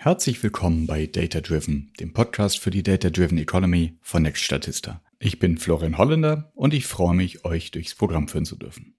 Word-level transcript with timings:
Herzlich 0.00 0.40
willkommen 0.44 0.86
bei 0.86 1.06
Data 1.06 1.40
Driven, 1.40 1.90
dem 1.98 2.12
Podcast 2.12 2.60
für 2.60 2.70
die 2.70 2.84
Data 2.84 3.10
Driven 3.10 3.36
Economy 3.36 3.98
von 4.00 4.22
Next 4.22 4.44
Statista. 4.44 5.02
Ich 5.18 5.40
bin 5.40 5.58
Florian 5.58 5.98
Holländer 5.98 6.52
und 6.54 6.72
ich 6.72 6.86
freue 6.86 7.16
mich, 7.16 7.44
euch 7.44 7.72
durchs 7.72 7.96
Programm 7.96 8.28
führen 8.28 8.44
zu 8.44 8.54
dürfen. 8.54 8.94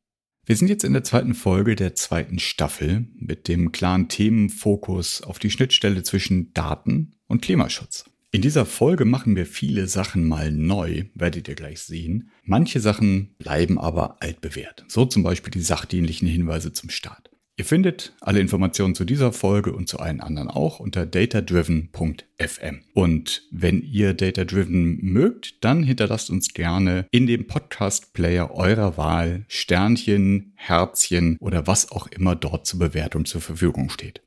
Wir 0.45 0.57
sind 0.57 0.67
jetzt 0.67 0.83
in 0.83 0.91
der 0.91 1.05
zweiten 1.05 1.35
Folge 1.35 1.77
der 1.77 1.95
zweiten 1.95 2.37
Staffel 2.37 3.07
mit 3.15 3.47
dem 3.47 3.71
klaren 3.71 4.09
Themenfokus 4.09 5.21
auf 5.21 5.39
die 5.39 5.51
Schnittstelle 5.51 6.03
zwischen 6.03 6.51
Daten 6.53 7.15
und 7.27 7.41
Klimaschutz. 7.41 8.03
In 8.31 8.41
dieser 8.41 8.65
Folge 8.65 9.05
machen 9.05 9.37
wir 9.37 9.45
viele 9.45 9.87
Sachen 9.87 10.27
mal 10.27 10.51
neu, 10.51 11.05
werdet 11.13 11.47
ihr 11.47 11.55
gleich 11.55 11.79
sehen. 11.79 12.29
Manche 12.43 12.81
Sachen 12.81 13.35
bleiben 13.37 13.79
aber 13.79 14.21
altbewährt. 14.21 14.83
So 14.89 15.05
zum 15.05 15.23
Beispiel 15.23 15.51
die 15.51 15.61
sachdienlichen 15.61 16.27
Hinweise 16.27 16.73
zum 16.73 16.89
Start. 16.89 17.28
Ihr 17.59 17.65
findet 17.65 18.13
alle 18.21 18.39
Informationen 18.39 18.95
zu 18.95 19.03
dieser 19.03 19.33
Folge 19.33 19.73
und 19.73 19.89
zu 19.89 19.99
allen 19.99 20.21
anderen 20.21 20.47
auch 20.47 20.79
unter 20.79 21.05
datadriven.fm. 21.05 22.83
Und 22.93 23.43
wenn 23.51 23.81
ihr 23.81 24.13
Datadriven 24.13 24.99
mögt, 25.01 25.61
dann 25.65 25.83
hinterlasst 25.83 26.29
uns 26.29 26.53
gerne 26.53 27.05
in 27.11 27.27
dem 27.27 27.47
Podcast-Player 27.47 28.51
eurer 28.51 28.95
Wahl 28.95 29.43
Sternchen, 29.49 30.53
Herzchen 30.55 31.35
oder 31.41 31.67
was 31.67 31.91
auch 31.91 32.07
immer 32.07 32.33
dort 32.37 32.65
zur 32.65 32.79
Bewertung 32.79 33.25
zur 33.25 33.41
Verfügung 33.41 33.89
steht. 33.89 34.21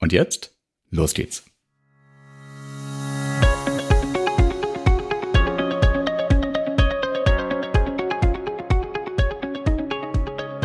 Und 0.00 0.12
jetzt, 0.12 0.56
los 0.90 1.14
geht's. 1.14 1.44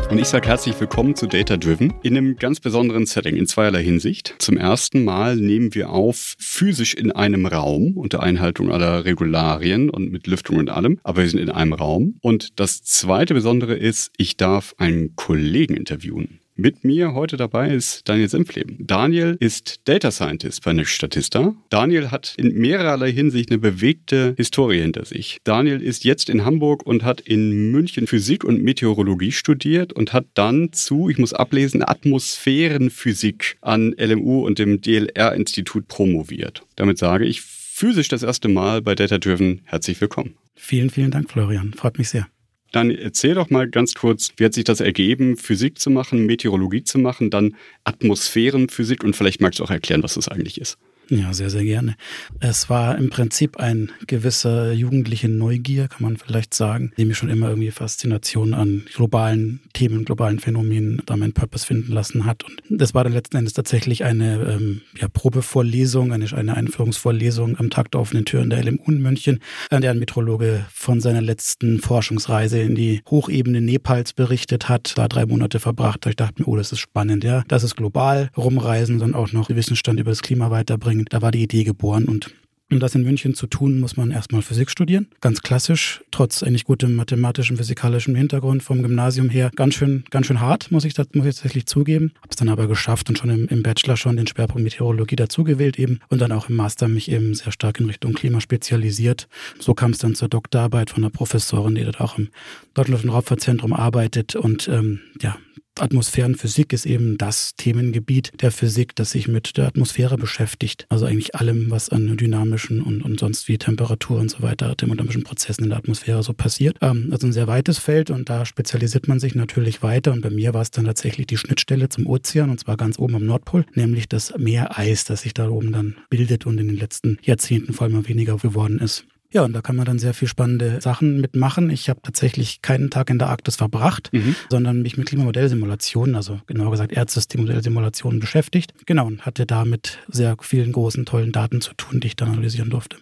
Und 0.10 0.18
ich 0.18 0.28
sage 0.28 0.48
herzlich 0.48 0.80
willkommen 0.80 1.16
zu 1.16 1.28
Data 1.28 1.56
Driven 1.56 1.94
in 2.02 2.18
einem 2.18 2.36
ganz 2.36 2.60
besonderen 2.60 3.06
Setting 3.06 3.36
in 3.36 3.46
zweierlei 3.46 3.84
Hinsicht. 3.84 4.34
Zum 4.40 4.58
ersten 4.58 5.04
Mal 5.04 5.36
nehmen 5.36 5.76
wir 5.76 5.92
auf 5.92 6.36
physisch 6.40 6.96
in 6.96 7.12
einem 7.12 7.46
Raum 7.46 7.96
unter 7.96 8.24
Einhaltung 8.24 8.72
aller 8.72 9.06
Regularien 9.06 9.92
und 9.92 10.12
mit 10.12 10.26
Lüftung 10.26 10.58
und 10.58 10.72
allem, 10.72 11.00
aber 11.04 11.22
wir 11.22 11.30
sind 11.30 11.40
in 11.40 11.52
einem 11.52 11.74
Raum. 11.74 12.18
Und 12.22 12.60
das 12.60 12.82
zweite 12.82 13.36
Besondere 13.36 13.76
ist, 13.76 14.12
ich 14.18 14.36
darf 14.36 14.74
einen 14.80 15.16
Kollegen 15.16 15.76
interviewen. 15.76 16.39
Mit 16.60 16.84
mir 16.84 17.14
heute 17.14 17.38
dabei 17.38 17.70
ist 17.70 18.10
Daniel 18.10 18.28
Senfleben. 18.28 18.76
Daniel 18.80 19.38
ist 19.40 19.80
Data 19.86 20.12
Scientist 20.12 20.62
bei 20.66 20.74
Next 20.74 20.92
Statista. 20.92 21.56
Daniel 21.70 22.12
hat 22.12 22.34
in 22.36 22.54
mehrerlei 22.54 23.14
Hinsicht 23.14 23.50
eine 23.50 23.60
bewegte 23.60 24.34
Historie 24.36 24.82
hinter 24.82 25.06
sich. 25.06 25.38
Daniel 25.46 25.82
ist 25.82 26.04
jetzt 26.04 26.30
in 26.30 26.44
Hamburg 26.44 26.86
und 26.86 27.06
hat 27.06 27.22
in 27.22 27.72
München 27.72 28.08
Physik 28.08 28.44
und 28.44 28.62
Meteorologie 28.62 29.32
studiert 29.32 29.94
und 29.94 30.12
hat 30.12 30.26
dann 30.34 30.74
zu, 30.74 31.08
ich 31.08 31.18
muss 31.18 31.32
ablesen, 31.32 31.82
Atmosphärenphysik 31.82 33.56
an 33.62 33.96
LMU 33.98 34.46
und 34.46 34.60
dem 34.60 34.82
DLR-Institut 34.82 35.88
promoviert. 35.88 36.64
Damit 36.76 36.98
sage 36.98 37.24
ich 37.24 37.40
physisch 37.40 38.10
das 38.10 38.22
erste 38.22 38.50
Mal 38.50 38.82
bei 38.82 38.96
Data 38.96 39.18
Driven 39.18 39.62
herzlich 39.64 40.02
willkommen. 40.02 40.36
Vielen, 40.56 40.90
vielen 40.90 41.12
Dank, 41.12 41.32
Florian. 41.32 41.74
Freut 41.74 41.98
mich 41.98 42.10
sehr. 42.10 42.28
Dann 42.72 42.92
erzähl 42.92 43.36
doch 43.36 43.50
mal 43.50 43.70
ganz 43.70 43.94
kurz, 43.96 44.32
wie 44.38 44.46
hat 44.46 44.54
sich 44.54 44.64
das 44.64 44.80
ergeben, 44.80 45.38
Physik 45.38 45.80
zu 45.80 45.90
machen, 45.90 46.26
Meteorologie 46.26 46.84
zu 46.84 47.00
machen, 47.00 47.30
dann 47.30 47.56
Atmosphärenphysik 47.84 49.04
und 49.04 49.16
vielleicht 49.16 49.42
magst 49.42 49.60
du 49.60 49.64
auch 49.64 49.72
erklären, 49.72 50.04
was 50.04 50.16
das 50.16 50.28
eigentlich 50.28 50.62
ist. 50.62 50.78
Ja, 51.10 51.34
sehr, 51.34 51.50
sehr 51.50 51.64
gerne. 51.64 51.96
Es 52.40 52.70
war 52.70 52.96
im 52.98 53.10
Prinzip 53.10 53.58
ein 53.58 53.92
gewisser 54.06 54.72
jugendliche 54.74 55.28
Neugier, 55.28 55.88
kann 55.88 56.04
man 56.04 56.18
vielleicht 56.18 56.54
sagen, 56.54 56.92
die 56.98 57.06
mich 57.06 57.18
schon 57.18 57.30
immer 57.30 57.50
irgendwie 57.50 57.72
Faszination 57.72 58.54
an 58.54 58.84
globalen 58.94 59.62
Themen, 59.74 60.06
globalen 60.06 60.40
Phänomenen 60.40 61.02
da 61.08 61.18
meinen 61.18 61.34
Purpose 61.34 61.66
finden 61.66 61.94
lassen 61.94 62.26
hat. 62.26 62.44
Und 62.44 62.62
das 62.70 62.94
war 62.94 63.04
dann 63.04 63.14
letzten 63.14 63.38
Endes 63.38 63.54
tatsächlich 63.54 64.04
eine 64.04 64.36
ähm, 64.44 64.82
ja, 65.00 65.08
Probevorlesung, 65.08 66.14
eine, 66.14 66.32
eine 66.32 66.56
Einführungsvorlesung 66.56 67.58
am 67.58 67.72
Tag 67.72 67.90
der 67.92 68.02
offenen 68.02 68.26
Tür 68.26 68.44
in 68.44 68.52
der 68.52 68.64
LMU 68.64 68.84
in 68.88 69.02
München, 69.02 69.40
an 69.72 69.82
der 69.82 69.92
ein 69.92 70.00
Meteorologe 70.00 70.66
von 70.72 71.02
seiner 71.02 71.22
letzten 71.22 71.80
Forschungsreise 71.80 72.60
in 72.60 72.76
die 72.76 73.02
Hochebene 73.10 73.62
Nepals 73.62 74.14
berichtet 74.14 74.70
hat, 74.70 74.96
da 74.96 75.08
drei 75.08 75.26
Monate 75.26 75.60
verbracht. 75.60 76.06
Ich 76.06 76.16
dachte 76.16 76.44
mir, 76.44 76.48
oh, 76.48 76.56
das 76.56 76.72
ist 76.72 76.80
spannend, 76.80 77.24
ja. 77.24 77.44
Das 77.48 77.64
ist 77.64 77.76
global 77.76 78.30
rumreisen 78.38 79.02
und 79.02 79.16
auch 79.16 79.32
noch 79.32 79.50
Wissensstand 79.50 80.00
über 80.00 80.12
das 80.12 80.22
Klima 80.22 80.52
weiterbringen 80.52 80.99
bringen. 81.00 81.08
Da 81.10 81.22
war 81.22 81.32
die 81.32 81.44
Idee 81.44 81.64
geboren 81.64 82.06
und 82.06 82.34
um 82.72 82.80
das 82.80 82.94
in 82.94 83.02
München 83.02 83.34
zu 83.34 83.48
tun, 83.48 83.80
muss 83.80 83.98
man 83.98 84.12
erstmal 84.12 84.44
Physik 84.44 84.70
studieren. 84.70 85.08
Ganz 85.22 85.42
klassisch, 85.42 86.04
trotz 86.12 86.44
eigentlich 86.44 86.66
gutem 86.66 86.94
mathematischen, 86.94 87.58
physikalischen 87.58 88.14
Hintergrund 88.14 88.62
vom 88.62 88.84
Gymnasium 88.84 89.28
her. 89.28 89.50
Ganz 89.56 89.74
schön, 89.74 90.04
ganz 90.12 90.28
schön 90.28 90.40
hart, 90.40 90.70
muss 90.70 90.86
ich, 90.86 90.94
das, 90.94 91.08
muss 91.14 91.26
ich 91.26 91.34
tatsächlich 91.34 91.66
zugeben. 91.66 92.12
Habe 92.18 92.28
es 92.30 92.36
dann 92.36 92.48
aber 92.48 92.68
geschafft 92.68 93.10
und 93.10 93.18
schon 93.18 93.32
im, 93.32 93.48
im 93.48 93.64
Bachelor 93.64 93.98
schon 93.98 94.18
den 94.18 94.28
Schwerpunkt 94.28 94.64
Meteorologie 94.64 95.16
dazugewählt 95.16 95.80
eben. 95.80 96.00
Und 96.10 96.22
dann 96.22 96.32
auch 96.32 96.48
im 96.48 96.58
Master 96.58 96.88
mich 96.88 97.10
eben 97.10 97.34
sehr 97.34 97.52
stark 97.52 97.80
in 97.80 97.88
Richtung 97.88 98.14
Klima 98.14 98.40
spezialisiert. 98.40 99.28
So 99.60 99.74
kam 99.74 99.90
es 99.90 99.98
dann 99.98 100.14
zur 100.14 100.30
Doktorarbeit 100.30 100.92
von 100.92 101.04
einer 101.04 101.10
Professorin, 101.10 101.74
die 101.74 101.86
dort 101.86 102.00
auch 102.00 102.20
im 102.20 102.30
Deutschland 102.76 103.12
Raumfahrtzentrum 103.12 103.74
arbeitet 103.74 104.36
und 104.36 104.68
ähm, 104.68 105.00
ja, 105.24 105.38
Atmosphärenphysik 105.82 106.74
ist 106.74 106.86
eben 106.86 107.18
das 107.18 107.56
Themengebiet 107.56 108.32
der 108.42 108.52
Physik, 108.52 108.96
das 108.96 109.12
sich 109.12 109.28
mit 109.28 109.58
der 109.58 109.68
Atmosphäre 109.68 110.18
beschäftigt. 110.18 110.86
Also 110.90 111.06
eigentlich 111.06 111.36
allem, 111.36 111.72
was 111.72 111.90
an 111.90 112.18
dynamischen 112.18 112.82
und, 112.82 113.02
und 113.02 113.20
sonst 113.20 113.48
wie 113.48 113.58
Temperatur 113.58 114.20
und 114.20 114.30
so 114.30 114.42
weiter, 114.42 114.76
thermodynamischen 114.76 115.24
Prozessen 115.24 115.64
in 115.64 115.70
der 115.70 115.80
Atmosphäre 115.80 116.24
so 116.24 116.34
passiert. 116.34 116.78
Ähm, 116.82 117.10
also 117.12 117.28
ein 117.28 117.34
sehr 117.34 117.48
weites 117.48 117.78
Feld 117.78 118.10
und 118.10 118.30
da 118.30 118.46
spezialisiert 118.46 119.08
man 119.08 119.20
sich 119.20 119.36
natürlich 119.36 119.82
weiter. 119.82 120.12
Und 120.12 120.22
bei 120.22 120.30
mir 120.30 120.54
war 120.54 120.62
es 120.62 120.72
dann 120.72 120.86
tatsächlich 120.86 121.28
die 121.28 121.38
Schnittstelle 121.38 121.90
zum 121.90 122.08
Ozean 122.08 122.50
und 122.50 122.60
zwar 122.60 122.78
ganz 122.78 123.00
oben 123.00 123.16
am 123.16 123.26
Nordpol, 123.26 123.66
nämlich 123.74 124.08
das 124.08 124.34
Meereis, 124.38 125.06
das 125.06 125.22
sich 125.22 125.34
da 125.34 125.50
oben 125.50 125.72
dann 125.72 125.96
bildet 126.10 126.46
und 126.46 126.58
in 126.60 126.68
den 126.68 126.78
letzten 126.78 127.18
Jahrzehnten 127.22 127.74
vor 127.74 127.88
allem 127.88 128.08
weniger 128.08 128.38
geworden 128.38 128.80
ist. 128.80 129.06
Ja, 129.32 129.44
und 129.44 129.54
da 129.54 129.62
kann 129.62 129.76
man 129.76 129.86
dann 129.86 130.00
sehr 130.00 130.16
viel 130.16 130.28
spannende 130.28 130.82
Sachen 130.82 131.22
mitmachen. 131.22 131.70
Ich 131.70 131.88
habe 131.90 132.02
tatsächlich 132.02 132.64
keinen 132.64 132.90
Tag 132.90 133.12
in 133.12 133.20
der 133.20 133.30
Arktis 133.30 133.58
verbracht, 133.58 134.10
mhm. 134.12 134.36
sondern 134.50 134.82
mich 134.82 134.98
mit 134.98 135.08
Klimamodellsimulationen, 135.08 136.16
also 136.16 136.42
genauer 136.48 136.72
gesagt 136.72 136.92
Erdsystemmodellsimulationen 136.92 138.20
beschäftigt. 138.20 138.74
Genau, 138.88 139.06
und 139.06 139.28
hatte 139.28 139.46
da 139.46 139.66
mit 139.66 140.00
sehr 140.08 140.36
vielen 140.42 140.72
großen, 140.72 141.06
tollen 141.06 141.32
Daten 141.32 141.62
zu 141.62 141.76
tun, 141.76 142.00
die 142.00 142.08
ich 142.08 142.16
dann 142.16 142.30
analysieren 142.30 142.72
durfte. 142.72 142.98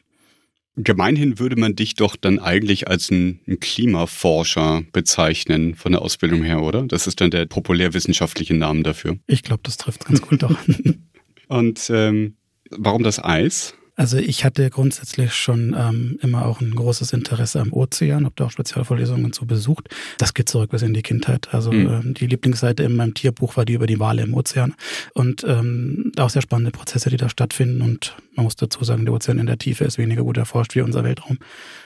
Gemeinhin 0.80 1.40
würde 1.40 1.56
man 1.56 1.76
dich 1.76 1.96
doch 1.96 2.16
dann 2.16 2.38
eigentlich 2.38 2.88
als 2.88 3.10
ein, 3.10 3.40
Klimaforscher 3.60 4.84
bezeichnen 4.92 5.74
von 5.74 5.94
der 5.94 6.04
Ausbildung 6.04 6.44
her, 6.44 6.62
oder? 6.62 6.84
Das 6.84 7.08
ist 7.08 7.20
dann 7.20 7.32
der 7.32 7.48
populärwissenschaftliche 7.48 8.54
Name 8.54 8.84
dafür. 8.84 9.18
Ich 9.26 9.42
glaube, 9.42 9.62
das 9.64 9.78
trifft 9.78 10.06
ganz 10.06 10.22
gut 10.22 10.44
doch. 10.44 10.56
Und 11.48 11.90
ähm, 11.92 12.36
warum 12.70 13.02
das 13.02 13.24
Eis? 13.24 13.74
Also 13.98 14.18
ich 14.18 14.46
hatte 14.46 14.70
grundsätzlich 14.70 15.34
schon 15.34 15.76
ähm, 15.76 16.20
immer 16.22 16.46
auch 16.46 16.62
ein 16.62 16.76
großes 16.76 17.14
Interesse 17.14 17.60
am 17.60 17.74
Ozean, 17.74 18.26
habe 18.26 18.36
da 18.38 18.46
auch 18.46 18.52
Spezialvorlesungen 18.52 19.34
zu 19.34 19.48
besucht. 19.48 19.90
Das 20.20 20.36
geht 20.36 20.50
zurück 20.50 20.70
bis 20.70 20.84
in 20.84 20.94
die 20.94 21.02
Kindheit. 21.02 21.52
Also 21.52 21.72
mhm. 21.72 21.88
ähm, 21.88 22.14
die 22.14 22.28
Lieblingsseite 22.28 22.84
in 22.84 22.96
meinem 22.96 23.16
Tierbuch 23.16 23.58
war 23.58 23.66
die 23.66 23.74
über 23.74 23.88
die 23.88 24.00
Wale 24.00 24.22
im 24.22 24.36
Ozean 24.36 24.76
und 25.16 25.44
ähm, 25.48 26.12
auch 26.18 26.30
sehr 26.30 26.44
spannende 26.44 26.70
Prozesse, 26.70 27.10
die 27.10 27.18
da 27.18 27.28
stattfinden. 27.28 27.82
Und 27.82 28.16
man 28.36 28.44
muss 28.44 28.56
dazu 28.56 28.84
sagen, 28.84 29.04
der 29.06 29.16
Ozean 29.16 29.40
in 29.40 29.48
der 29.48 29.58
Tiefe 29.58 29.84
ist 29.86 29.98
weniger 29.98 30.22
gut 30.22 30.38
erforscht 30.38 30.76
wie 30.76 30.82
unser 30.82 31.04
Weltraum. 31.04 31.40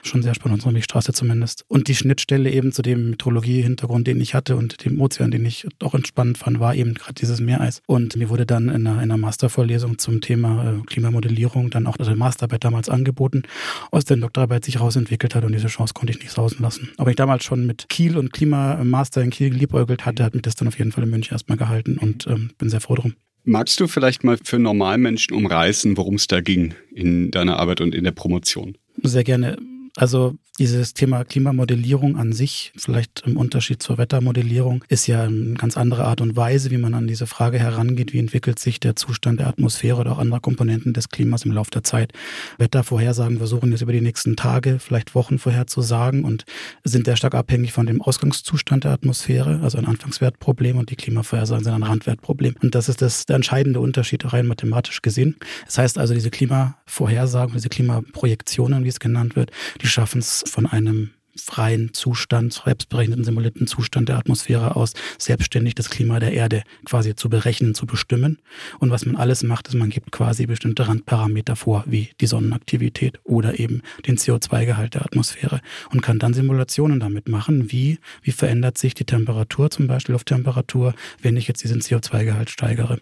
Schon 0.04 0.22
sehr 0.22 0.36
spannend, 0.36 0.56
unsere 0.56 0.74
Milchstraße 0.74 1.14
zumindest. 1.14 1.64
Und 1.70 1.88
die 1.88 1.96
Schnittstelle 1.96 2.52
eben 2.52 2.74
zu 2.74 2.82
dem 2.82 3.12
Meteorologie-Hintergrund, 3.12 4.06
den 4.06 4.20
ich 4.20 4.34
hatte 4.34 4.58
und 4.58 4.84
dem 4.84 5.00
Ozean, 5.00 5.32
den 5.32 5.46
ich 5.46 5.66
auch 5.82 5.94
entspannend 5.94 6.38
fand, 6.38 6.60
war 6.60 6.76
eben 6.76 6.94
gerade 6.94 7.14
dieses 7.14 7.40
Meereis. 7.40 7.82
Und 7.86 8.18
mir 8.18 8.28
wurde 8.28 8.46
dann 8.46 8.68
in 8.68 8.86
einer, 8.86 8.96
in 8.96 9.00
einer 9.00 9.18
Mastervorlesung 9.18 9.98
zum 9.98 10.20
Thema 10.20 10.74
äh, 10.74 10.86
Klimamodellierung 10.86 11.70
dann 11.70 11.88
auch 11.88 12.01
also 12.02 12.16
Masterarbeit 12.16 12.64
damals 12.64 12.90
angeboten, 12.90 13.44
aus 13.92 14.06
der 14.06 14.18
Doktorarbeit 14.18 14.66
sich 14.66 14.80
rausentwickelt 14.80 15.36
hat 15.36 15.44
und 15.44 15.54
diese 15.54 15.68
Chance 15.68 15.94
konnte 15.94 16.12
ich 16.12 16.20
nicht 16.20 16.32
sausen 16.32 16.62
lassen. 16.62 16.90
Aber 16.98 17.12
ich 17.12 17.16
damals 17.16 17.44
schon 17.44 17.66
mit 17.66 17.88
Kiel 17.90 18.18
und 18.18 18.34
Klimamaster 18.34 19.22
in 19.22 19.30
Kiel 19.30 19.52
geliebäugelt 19.52 20.06
hatte, 20.06 20.24
hat 20.24 20.34
mich 20.34 20.44
das 20.44 20.56
dann 20.56 20.68
auf 20.68 20.78
jeden 20.78 20.92
Fall 20.92 21.04
in 21.04 21.10
München 21.10 21.34
erstmal 21.34 21.58
gehalten 21.58 21.98
und 21.98 22.28
ähm, 22.28 22.52
bin 22.58 22.70
sehr 22.70 22.82
froh 22.82 22.96
drum. 22.96 23.14
Magst 23.44 23.80
du 23.80 23.88
vielleicht 23.88 24.24
mal 24.24 24.38
für 24.44 24.60
Normalmenschen 24.60 25.36
umreißen, 25.36 25.98
worum 25.98 26.16
es 26.16 26.28
da 26.28 26.42
ging 26.42 26.76
in 26.94 27.32
deiner 27.32 27.58
Arbeit 27.58 27.82
und 27.82 27.96
in 27.96 28.04
der 28.04 28.12
Promotion? 28.12 28.78
Sehr 29.02 29.24
gerne. 29.24 29.58
Also 29.96 30.36
dieses 30.60 30.94
Thema 30.94 31.24
Klimamodellierung 31.24 32.18
an 32.18 32.34
sich, 32.34 32.74
vielleicht 32.76 33.24
im 33.26 33.38
Unterschied 33.38 33.82
zur 33.82 33.98
Wettermodellierung, 33.98 34.84
ist 34.90 35.08
ja 35.08 35.24
eine 35.24 35.54
ganz 35.54 35.78
andere 35.78 36.06
Art 36.06 36.20
und 36.20 36.36
Weise, 36.36 36.72
wie 36.72 36.78
man 36.78 36.94
an 36.94 37.08
diese 37.08 37.26
Frage 37.26 37.58
herangeht, 37.58 38.12
wie 38.14 38.20
entwickelt 38.20 38.60
sich 38.60 38.80
der 38.80 38.96
Zustand 38.96 39.40
der 39.40 39.48
Atmosphäre 39.48 40.00
oder 40.00 40.12
auch 40.12 40.18
anderer 40.18 40.42
Komponenten 40.42 40.94
des 40.94 41.10
Klimas 41.10 41.46
im 41.46 41.54
Laufe 41.54 41.72
der 41.72 41.84
Zeit. 41.84 42.12
Wettervorhersagen 42.58 43.38
versuchen 43.38 43.72
jetzt 43.72 43.82
über 43.82 43.94
die 43.94 44.02
nächsten 44.02 44.36
Tage, 44.36 44.80
vielleicht 44.80 45.16
Wochen 45.16 45.40
vorherzusagen 45.40 46.26
und 46.26 46.44
sind 46.84 47.06
sehr 47.06 47.16
stark 47.16 47.34
abhängig 47.34 47.72
von 47.72 47.86
dem 47.86 48.02
Ausgangszustand 48.02 48.84
der 48.84 48.92
Atmosphäre, 48.92 49.62
also 49.64 49.78
ein 49.78 49.86
Anfangswertproblem 49.86 50.78
und 50.78 50.90
die 50.92 50.96
Klimavorhersagen 50.98 51.64
sind 51.64 51.74
ein 51.74 51.84
Randwertproblem. 51.84 52.56
Und 52.62 52.76
das 52.76 52.90
ist 52.90 53.02
das, 53.02 53.26
der 53.26 53.38
entscheidende 53.38 53.80
Unterschied 53.80 54.32
rein 54.34 54.48
mathematisch 54.48 55.02
gesehen. 55.02 55.38
Das 55.66 55.78
heißt 55.78 55.98
also, 55.98 56.14
diese 56.14 56.30
Klimavorhersagen, 56.30 57.54
diese 57.54 57.70
Klimaprojektionen, 57.70 58.84
wie 58.84 58.90
es 58.90 59.00
genannt 59.00 59.38
wird, 59.38 59.52
die 59.82 59.88
schaffen 59.88 60.20
es 60.20 60.41
von 60.48 60.66
einem 60.66 61.12
freien 61.36 61.94
Zustand, 61.94 62.54
selbstberechneten 62.54 63.24
simulierten 63.24 63.68
Zustand 63.68 64.10
der 64.10 64.18
Atmosphäre 64.18 64.76
aus 64.76 64.94
selbstständig 65.18 65.76
das 65.76 65.90
Klima 65.90 66.20
der 66.20 66.34
Erde 66.34 66.64
quasi 66.86 67.16
zu 67.16 67.30
berechnen, 67.30 67.74
zu 67.74 67.86
bestimmen. 67.86 68.40
Und 68.80 68.92
was 68.92 69.06
man 69.06 69.16
alles 69.16 69.44
macht, 69.44 69.68
ist, 69.68 69.76
man 69.76 69.90
gibt 69.90 70.12
quasi 70.12 70.46
bestimmte 70.46 70.88
Randparameter 70.88 71.56
vor, 71.56 71.84
wie 71.88 72.10
die 72.20 72.28
Sonnenaktivität 72.28 73.20
oder 73.24 73.60
eben 73.60 73.82
den 74.06 74.18
CO2-Gehalt 74.18 74.96
der 74.96 75.06
Atmosphäre 75.06 75.62
und 75.92 76.02
kann 76.02 76.20
dann 76.20 76.34
Simulationen 76.34 77.00
damit 77.00 77.30
machen, 77.30 77.72
wie, 77.72 78.00
wie 78.22 78.32
verändert 78.32 78.78
sich 78.78 78.94
die 78.94 79.06
Temperatur, 79.06 79.70
zum 79.70 79.88
Beispiel 79.88 80.14
Lufttemperatur, 80.14 80.94
wenn 81.22 81.38
ich 81.38 81.48
jetzt 81.48 81.64
diesen 81.64 81.82
CO2-Gehalt 81.82 82.50
steigere. 82.50 83.00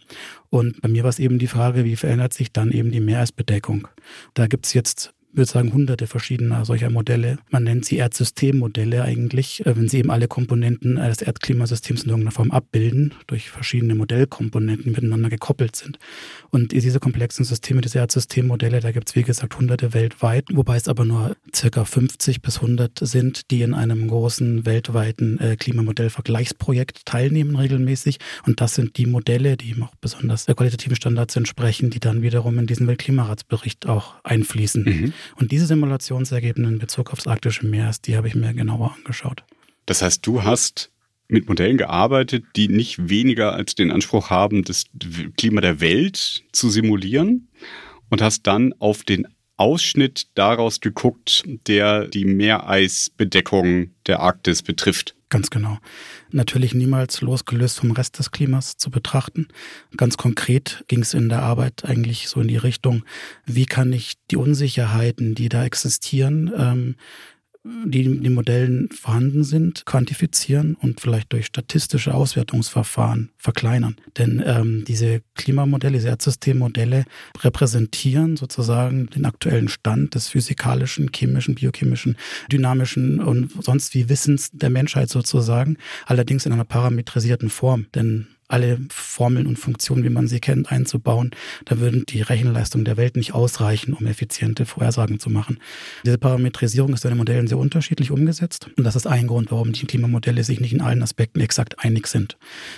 Und 0.50 0.82
bei 0.82 0.90
mir 0.90 1.04
war 1.04 1.10
es 1.10 1.20
eben 1.20 1.40
die 1.40 1.48
Frage, 1.48 1.84
wie 1.84 1.96
verändert 1.96 2.34
sich 2.34 2.52
dann 2.52 2.72
eben 2.72 2.92
die 2.92 3.00
Meeresbedeckung. 3.00 3.88
Da 4.34 4.48
gibt 4.48 4.66
es 4.66 4.74
jetzt 4.74 5.14
würde 5.32 5.50
sagen, 5.50 5.74
hunderte 5.74 6.08
verschiedener 6.08 6.66
solcher 6.66 6.90
Modelle. 6.90 7.38
Man 7.50 7.64
nennt 7.64 7.86
sie 7.86 7.98
Erdsystemmodelle 7.98 9.04
eigentlich, 9.04 9.66
äh, 9.66 9.76
wenn 9.76 9.88
sie 9.88 10.00
eben 10.00 10.12
alle 10.12 10.28
Komponenten 10.28 10.96
des 10.96 11.22
Erdklimasystems 11.22 12.04
in 12.04 12.10
irgendeiner 12.10 12.32
Form 12.32 12.52
abbilden, 12.52 13.14
durch 13.28 13.50
verschiedene 13.50 13.96
Modellkomponenten 13.96 14.92
miteinander 14.92 15.30
gekoppelt 15.30 15.76
sind. 15.76 16.00
Und 16.50 16.72
diese 16.72 17.00
komplexen 17.00 17.46
Systeme, 17.46 17.82
diese 17.82 18.00
Erdsystemmodelle, 18.00 18.80
da 18.80 18.92
gibt 18.92 19.10
es 19.10 19.16
wie 19.16 19.24
gesagt 19.24 19.58
hunderte 19.58 19.94
weltweit, 19.94 20.46
wobei 20.52 20.78
es 20.78 20.88
aber 20.88 21.06
nur 21.06 21.36
circa 21.56 21.86
50 21.86 22.42
bis 22.42 22.58
100 22.58 23.00
sind, 23.02 23.52
die 23.52 23.62
in 23.62 23.74
einem 23.74 24.08
großen 24.08 24.66
weltweiten 24.66 25.40
äh, 25.40 25.56
Klimamodellvergleichsprojekt 25.56 27.06
teilnehmen 27.06 27.56
regelmäßig. 27.56 28.18
Und 28.46 28.62
das 28.62 28.76
sind 28.76 28.98
die 28.98 29.06
Modelle, 29.06 29.58
die 29.58 29.76
auch 29.82 29.94
besonders 30.02 30.46
der 30.46 30.56
qualitativen 30.56 30.96
Standards 30.96 31.36
entsprechen, 31.36 31.90
die 31.90 32.00
dann 32.00 32.22
wiederum 32.22 32.58
in 32.60 32.68
diesen 32.68 32.88
Weltklimaratsbericht 32.88 33.88
auch 33.88 34.16
einfließen. 34.24 34.84
Mhm. 34.84 35.14
Und 35.36 35.52
diese 35.52 35.66
Simulationsergebnisse 35.66 36.74
in 36.74 36.80
Bezug 36.80 37.12
aufs 37.12 37.28
arktische 37.28 37.66
Meer, 37.66 37.92
die 38.06 38.16
habe 38.18 38.28
ich 38.28 38.36
mir 38.36 38.54
genauer 38.54 38.96
angeschaut. 38.96 39.44
Das 39.86 40.02
heißt, 40.02 40.26
du 40.26 40.44
hast 40.44 40.92
mit 41.28 41.48
Modellen 41.48 41.78
gearbeitet, 41.78 42.44
die 42.56 42.68
nicht 42.68 43.10
weniger 43.10 43.54
als 43.54 43.76
den 43.76 43.92
Anspruch 43.92 44.30
haben, 44.30 44.64
das 44.64 44.86
Klima 45.38 45.62
der 45.62 45.80
Welt 45.80 46.44
zu 46.52 46.70
simulieren 46.70 47.48
und 48.10 48.22
hast 48.22 48.48
dann 48.48 48.74
auf 48.80 49.04
den 49.04 49.28
Ausschnitt 49.60 50.28
daraus 50.36 50.80
geguckt, 50.80 51.44
der 51.68 52.08
die 52.08 52.26
Meereisbedeckung 52.26 53.92
der 54.08 54.22
Arktis 54.22 54.64
betrifft. 54.64 55.16
Ganz 55.30 55.52
genau. 55.52 55.78
Natürlich 56.32 56.74
niemals 56.74 57.22
losgelöst 57.22 57.80
vom 57.80 57.92
Rest 57.92 58.18
des 58.18 58.32
Klimas 58.32 58.78
zu 58.78 58.90
betrachten. 58.90 59.48
Ganz 59.96 60.18
konkret 60.18 60.84
ging 60.88 61.02
es 61.02 61.14
in 61.14 61.30
der 61.30 61.44
Arbeit 61.44 61.86
eigentlich 61.86 62.30
so 62.30 62.42
in 62.42 62.48
die 62.48 62.58
Richtung, 62.58 63.04
wie 63.46 63.68
kann 63.68 63.94
ich 63.94 64.14
die 64.32 64.38
Unsicherheiten, 64.38 65.36
die 65.36 65.50
da 65.50 65.66
existieren, 65.66 66.52
ähm, 66.58 66.96
die 67.64 68.06
in 68.06 68.24
den 68.24 68.34
Modellen 68.34 68.90
vorhanden 68.90 69.44
sind, 69.44 69.86
quantifizieren 69.86 70.76
und 70.76 71.02
vielleicht 71.02 71.34
durch 71.34 71.48
statistische 71.48 72.14
Auswertungsverfahren 72.14 73.32
verkleinern. 73.38 73.98
Denn 74.18 74.42
ähm, 74.46 74.86
diese 74.88 75.22
Klimamodelle, 75.36 75.98
diese 75.98 76.08
Erdsystemmodelle 76.08 77.04
repräsentieren 77.42 78.38
sozusagen 78.38 79.08
den 79.08 79.26
aktuellen 79.26 79.68
Stand 79.68 80.16
des 80.16 80.30
physikalischen, 80.30 81.10
chemischen, 81.14 81.56
biochemischen, 81.56 82.16
dynamischen 82.50 83.20
und 83.20 83.52
sonst 83.62 83.94
wie 83.94 84.08
Wissens 84.08 84.52
der 84.52 84.70
Menschheit 84.70 85.10
sozusagen, 85.10 85.78
allerdings 86.06 86.46
in 86.46 86.54
einer 86.54 86.66
parametrisierten 86.66 87.50
Form. 87.50 87.88
Denn 87.94 88.28
alle 88.50 88.80
Formeln 88.90 89.48
und 89.48 89.58
Funktionen, 89.58 90.04
wie 90.04 90.10
man 90.10 90.28
sie 90.28 90.40
kennt, 90.40 90.72
einzubauen. 90.72 91.32
Da 91.66 91.80
würden 91.80 92.06
die 92.08 92.22
Rechenleistungen 92.22 92.84
der 92.84 92.98
Welt 92.98 93.16
nicht 93.16 93.34
ausreichen, 93.34 93.94
um 93.94 94.06
effiziente 94.08 94.66
Vorhersagen 94.66 95.20
zu 95.20 95.30
machen. 95.30 95.60
Diese 96.04 96.18
Parametrisierung 96.18 96.94
ist 96.94 97.06
in 97.06 97.12
den 97.12 97.18
Modellen 97.18 97.48
sehr 97.48 97.60
unterschiedlich 97.60 98.12
umgesetzt. 98.12 98.70
Und 98.76 98.84
das 98.84 98.96
ist 98.96 99.08
ein 99.08 99.28
Grund, 99.28 99.52
warum 99.52 99.72
die 99.72 99.86
Klimamodelle 99.86 100.44
sich 100.44 100.60
nicht 100.60 100.74
in 100.74 100.82
allen 100.82 101.04
Aspekten 101.04 101.40
exakt 101.40 101.80
einig 101.80 102.08
sind. 102.08 102.38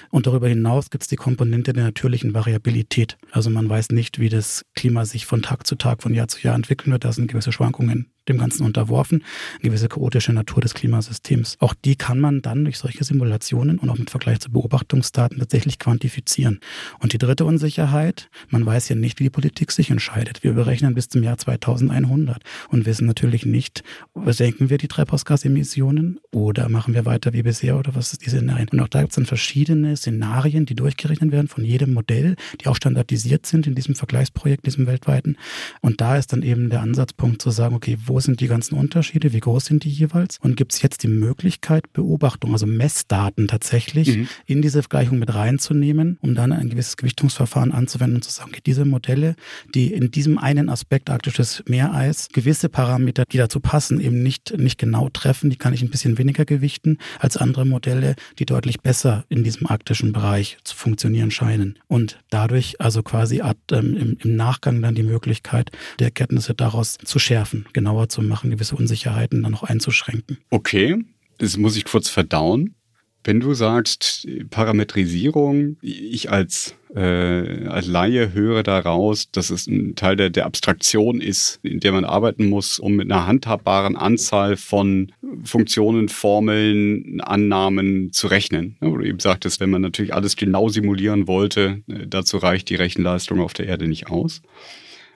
Und 0.10 0.28
darüber 0.28 0.50
hinaus 0.50 0.90
gibt 0.90 1.04
es 1.04 1.08
die 1.08 1.16
Komponente 1.16 1.74
der 1.74 1.86
natürlichen 1.86 2.34
Variabilität. 2.34 3.18
Also 3.32 3.50
man 3.50 3.70
weiß 3.70 3.90
nicht, 3.90 4.20
wie 4.20 4.30
das 4.30 4.66
Klima 4.76 5.06
sich 5.06 5.26
von 5.26 5.42
Tag 5.42 5.66
zu 5.66 5.76
Tag, 5.76 6.04
von 6.04 6.14
Jahr 6.14 6.28
zu 6.28 6.42
Jahr 6.42 6.56
entwickeln 6.56 6.92
wird. 6.92 7.06
Da 7.06 7.14
sind 7.14 7.28
gewisse 7.28 7.54
Schwankungen 7.54 8.12
dem 8.28 8.38
Ganzen 8.38 8.64
unterworfen, 8.66 9.24
eine 9.56 9.70
gewisse 9.70 9.90
chaotische 9.90 10.34
Natur 10.34 10.62
des 10.62 10.74
Klimasystems. 10.74 11.58
Auch 11.60 11.74
die 11.74 11.96
kann 11.96 12.20
man 12.20 12.42
dann 12.42 12.64
durch 12.64 12.78
solche 12.78 13.04
Simulationen 13.04 13.80
und 13.80 13.90
auch 13.90 13.98
mit 13.98 14.10
Vergleich 14.10 14.40
zu 14.40 14.52
Beobachtungsdaten 14.52 15.40
tatsächlich 15.40 15.80
quantifizieren. 15.80 16.60
Und 17.00 17.14
die 17.14 17.18
dritte 17.18 17.46
Unsicherheit, 17.46 18.30
man 18.50 18.66
weiß 18.66 18.90
ja 18.90 18.96
nicht, 18.96 19.20
wie 19.20 19.26
die 19.26 19.30
Politik 19.30 19.72
sich 19.72 19.90
entscheidet. 19.90 20.44
Wir 20.44 20.54
berechnen 20.54 20.94
bis 20.94 21.10
zum 21.10 21.24
Jahr 21.24 21.38
2100 21.38 22.44
und 22.70 22.86
wissen 22.86 23.08
natürlich 23.08 23.46
nicht, 23.46 23.84
senken 24.28 24.70
wir 24.70 24.78
die 24.78 24.88
Treibhausgasemissionen 24.88 26.20
oder 26.32 26.70
machen 26.70 26.94
wir 26.94 27.06
weiter 27.06 27.34
wie 27.34 27.44
bisher 27.44 27.78
oder 27.78 27.96
was 27.96 28.14
ist 28.14 28.26
die 28.26 28.30
Szenarien. 28.30 28.70
Und 28.72 28.80
auch 28.80 28.88
da 28.88 29.02
gibt 29.02 29.12
es 29.12 29.16
dann 29.16 29.26
verschiedene 29.26 29.98
Szenarien, 29.98 30.66
die 30.66 30.76
durchgerechnet 30.76 31.32
werden 31.32 31.48
von 31.48 31.64
jedem 31.64 31.94
Modell, 31.94 32.36
die 32.62 32.68
auch 32.68 32.76
standardisiert 32.76 33.46
sind 33.46 33.68
in 33.68 33.76
diesem 33.76 33.96
Vergleichsprojekt, 33.96 34.66
diesem 34.66 34.88
weltweiten. 34.88 35.38
Und 35.82 36.02
da 36.02 36.18
ist 36.18 36.34
dann 36.34 36.44
eben 36.44 36.70
der 36.70 36.82
Ansatzpunkt 36.82 37.42
zu 37.42 37.50
sagen, 37.50 37.76
okay, 37.76 37.98
wo 38.06 38.11
sind 38.20 38.40
die 38.40 38.48
ganzen 38.48 38.76
Unterschiede, 38.76 39.34
wie 39.34 39.40
groß 39.40 39.66
sind 39.66 39.84
die 39.84 39.90
jeweils 39.90 40.38
und 40.42 40.58
gibt 40.58 40.74
es 40.74 40.82
jetzt 40.82 41.04
die 41.04 41.08
Möglichkeit, 41.08 41.92
Beobachtung, 41.94 42.54
also 42.54 42.66
Messdaten 42.66 43.48
tatsächlich 43.48 44.18
mhm. 44.18 44.28
in 44.46 44.62
diese 44.62 44.82
Vergleichung 44.82 45.20
mit 45.20 45.34
reinzunehmen, 45.34 46.18
um 46.22 46.36
dann 46.36 46.52
ein 46.52 46.70
gewisses 46.70 46.98
Gewichtungsverfahren 46.98 47.72
anzuwenden 47.72 48.18
und 48.18 48.24
zu 48.24 48.32
sagen, 48.32 48.52
okay, 48.52 48.62
diese 48.66 48.86
Modelle, 48.86 49.36
die 49.74 49.94
in 49.94 50.12
diesem 50.12 50.38
einen 50.38 50.70
Aspekt 50.70 51.10
arktisches 51.10 51.64
Meereis 51.68 52.30
gewisse 52.34 52.70
Parameter, 52.70 53.24
die 53.32 53.38
dazu 53.38 53.60
passen, 53.60 54.00
eben 54.00 54.24
nicht, 54.24 54.58
nicht 54.58 54.78
genau 54.78 55.10
treffen, 55.10 55.50
die 55.50 55.58
kann 55.58 55.74
ich 55.74 55.82
ein 55.82 55.90
bisschen 55.90 56.18
weniger 56.18 56.46
gewichten 56.46 56.98
als 57.20 57.38
andere 57.38 57.66
Modelle, 57.66 58.16
die 58.40 58.46
deutlich 58.46 58.82
besser 58.82 59.26
in 59.30 59.44
diesem 59.44 59.68
arktischen 59.68 60.14
Bereich 60.14 60.58
zu 60.64 60.76
funktionieren 60.76 61.32
scheinen. 61.32 61.80
Und 61.88 62.20
dadurch 62.30 62.80
also 62.80 63.04
quasi 63.04 63.42
ähm, 63.72 63.96
im, 63.96 64.18
im 64.20 64.36
Nachgang 64.36 64.82
dann 64.82 64.96
die 64.96 65.04
Möglichkeit 65.04 65.72
der 66.00 66.08
Erkenntnisse 66.08 66.54
daraus 66.54 66.98
zu 67.04 67.20
schärfen, 67.20 67.66
genauer 67.74 68.01
genauer 68.02 68.10
zu 68.10 68.22
machen, 68.22 68.52
gewisse 68.52 68.76
Unsicherheiten 68.76 69.44
dann 69.44 69.52
noch 69.52 69.64
einzuschränken. 69.64 70.38
Okay, 70.50 71.04
das 71.38 71.58
muss 71.58 71.76
ich 71.76 71.86
kurz 71.86 72.10
verdauen. 72.10 72.76
Wenn 73.24 73.40
du 73.40 73.54
sagst 73.54 74.28
Parametrisierung, 74.50 75.78
ich 75.84 76.32
als, 76.32 76.74
äh, 76.96 77.68
als 77.68 77.86
Laie 77.86 78.34
höre 78.34 78.64
daraus, 78.64 79.30
dass 79.30 79.52
es 79.52 79.68
ein 79.68 79.96
Teil 79.96 80.16
der, 80.16 80.32
der 80.32 80.48
Abstraktion 80.48 81.22
ist, 81.22 81.60
in 81.62 81.80
der 81.80 81.92
man 81.92 82.04
arbeiten 82.04 82.50
muss, 82.50 82.80
um 82.80 82.96
mit 82.96 83.12
einer 83.12 83.28
handhabbaren 83.28 83.96
Anzahl 83.96 84.58
von 84.58 85.12
Funktionen, 85.44 86.10
Formeln, 86.10 87.22
Annahmen 87.22 88.12
zu 88.12 88.26
rechnen. 88.26 88.78
Wo 88.82 88.98
du 88.98 89.06
eben 89.06 89.20
sagtest, 89.20 89.60
wenn 89.60 89.70
man 89.70 89.84
natürlich 89.84 90.16
alles 90.16 90.36
genau 90.36 90.70
simulieren 90.70 91.28
wollte, 91.28 91.84
äh, 91.88 92.08
dazu 92.08 92.38
reicht 92.38 92.70
die 92.70 92.76
Rechenleistung 92.76 93.40
auf 93.40 93.54
der 93.54 93.68
Erde 93.68 93.88
nicht 93.88 94.10
aus. 94.10 94.42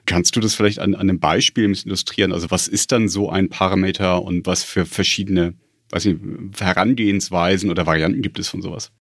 Kannst 0.06 0.36
du 0.36 0.40
das 0.40 0.54
vielleicht 0.54 0.78
an, 0.78 0.94
an 0.94 1.02
einem 1.02 1.20
Beispiel 1.20 1.64
illustrieren? 1.64 2.32
Also 2.32 2.50
was 2.50 2.68
ist 2.68 2.92
dann 2.92 3.08
so 3.08 3.28
ein 3.28 3.48
Parameter 3.48 4.22
und 4.22 4.46
was 4.46 4.62
für 4.62 4.86
verschiedene 4.86 5.54
weiß 5.90 6.04
nicht, 6.06 6.20
Herangehensweisen 6.58 7.70
oder 7.70 7.86
Varianten 7.86 8.22
gibt 8.22 8.38
es 8.38 8.48
von 8.48 8.62
sowas? 8.62 8.92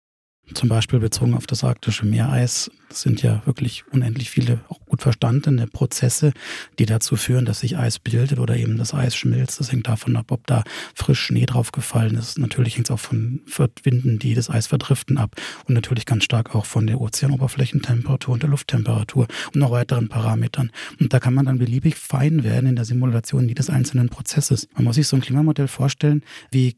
Zum 0.53 0.69
Beispiel 0.69 0.99
bezogen 0.99 1.33
auf 1.33 1.47
das 1.47 1.63
arktische 1.63 2.05
Meereis. 2.05 2.69
Sind 2.89 3.23
ja 3.23 3.41
wirklich 3.45 3.83
unendlich 3.91 4.29
viele 4.29 4.59
auch 4.69 4.79
gut 4.85 5.01
verstandene 5.01 5.65
Prozesse, 5.67 6.33
die 6.77 6.85
dazu 6.85 7.15
führen, 7.15 7.45
dass 7.45 7.61
sich 7.61 7.77
Eis 7.77 7.97
bildet 7.97 8.37
oder 8.37 8.55
eben 8.55 8.77
das 8.77 8.93
Eis 8.93 9.15
schmilzt. 9.15 9.59
Das 9.59 9.71
hängt 9.71 9.87
davon 9.87 10.15
ab, 10.15 10.31
ob 10.31 10.45
da 10.45 10.63
frisch 10.93 11.19
Schnee 11.19 11.45
draufgefallen 11.45 12.15
ist. 12.15 12.37
Natürlich 12.37 12.75
hängt 12.77 12.87
es 12.87 12.91
auch 12.91 12.99
von 12.99 13.41
Winden, 13.83 14.19
die 14.19 14.35
das 14.35 14.49
Eis 14.49 14.67
verdriften 14.67 15.17
ab. 15.17 15.35
Und 15.67 15.73
natürlich 15.73 16.05
ganz 16.05 16.23
stark 16.23 16.53
auch 16.53 16.65
von 16.65 16.85
der 16.85 17.01
Ozeanoberflächentemperatur 17.01 18.33
und 18.35 18.43
der 18.43 18.49
Lufttemperatur 18.49 19.27
und 19.47 19.59
noch 19.59 19.71
weiteren 19.71 20.09
Parametern. 20.09 20.71
Und 20.99 21.11
da 21.11 21.19
kann 21.19 21.33
man 21.33 21.47
dann 21.47 21.57
beliebig 21.57 21.95
fein 21.95 22.43
werden 22.43 22.69
in 22.69 22.75
der 22.75 22.85
Simulation 22.85 23.49
jedes 23.49 23.69
einzelnen 23.69 24.09
Prozesses. 24.09 24.67
Man 24.75 24.83
muss 24.85 24.95
sich 24.95 25.07
so 25.07 25.17
ein 25.17 25.21
Klimamodell 25.21 25.67
vorstellen, 25.67 26.23
wie 26.51 26.75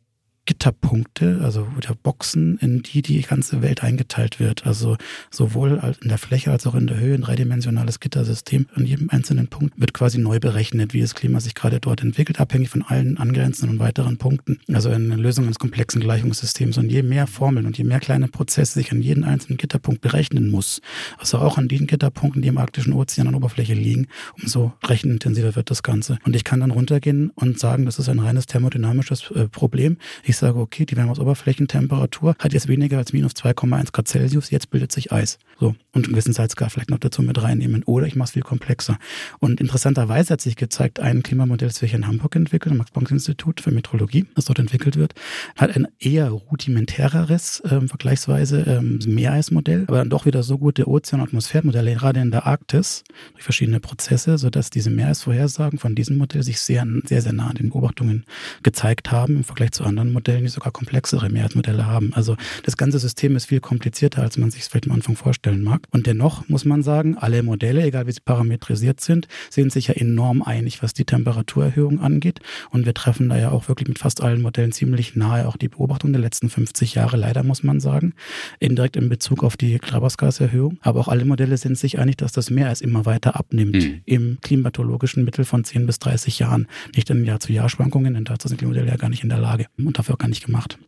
Gitterpunkte, 0.47 1.41
also 1.43 1.67
oder 1.77 1.93
Boxen, 1.93 2.57
in 2.57 2.81
die 2.81 3.03
die 3.03 3.21
ganze 3.21 3.61
Welt 3.61 3.83
eingeteilt 3.83 4.39
wird. 4.39 4.65
Also 4.65 4.97
sowohl 5.29 5.79
in 6.01 6.09
der 6.09 6.17
Fläche 6.17 6.51
als 6.51 6.65
auch 6.65 6.73
in 6.73 6.87
der 6.87 6.97
Höhe 6.97 7.13
ein 7.13 7.21
dreidimensionales 7.21 7.99
Gittersystem. 7.99 8.65
An 8.73 8.85
jedem 8.85 9.09
einzelnen 9.11 9.47
Punkt 9.47 9.79
wird 9.79 9.93
quasi 9.93 10.17
neu 10.17 10.39
berechnet, 10.39 10.93
wie 10.93 11.01
das 11.01 11.13
Klima 11.13 11.41
sich 11.41 11.53
gerade 11.53 11.79
dort 11.79 12.01
entwickelt, 12.01 12.39
abhängig 12.39 12.69
von 12.69 12.81
allen 12.81 13.17
angrenzenden 13.17 13.77
und 13.77 13.79
weiteren 13.79 14.17
Punkten. 14.17 14.59
Also 14.73 14.89
eine 14.89 15.17
Lösung 15.17 15.45
eines 15.45 15.59
komplexen 15.59 16.01
Gleichungssystems. 16.01 16.77
Und 16.77 16.89
je 16.89 17.03
mehr 17.03 17.27
Formeln 17.27 17.65
und 17.65 17.77
je 17.77 17.83
mehr 17.83 17.99
kleine 17.99 18.29
Prozesse 18.29 18.75
sich 18.75 18.91
an 18.91 19.01
jeden 19.01 19.25
einzelnen 19.25 19.57
Gitterpunkt 19.57 20.01
berechnen 20.01 20.49
muss, 20.49 20.81
also 21.17 21.39
auch 21.39 21.57
an 21.57 21.67
den 21.67 21.87
Gitterpunkten, 21.87 22.41
die 22.41 22.47
im 22.47 22.57
arktischen 22.57 22.93
Ozean 22.93 23.27
an 23.27 23.35
Oberfläche 23.35 23.73
liegen, 23.73 24.07
umso 24.41 24.71
rechenintensiver 24.85 25.55
wird 25.57 25.69
das 25.69 25.83
Ganze. 25.83 26.19
Und 26.23 26.37
ich 26.37 26.45
kann 26.45 26.61
dann 26.61 26.71
runtergehen 26.71 27.31
und 27.35 27.59
sagen, 27.59 27.85
das 27.85 27.99
ist 27.99 28.07
ein 28.07 28.19
reines 28.19 28.45
thermodynamisches 28.45 29.29
äh, 29.31 29.49
Problem. 29.49 29.97
Ich 30.23 30.36
ich 30.37 30.41
sage, 30.41 30.59
okay, 30.59 30.85
die 30.85 30.95
Wärmeoberflächentemperatur 30.95 32.35
hat 32.37 32.53
jetzt 32.53 32.67
weniger 32.67 32.99
als 32.99 33.11
minus 33.11 33.33
2,1 33.33 33.91
Grad 33.91 34.07
Celsius, 34.07 34.51
jetzt 34.51 34.69
bildet 34.69 34.91
sich 34.91 35.11
Eis. 35.11 35.39
So, 35.59 35.69
und 35.93 36.05
einen 36.05 36.13
gewissen 36.13 36.33
Salzgrad 36.33 36.71
vielleicht 36.71 36.91
noch 36.91 36.99
dazu 36.99 37.23
mit 37.23 37.41
reinnehmen. 37.41 37.81
Oder 37.83 38.05
ich 38.05 38.15
mache 38.15 38.27
es 38.27 38.31
viel 38.33 38.43
komplexer. 38.43 38.99
Und 39.39 39.59
interessanterweise 39.59 40.33
hat 40.33 40.41
sich 40.41 40.55
gezeigt, 40.55 40.99
ein 40.99 41.23
Klimamodell, 41.23 41.67
das 41.67 41.81
wir 41.81 41.89
hier 41.89 41.97
in 41.97 42.05
Hamburg 42.05 42.35
entwickeln, 42.35 42.73
am 42.73 42.77
Max-Planck-Institut 42.77 43.61
für 43.61 43.71
Metrologie, 43.71 44.27
das 44.35 44.45
dort 44.45 44.59
entwickelt 44.59 44.97
wird, 44.97 45.15
hat 45.55 45.75
ein 45.75 45.87
eher 45.97 46.29
rudimentäreres, 46.29 47.61
äh, 47.61 47.81
vergleichsweise 47.87 48.61
ähm, 48.67 48.99
Meereismodell, 49.07 49.85
aber 49.87 49.97
dann 49.97 50.11
doch 50.11 50.27
wieder 50.27 50.43
so 50.43 50.59
gute 50.59 50.87
Ozean- 50.87 51.21
und 51.21 51.29
Atmosphärenmodelle, 51.29 51.95
gerade 51.95 52.19
in 52.19 52.29
der 52.29 52.45
Arktis, 52.45 53.03
durch 53.33 53.43
verschiedene 53.43 53.79
Prozesse, 53.79 54.37
sodass 54.37 54.69
diese 54.69 54.91
Meeresvorhersagen 54.91 55.79
von 55.79 55.95
diesem 55.95 56.17
Modell 56.17 56.43
sich 56.43 56.61
sehr, 56.61 56.85
sehr, 57.05 57.23
sehr 57.23 57.33
nah 57.33 57.47
an 57.47 57.55
den 57.55 57.69
Beobachtungen 57.71 58.25
gezeigt 58.61 59.11
haben, 59.11 59.37
im 59.37 59.43
Vergleich 59.43 59.71
zu 59.71 59.83
anderen 59.83 60.11
Modellen, 60.11 60.26
die 60.35 60.47
sogar 60.47 60.71
komplexere 60.71 61.29
Meeresmodelle 61.29 61.85
haben. 61.85 62.13
Also 62.13 62.35
das 62.63 62.77
ganze 62.77 62.99
System 62.99 63.35
ist 63.35 63.45
viel 63.45 63.59
komplizierter, 63.59 64.21
als 64.21 64.37
man 64.37 64.51
sich 64.51 64.61
es 64.61 64.67
vielleicht 64.67 64.87
am 64.87 64.93
Anfang 64.93 65.15
vorstellen 65.15 65.63
mag. 65.63 65.81
Und 65.91 66.07
dennoch 66.07 66.47
muss 66.49 66.65
man 66.65 66.83
sagen, 66.83 67.17
alle 67.17 67.43
Modelle, 67.43 67.83
egal 67.83 68.07
wie 68.07 68.11
sie 68.11 68.21
parametrisiert 68.23 69.01
sind, 69.01 69.27
sind 69.49 69.71
sich 69.71 69.87
ja 69.87 69.93
enorm 69.95 70.41
einig, 70.41 70.83
was 70.83 70.93
die 70.93 71.05
Temperaturerhöhung 71.05 71.99
angeht. 71.99 72.39
Und 72.69 72.85
wir 72.85 72.93
treffen 72.93 73.29
da 73.29 73.37
ja 73.37 73.51
auch 73.51 73.67
wirklich 73.67 73.87
mit 73.87 73.99
fast 73.99 74.21
allen 74.21 74.41
Modellen 74.41 74.71
ziemlich 74.71 75.15
nahe 75.15 75.47
auch 75.47 75.57
die 75.57 75.69
Beobachtung 75.69 76.13
der 76.13 76.21
letzten 76.21 76.49
50 76.49 76.95
Jahre, 76.95 77.17
leider 77.17 77.43
muss 77.43 77.63
man 77.63 77.79
sagen, 77.79 78.13
indirekt 78.59 78.97
in 78.97 79.09
Bezug 79.09 79.43
auf 79.43 79.57
die 79.57 79.77
Treibhausgaserhöhung. 79.79 80.77
Aber 80.81 80.99
auch 80.99 81.07
alle 81.07 81.25
Modelle 81.25 81.57
sind 81.57 81.77
sich 81.77 81.99
einig, 81.99 82.17
dass 82.17 82.31
das 82.31 82.49
Meer 82.49 82.71
es 82.71 82.81
immer 82.81 83.05
weiter 83.05 83.35
abnimmt 83.35 83.75
mhm. 83.75 84.01
im 84.05 84.37
klimatologischen 84.41 85.23
Mittel 85.23 85.45
von 85.45 85.63
10 85.63 85.85
bis 85.85 85.99
30 85.99 86.39
Jahren. 86.39 86.67
Nicht 86.95 87.09
in 87.09 87.23
Jahr-zu-Jahr-Schwankungen, 87.23 88.13
denn 88.13 88.25
dazu 88.25 88.47
sind 88.47 88.61
die 88.61 88.65
Modelle 88.65 88.87
ja 88.87 88.95
gar 88.95 89.09
nicht 89.09 89.23
in 89.23 89.29
der 89.29 89.39
Lage 89.39 89.67
und 89.77 89.97
dafür 89.97 90.16
auch 90.17 90.19
gar 90.19 90.27
nicht 90.29 90.45
gemacht. 90.45 90.79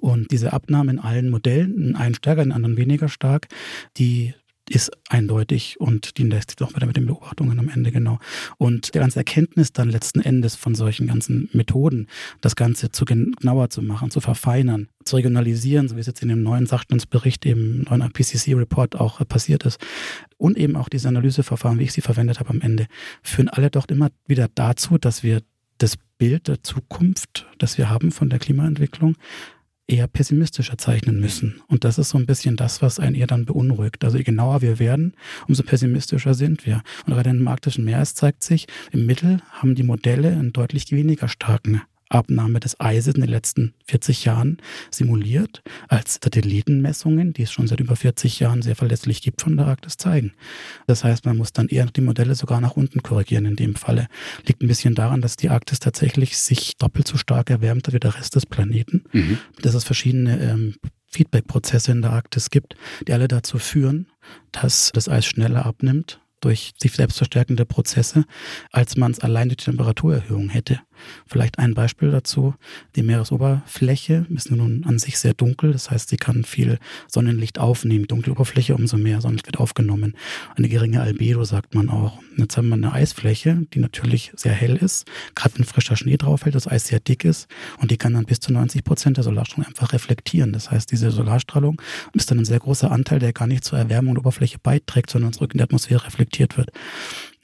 Und 0.00 0.30
diese 0.30 0.52
Abnahme 0.52 0.92
in 0.92 0.98
allen 0.98 1.30
Modellen, 1.30 1.80
in 1.80 1.96
einen 1.96 2.14
stärker, 2.14 2.42
in 2.42 2.52
anderen 2.52 2.76
weniger 2.76 3.08
stark, 3.08 3.48
die 3.96 4.34
ist 4.70 4.90
eindeutig 5.10 5.78
und 5.78 6.16
die 6.16 6.22
lässt 6.22 6.50
sich 6.50 6.62
auch 6.62 6.74
wieder 6.74 6.86
mit 6.86 6.96
den 6.96 7.04
Beobachtungen 7.04 7.58
am 7.58 7.68
Ende 7.68 7.92
genau. 7.92 8.18
Und 8.56 8.94
der 8.94 9.02
ganze 9.02 9.18
Erkenntnis 9.18 9.72
dann 9.72 9.90
letzten 9.90 10.20
Endes 10.20 10.56
von 10.56 10.74
solchen 10.74 11.06
ganzen 11.06 11.50
Methoden, 11.52 12.08
das 12.40 12.56
Ganze 12.56 12.90
zu 12.90 13.04
genauer 13.04 13.68
zu 13.68 13.82
machen, 13.82 14.10
zu 14.10 14.20
verfeinern, 14.20 14.88
zu 15.04 15.16
regionalisieren, 15.16 15.88
so 15.88 15.96
wie 15.96 16.00
es 16.00 16.06
jetzt 16.06 16.22
in 16.22 16.28
dem 16.28 16.42
neuen 16.42 16.66
Sachstandsbericht, 16.66 17.44
im 17.44 17.82
neuen 17.82 18.00
IPCC-Report 18.00 18.98
auch 18.98 19.26
passiert 19.28 19.64
ist, 19.64 19.78
und 20.38 20.56
eben 20.56 20.76
auch 20.76 20.88
diese 20.88 21.08
Analyseverfahren, 21.08 21.78
wie 21.78 21.84
ich 21.84 21.92
sie 21.92 22.00
verwendet 22.00 22.40
habe 22.40 22.50
am 22.50 22.62
Ende, 22.62 22.86
führen 23.22 23.48
alle 23.50 23.70
doch 23.70 23.86
immer 23.88 24.10
wieder 24.26 24.48
dazu, 24.54 24.96
dass 24.96 25.22
wir 25.22 25.42
das 25.76 25.96
Bild 26.18 26.48
der 26.48 26.62
Zukunft, 26.62 27.46
das 27.58 27.78
wir 27.78 27.90
haben 27.90 28.10
von 28.10 28.30
der 28.30 28.38
Klimaentwicklung, 28.38 29.16
eher 29.86 30.06
pessimistischer 30.06 30.78
zeichnen 30.78 31.20
müssen. 31.20 31.60
Und 31.68 31.84
das 31.84 31.98
ist 31.98 32.10
so 32.10 32.18
ein 32.18 32.26
bisschen 32.26 32.56
das, 32.56 32.80
was 32.80 32.98
einen 32.98 33.14
eher 33.14 33.26
dann 33.26 33.44
beunruhigt. 33.44 34.04
Also 34.04 34.16
je 34.16 34.24
genauer 34.24 34.62
wir 34.62 34.78
werden, 34.78 35.14
umso 35.46 35.62
pessimistischer 35.62 36.34
sind 36.34 36.64
wir. 36.64 36.82
Und 37.06 37.12
gerade 37.12 37.30
im 37.30 37.46
arktischen 37.48 37.84
Meer 37.84 38.02
zeigt 38.04 38.42
sich, 38.42 38.66
im 38.92 39.06
Mittel 39.06 39.42
haben 39.50 39.74
die 39.74 39.82
Modelle 39.82 40.30
einen 40.30 40.52
deutlich 40.52 40.90
weniger 40.90 41.28
starken 41.28 41.82
Abnahme 42.14 42.60
des 42.60 42.80
Eises 42.80 43.14
in 43.14 43.20
den 43.20 43.30
letzten 43.30 43.74
40 43.86 44.24
Jahren 44.24 44.58
simuliert, 44.90 45.62
als 45.88 46.18
Satellitenmessungen, 46.22 47.32
die 47.32 47.42
es 47.42 47.52
schon 47.52 47.66
seit 47.66 47.80
über 47.80 47.96
40 47.96 48.40
Jahren 48.40 48.62
sehr 48.62 48.76
verlässlich 48.76 49.22
gibt, 49.22 49.42
von 49.42 49.56
der 49.56 49.66
Arktis 49.66 49.96
zeigen. 49.96 50.32
Das 50.86 51.04
heißt, 51.04 51.26
man 51.26 51.36
muss 51.36 51.52
dann 51.52 51.68
eher 51.68 51.86
die 51.86 52.00
Modelle 52.00 52.34
sogar 52.34 52.60
nach 52.60 52.76
unten 52.76 53.02
korrigieren 53.02 53.44
in 53.44 53.56
dem 53.56 53.74
Falle. 53.74 54.08
Liegt 54.46 54.62
ein 54.62 54.68
bisschen 54.68 54.94
daran, 54.94 55.20
dass 55.20 55.36
die 55.36 55.50
Arktis 55.50 55.80
tatsächlich 55.80 56.38
sich 56.38 56.76
doppelt 56.76 57.08
so 57.08 57.16
stark 57.16 57.50
erwärmt 57.50 57.92
wie 57.92 57.98
der 57.98 58.16
Rest 58.16 58.36
des 58.36 58.46
Planeten. 58.46 59.04
Mhm. 59.12 59.38
Dass 59.60 59.74
es 59.74 59.84
verschiedene 59.84 60.40
ähm, 60.40 60.74
Feedback-Prozesse 61.08 61.92
in 61.92 62.02
der 62.02 62.12
Arktis 62.12 62.50
gibt, 62.50 62.76
die 63.06 63.12
alle 63.12 63.28
dazu 63.28 63.58
führen, 63.58 64.08
dass 64.52 64.90
das 64.92 65.08
Eis 65.08 65.26
schneller 65.26 65.64
abnimmt 65.64 66.20
durch 66.40 66.72
sich 66.76 66.92
selbst 66.92 67.16
verstärkende 67.16 67.64
Prozesse, 67.64 68.24
als 68.70 68.96
man 68.96 69.12
es 69.12 69.20
allein 69.20 69.48
durch 69.48 69.58
die 69.58 69.64
Temperaturerhöhung 69.64 70.50
hätte. 70.50 70.80
Vielleicht 71.26 71.58
ein 71.58 71.74
Beispiel 71.74 72.10
dazu. 72.10 72.54
Die 72.96 73.02
Meeresoberfläche 73.02 74.26
ist 74.30 74.50
nun 74.50 74.84
an 74.84 74.98
sich 74.98 75.18
sehr 75.18 75.34
dunkel. 75.34 75.72
Das 75.72 75.90
heißt, 75.90 76.08
sie 76.08 76.16
kann 76.16 76.44
viel 76.44 76.78
Sonnenlicht 77.08 77.58
aufnehmen. 77.58 78.06
Dunkle 78.06 78.32
Oberfläche, 78.32 78.74
umso 78.74 78.96
mehr 78.96 79.20
Sonnenlicht 79.20 79.46
wird 79.46 79.58
aufgenommen. 79.58 80.16
Eine 80.56 80.68
geringe 80.68 81.00
Albedo 81.00 81.44
sagt 81.44 81.74
man 81.74 81.88
auch. 81.88 82.20
Jetzt 82.36 82.56
haben 82.56 82.68
wir 82.68 82.74
eine 82.74 82.92
Eisfläche, 82.92 83.66
die 83.72 83.78
natürlich 83.78 84.32
sehr 84.34 84.52
hell 84.52 84.76
ist. 84.76 85.06
Gerade 85.34 85.58
wenn 85.58 85.64
frischer 85.64 85.96
Schnee 85.96 86.16
drauf 86.16 86.40
fällt, 86.40 86.54
das 86.54 86.66
Eis 86.66 86.86
sehr 86.86 87.00
dick 87.00 87.24
ist. 87.24 87.48
Und 87.78 87.90
die 87.90 87.96
kann 87.96 88.14
dann 88.14 88.24
bis 88.24 88.40
zu 88.40 88.52
90 88.52 88.84
Prozent 88.84 89.16
der 89.16 89.24
Solarstrahlung 89.24 89.66
einfach 89.66 89.92
reflektieren. 89.92 90.52
Das 90.52 90.70
heißt, 90.70 90.90
diese 90.90 91.10
Solarstrahlung 91.10 91.80
ist 92.12 92.30
dann 92.30 92.38
ein 92.38 92.44
sehr 92.44 92.58
großer 92.58 92.90
Anteil, 92.90 93.18
der 93.18 93.32
gar 93.32 93.46
nicht 93.46 93.64
zur 93.64 93.78
Erwärmung 93.78 94.14
der 94.14 94.22
Oberfläche 94.22 94.58
beiträgt, 94.62 95.10
sondern 95.10 95.32
zurück 95.32 95.52
in 95.54 95.58
die 95.58 95.64
Atmosphäre 95.64 96.04
reflektiert 96.04 96.56
wird. 96.56 96.70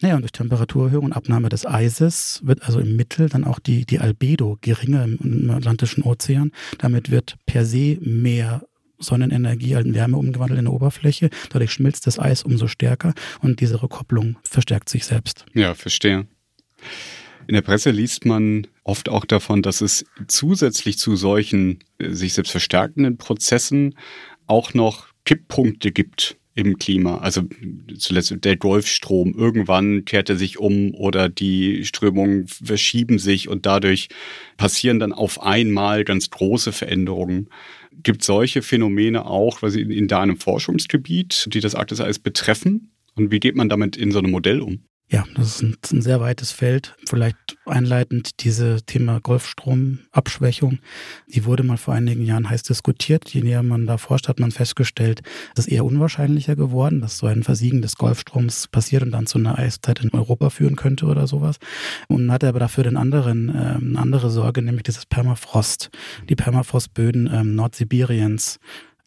Naja, 0.01 0.17
und 0.17 0.23
durch 0.23 0.33
Temperaturerhöhung 0.33 1.05
und 1.07 1.13
Abnahme 1.13 1.51
des 1.51 1.67
Eises 1.67 2.41
wird 2.43 2.63
also 2.63 2.81
im 2.81 2.97
Mittel 2.97 3.29
dann 3.29 3.45
auch 3.45 3.59
die, 3.59 3.85
die 3.85 3.99
Albedo 3.99 4.57
geringer 4.61 5.05
im, 5.05 5.19
im 5.23 5.51
Atlantischen 5.51 6.03
Ozean. 6.03 6.53
Damit 6.79 7.11
wird 7.11 7.37
per 7.45 7.67
se 7.67 7.99
mehr 8.01 8.63
Sonnenenergie 8.99 9.73
in 9.75 9.95
Wärme 9.95 10.17
umgewandelt 10.17 10.59
in 10.59 10.67
der 10.67 10.75
Oberfläche. 10.75 11.31
Dadurch 11.51 11.73
schmilzt 11.73 12.07
das 12.07 12.19
Eis 12.19 12.43
umso 12.43 12.67
stärker 12.67 13.15
und 13.41 13.61
diese 13.61 13.83
Rückkopplung 13.83 14.37
verstärkt 14.43 14.89
sich 14.89 15.05
selbst. 15.05 15.45
Ja, 15.53 15.75
verstehe. 15.75 16.27
In 17.47 17.55
der 17.55 17.63
Presse 17.63 17.91
liest 17.91 18.25
man 18.25 18.67
oft 18.85 19.09
auch 19.09 19.25
davon, 19.25 19.63
dass 19.63 19.81
es 19.81 20.05
zusätzlich 20.29 20.99
zu 20.99 21.17
solchen 21.17 21.81
äh, 21.99 22.13
sich 22.13 22.35
selbst 22.35 22.51
verstärkenden 22.51 23.19
Prozessen 23.19 23.97
auch 24.47 24.73
noch 24.73 25.09
Kipppunkte 25.25 25.93
gibt 25.93 26.40
im 26.55 26.79
Klima. 26.79 27.19
Also 27.19 27.43
zuletzt 27.97 28.35
der 28.45 28.57
Golfstrom. 28.57 29.35
Irgendwann 29.35 30.05
kehrt 30.05 30.31
er 30.31 30.37
sich 30.37 30.59
um 30.59 30.95
oder 30.95 31.29
die 31.29 31.85
Strömungen 31.85 32.47
verschieben 32.49 33.19
sich 33.19 33.49
und 33.49 33.67
dadurch 33.67 34.09
passieren 34.57 34.99
dann 34.99 35.13
auf 35.13 35.43
einmal 35.43 36.05
ganz 36.05 36.31
große 36.31 36.73
Veränderungen. 36.73 37.49
Gibt 38.03 38.25
solche 38.25 38.63
Phänomene 38.63 39.27
auch 39.27 39.61
quasi 39.61 39.81
in 39.81 40.09
deinem 40.09 40.37
Forschungsgebiet, 40.37 41.49
die 41.53 41.61
das 41.61 41.75
Arktiseis 41.75 42.19
betreffen? 42.19 42.93
Und 43.15 43.31
wie 43.31 43.41
geht 43.41 43.57
man 43.57 43.69
damit 43.69 43.97
in 43.97 44.13
so 44.13 44.19
einem 44.19 44.31
Modell 44.31 44.61
um? 44.61 44.85
Ja, 45.13 45.25
das 45.35 45.61
ist 45.61 45.93
ein, 45.93 46.03
sehr 46.03 46.21
weites 46.21 46.53
Feld. 46.53 46.95
Vielleicht 47.05 47.37
einleitend 47.67 48.45
diese 48.45 48.81
Thema 48.87 49.19
Golfstromabschwächung. 49.19 50.79
Die 51.27 51.45
wurde 51.45 51.65
mal 51.65 51.79
vor 51.79 51.95
einigen 51.95 52.25
Jahren 52.25 52.49
heiß 52.49 52.63
diskutiert. 52.63 53.29
Je 53.29 53.43
näher 53.43 53.65
man 53.65 53.87
da 53.87 53.99
forscht, 53.99 54.29
hat 54.29 54.39
man 54.39 54.53
festgestellt, 54.53 55.23
es 55.57 55.67
ist 55.67 55.73
eher 55.73 55.85
unwahrscheinlicher 55.85 56.55
geworden, 56.55 57.01
dass 57.01 57.19
so 57.19 57.27
ein 57.27 57.43
Versiegen 57.43 57.83
des 57.83 57.97
Golfstroms 57.97 58.69
passiert 58.69 59.03
und 59.03 59.11
dann 59.11 59.27
zu 59.27 59.39
einer 59.39 59.59
Eiszeit 59.59 59.99
in 59.99 60.13
Europa 60.13 60.49
führen 60.49 60.77
könnte 60.77 61.07
oder 61.07 61.27
sowas. 61.27 61.57
Und 62.07 62.31
hatte 62.31 62.47
aber 62.47 62.61
dafür 62.61 62.85
den 62.85 62.97
anderen, 62.97 63.49
äh, 63.49 63.79
eine 63.81 63.99
andere 63.99 64.31
Sorge, 64.31 64.63
nämlich 64.63 64.85
dieses 64.85 65.07
Permafrost. 65.07 65.91
Die 66.29 66.37
Permafrostböden 66.37 67.29
ähm, 67.33 67.57
Nordsibiriens 67.57 68.61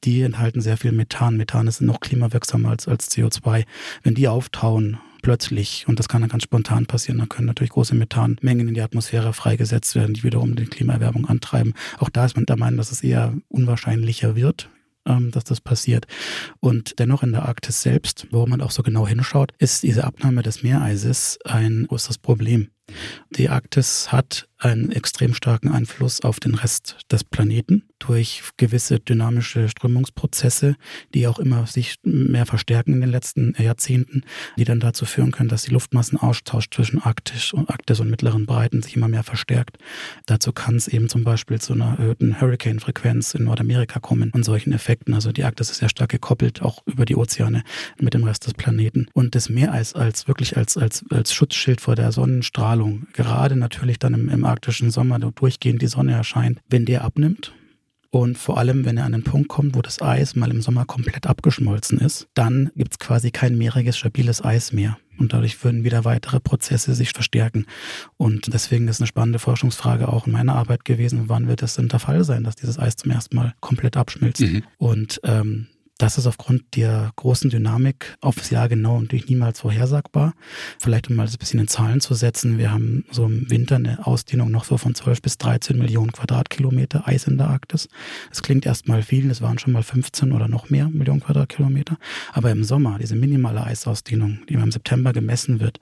die 0.04 0.24
enthalten 0.24 0.60
sehr 0.60 0.76
viel 0.76 0.92
Methan. 0.92 1.38
Methan 1.38 1.66
ist 1.66 1.80
noch 1.80 2.02
klimawirksamer 2.02 2.72
als, 2.72 2.90
als 2.90 3.10
CO2. 3.10 3.64
Wenn 4.04 4.16
die 4.16 4.28
auftauen, 4.28 4.98
plötzlich, 5.24 5.88
und 5.88 5.98
das 5.98 6.08
kann 6.08 6.22
dann 6.22 6.30
ganz 6.30 6.44
spontan 6.44 6.86
passieren, 6.86 7.18
dann 7.18 7.30
können 7.30 7.48
natürlich 7.48 7.72
große 7.72 7.96
Methanmengen 7.96 8.68
in 8.68 8.74
die 8.76 8.82
Atmosphäre 8.82 9.34
freigesetzt 9.34 9.96
werden, 9.96 10.14
die 10.14 10.24
wiederum 10.24 10.56
die 10.56 10.66
Klimaerwärmung 10.66 11.26
antreiben. 11.26 11.74
Auch 11.98 12.10
da 12.10 12.26
ist 12.26 12.36
man 12.36 12.46
der 12.46 12.58
Meinung, 12.58 12.78
dass 12.78 12.92
es 12.92 13.02
eher 13.02 13.34
unwahrscheinlicher 13.48 14.36
wird, 14.36 14.70
ähm, 15.08 15.32
dass 15.32 15.46
das 15.46 15.62
passiert. 15.62 16.06
Und 16.60 17.00
dennoch 17.00 17.24
in 17.24 17.32
der 17.32 17.46
Arktis 17.46 17.82
selbst, 17.82 18.28
wo 18.30 18.46
man 18.46 18.62
auch 18.62 18.72
so 18.72 18.84
genau 18.84 19.08
hinschaut, 19.08 19.54
ist 19.58 19.82
diese 19.82 20.04
Abnahme 20.04 20.44
des 20.44 20.62
Meereises 20.62 21.40
ein 21.46 21.88
großes 21.88 22.20
Problem. 22.20 22.70
Die 23.32 23.50
Arktis 23.50 24.12
hat 24.12 24.48
einen 24.64 24.92
extrem 24.92 25.34
starken 25.34 25.70
Einfluss 25.70 26.22
auf 26.22 26.40
den 26.40 26.56
Rest 26.56 26.98
des 27.12 27.24
Planeten 27.24 27.84
durch 28.00 28.42
gewisse 28.58 29.00
dynamische 29.00 29.70
Strömungsprozesse, 29.70 30.76
die 31.14 31.28
auch 31.28 31.40
immer 31.40 31.66
sich 31.68 31.96
mehr 32.04 32.46
verstärken 32.46 32.94
in 32.94 33.02
den 33.02 33.10
letzten 33.10 33.56
Jahrzehnten, 33.58 34.24
die 34.58 34.66
dann 34.66 34.80
dazu 34.80 35.06
führen 35.06 35.32
können, 35.32 35.50
dass 35.50 35.64
die 35.64 35.72
Luftmassenaustausch 35.72 36.70
zwischen 36.70 37.00
Arktis 37.00 37.54
und, 37.54 37.70
Arktis 37.70 38.00
und 38.00 38.10
mittleren 38.10 38.46
Breiten 38.46 38.82
sich 38.82 38.96
immer 38.96 39.08
mehr 39.08 39.24
verstärkt. 39.24 39.78
Dazu 40.26 40.52
kann 40.52 40.76
es 40.76 40.88
eben 40.88 41.08
zum 41.08 41.24
Beispiel 41.24 41.62
zu 41.62 41.74
einer 41.74 41.98
erhöhten 41.98 42.40
Hurricane-Frequenz 42.42 43.36
in 43.36 43.46
Nordamerika 43.46 44.00
kommen 44.00 44.32
und 44.34 44.44
solchen 44.44 44.74
Effekten. 44.74 45.14
Also 45.14 45.32
die 45.32 45.44
Arktis 45.44 45.70
ist 45.70 45.78
sehr 45.78 45.90
stark 45.90 46.10
gekoppelt, 46.10 46.62
auch 46.62 46.84
über 46.86 47.06
die 47.06 47.16
Ozeane 47.16 47.64
mit 48.00 48.14
dem 48.14 48.24
Rest 48.24 48.46
des 48.46 48.54
Planeten. 48.54 49.08
Und 49.14 49.36
das 49.36 49.50
Meereis 49.50 49.94
als 49.94 50.28
wirklich 50.28 50.58
als, 50.58 50.78
als, 50.78 51.06
als 51.10 51.34
Schutzschild 51.34 51.80
vor 51.80 51.96
der 51.96 52.12
Sonnenstrahlung, 52.12 53.08
gerade 53.14 53.56
natürlich 53.56 54.00
dann 54.00 54.14
im, 54.14 54.30
im 54.30 54.44
arktischen 54.54 54.92
Sommer, 54.92 55.22
wo 55.22 55.32
durchgehend 55.32 55.82
die 55.82 55.88
Sonne 55.88 56.14
erscheint, 56.14 56.60
wenn 56.70 56.86
der 56.86 57.04
abnimmt, 57.04 57.54
und 58.14 58.38
vor 58.38 58.60
allem, 58.60 58.86
wenn 58.86 58.98
er 58.98 59.06
an 59.06 59.12
den 59.14 59.24
Punkt 59.24 59.50
kommt, 59.50 59.76
wo 59.76 59.82
das 59.82 60.00
Eis 60.00 60.36
mal 60.36 60.52
im 60.52 60.62
Sommer 60.62 60.86
komplett 60.86 61.26
abgeschmolzen 61.26 61.98
ist, 61.98 62.28
dann 62.36 62.70
gibt 62.76 62.92
es 62.92 63.00
quasi 63.00 63.32
kein 63.32 63.58
meeriges, 63.58 63.98
stabiles 63.98 64.46
Eis 64.46 64.72
mehr. 64.72 65.00
Und 65.18 65.34
dadurch 65.34 65.64
würden 65.64 65.84
wieder 65.84 66.06
weitere 66.06 66.40
Prozesse 66.40 66.94
sich 66.94 67.10
verstärken. 67.10 67.66
Und 68.18 68.54
deswegen 68.54 68.88
ist 68.88 69.02
eine 69.02 69.08
spannende 69.08 69.40
Forschungsfrage 69.40 70.10
auch 70.10 70.28
in 70.28 70.34
meiner 70.34 70.54
Arbeit 70.54 70.86
gewesen, 70.86 71.24
wann 71.26 71.48
wird 71.48 71.64
es 71.64 71.74
denn 71.74 71.88
der 71.88 71.98
Fall 71.98 72.24
sein, 72.24 72.44
dass 72.44 72.56
dieses 72.56 72.78
Eis 72.78 72.98
zum 72.98 73.10
ersten 73.10 73.36
Mal 73.36 73.56
komplett 73.62 73.98
abschmilzt. 73.98 74.42
Mhm. 74.42 74.62
Und 74.78 75.20
ähm, 75.24 75.70
das 76.04 76.18
ist 76.18 76.28
aufgrund 76.28 76.76
der 76.76 77.14
großen 77.16 77.50
Dynamik 77.50 78.18
aufs 78.20 78.50
Jahr 78.50 78.68
genau 78.68 79.00
natürlich 79.00 79.30
niemals 79.30 79.62
vorhersagbar. 79.62 80.34
Vielleicht 80.78 81.10
um 81.10 81.16
mal 81.16 81.26
ein 81.26 81.38
bisschen 81.40 81.62
in 81.62 81.70
Zahlen 81.70 82.02
zu 82.02 82.14
setzen. 82.14 82.58
Wir 82.58 82.74
haben 82.74 83.06
so 83.10 83.24
im 83.24 83.50
Winter 83.50 83.78
eine 83.78 84.06
Ausdehnung 84.06 84.52
noch 84.52 84.66
so 84.66 84.78
von 84.78 84.96
12 84.96 85.22
bis 85.22 85.38
13 85.38 85.78
Millionen 85.78 86.12
Quadratkilometer 86.12 87.08
Eis 87.08 87.26
in 87.26 87.38
der 87.38 87.48
Arktis. 87.48 87.88
Das 88.28 88.44
klingt 88.44 88.66
erstmal 88.66 89.02
viel, 89.02 89.32
es 89.32 89.42
waren 89.42 89.60
schon 89.60 89.72
mal 89.72 89.82
15 89.82 90.34
oder 90.34 90.50
noch 90.50 90.70
mehr 90.70 90.90
Millionen 90.90 91.22
Quadratkilometer. 91.22 91.98
Aber 92.34 92.52
im 92.52 92.66
Sommer, 92.66 92.98
diese 93.00 93.16
minimale 93.16 93.64
Eisausdehnung, 93.64 94.40
die 94.50 94.56
im 94.56 94.72
September 94.74 95.14
gemessen 95.14 95.62
wird, 95.62 95.80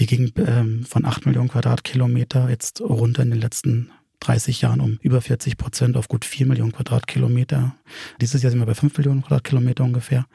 die 0.00 0.06
ging 0.06 0.32
ähm, 0.38 0.84
von 0.84 1.04
8 1.04 1.24
Millionen 1.24 1.50
Quadratkilometer 1.50 2.50
jetzt 2.50 2.80
runter 2.80 3.22
in 3.22 3.30
den 3.30 3.40
letzten 3.40 3.92
30 4.20 4.60
Jahren 4.60 4.80
um 4.80 4.98
über 5.02 5.20
40 5.20 5.56
Prozent 5.56 5.96
auf 5.96 6.08
gut 6.08 6.24
4 6.24 6.46
Millionen 6.46 6.72
Quadratkilometer. 6.72 7.76
Dieses 8.20 8.42
Jahr 8.42 8.50
sind 8.50 8.60
wir 8.60 8.66
bei 8.66 8.74
5 8.74 8.96
Millionen 8.96 9.22
Quadratkilometer 9.22 9.84
ungefähr. 9.84 10.26